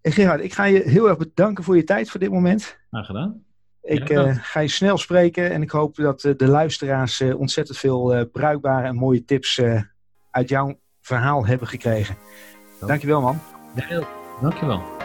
En 0.00 0.12
Gerard, 0.12 0.40
ik 0.40 0.52
ga 0.52 0.64
je 0.64 0.82
heel 0.82 1.08
erg 1.08 1.18
bedanken 1.18 1.64
voor 1.64 1.76
je 1.76 1.84
tijd 1.84 2.10
voor 2.10 2.20
dit 2.20 2.30
moment. 2.30 2.78
graag 2.90 3.06
gedaan. 3.06 3.44
Ik 3.82 4.08
Ja. 4.08 4.24
eh, 4.26 4.36
ga 4.40 4.60
je 4.60 4.68
snel 4.68 4.98
spreken 4.98 5.50
en 5.50 5.62
ik 5.62 5.70
hoop 5.70 5.96
dat 5.96 6.20
de 6.20 6.46
luisteraars 6.48 7.20
ontzettend 7.20 7.78
veel 7.78 8.26
bruikbare 8.32 8.86
en 8.86 8.94
mooie 8.94 9.24
tips 9.24 9.60
uit 10.30 10.48
jouw 10.48 10.78
verhaal 11.00 11.46
hebben 11.46 11.68
gekregen. 11.68 12.16
Dankjewel 12.80 13.20
man. 13.20 13.38
Ja, 13.74 14.02
dankjewel. 14.40 14.95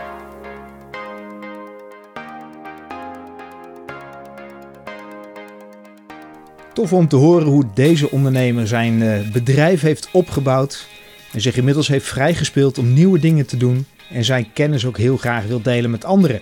Tof 6.82 6.94
om 6.94 7.08
te 7.08 7.16
horen 7.16 7.48
hoe 7.48 7.66
deze 7.74 8.12
ondernemer 8.12 8.68
zijn 8.68 9.02
eh, 9.02 9.32
bedrijf 9.32 9.82
heeft 9.82 10.10
opgebouwd 10.12 10.88
en 11.32 11.42
zich 11.42 11.58
inmiddels 11.58 11.88
heeft 11.88 12.08
vrijgespeeld 12.08 12.78
om 12.78 12.94
nieuwe 12.94 13.20
dingen 13.20 13.46
te 13.46 13.58
doen 13.58 13.86
en 14.10 14.24
zijn 14.24 14.54
kennis 14.54 14.86
ook 14.86 14.98
heel 14.98 15.18
graag 15.18 15.46
wil 15.46 15.62
delen 15.62 15.92
met 15.92 16.06
anderen. 16.06 16.42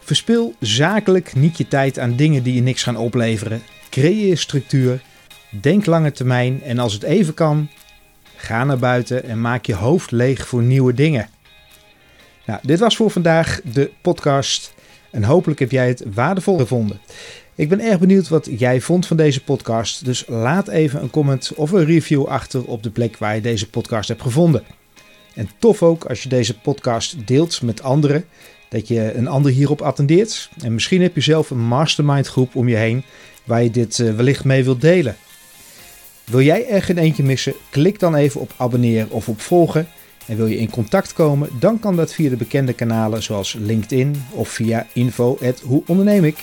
Verspil 0.00 0.54
zakelijk 0.60 1.34
niet 1.34 1.56
je 1.56 1.68
tijd 1.68 1.98
aan 1.98 2.16
dingen 2.16 2.42
die 2.42 2.54
je 2.54 2.62
niks 2.62 2.82
gaan 2.82 2.96
opleveren. 2.96 3.62
Creëer 3.88 4.38
structuur, 4.38 5.02
denk 5.48 5.86
lange 5.86 6.12
termijn 6.12 6.62
en 6.62 6.78
als 6.78 6.92
het 6.92 7.02
even 7.02 7.34
kan, 7.34 7.68
ga 8.36 8.64
naar 8.64 8.78
buiten 8.78 9.24
en 9.24 9.40
maak 9.40 9.66
je 9.66 9.74
hoofd 9.74 10.10
leeg 10.10 10.46
voor 10.46 10.62
nieuwe 10.62 10.94
dingen. 10.94 11.28
Nou, 12.46 12.60
dit 12.62 12.78
was 12.78 12.96
voor 12.96 13.10
vandaag 13.10 13.60
de 13.64 13.90
podcast 14.00 14.72
En 15.10 15.24
hopelijk 15.24 15.60
heb 15.60 15.70
jij 15.70 15.88
het 15.88 16.04
waardevol 16.14 16.58
gevonden. 16.58 17.00
Ik 17.60 17.68
ben 17.68 17.80
erg 17.80 17.98
benieuwd 17.98 18.28
wat 18.28 18.48
jij 18.58 18.80
vond 18.80 19.06
van 19.06 19.16
deze 19.16 19.44
podcast. 19.44 20.04
Dus 20.04 20.24
laat 20.26 20.68
even 20.68 21.02
een 21.02 21.10
comment 21.10 21.52
of 21.54 21.70
een 21.70 21.84
review 21.84 22.24
achter 22.24 22.64
op 22.64 22.82
de 22.82 22.90
plek 22.90 23.18
waar 23.18 23.34
je 23.34 23.40
deze 23.40 23.70
podcast 23.70 24.08
hebt 24.08 24.22
gevonden. 24.22 24.62
En 25.34 25.48
tof 25.58 25.82
ook 25.82 26.04
als 26.04 26.22
je 26.22 26.28
deze 26.28 26.58
podcast 26.58 27.16
deelt 27.26 27.62
met 27.62 27.82
anderen. 27.82 28.24
Dat 28.68 28.88
je 28.88 29.14
een 29.14 29.28
ander 29.28 29.52
hierop 29.52 29.82
attendeert. 29.82 30.50
En 30.62 30.74
misschien 30.74 31.02
heb 31.02 31.14
je 31.14 31.20
zelf 31.20 31.50
een 31.50 31.66
mastermind 31.66 32.26
groep 32.26 32.54
om 32.54 32.68
je 32.68 32.76
heen 32.76 33.04
waar 33.44 33.62
je 33.62 33.70
dit 33.70 33.98
eh, 33.98 34.14
wellicht 34.14 34.44
mee 34.44 34.64
wilt 34.64 34.80
delen. 34.80 35.16
Wil 36.24 36.40
jij 36.40 36.68
er 36.68 36.82
geen 36.82 36.98
eentje 36.98 37.22
missen? 37.22 37.54
Klik 37.70 37.98
dan 37.98 38.14
even 38.14 38.40
op 38.40 38.52
abonneren 38.56 39.10
of 39.10 39.28
op 39.28 39.40
volgen. 39.40 39.88
En 40.26 40.36
wil 40.36 40.46
je 40.46 40.58
in 40.58 40.70
contact 40.70 41.12
komen, 41.12 41.48
dan 41.58 41.80
kan 41.80 41.96
dat 41.96 42.12
via 42.12 42.30
de 42.30 42.36
bekende 42.36 42.72
kanalen 42.72 43.22
zoals 43.22 43.56
LinkedIn 43.58 44.24
of 44.30 44.48
via 44.48 44.86
info@hoeonderneemik. 44.92 46.38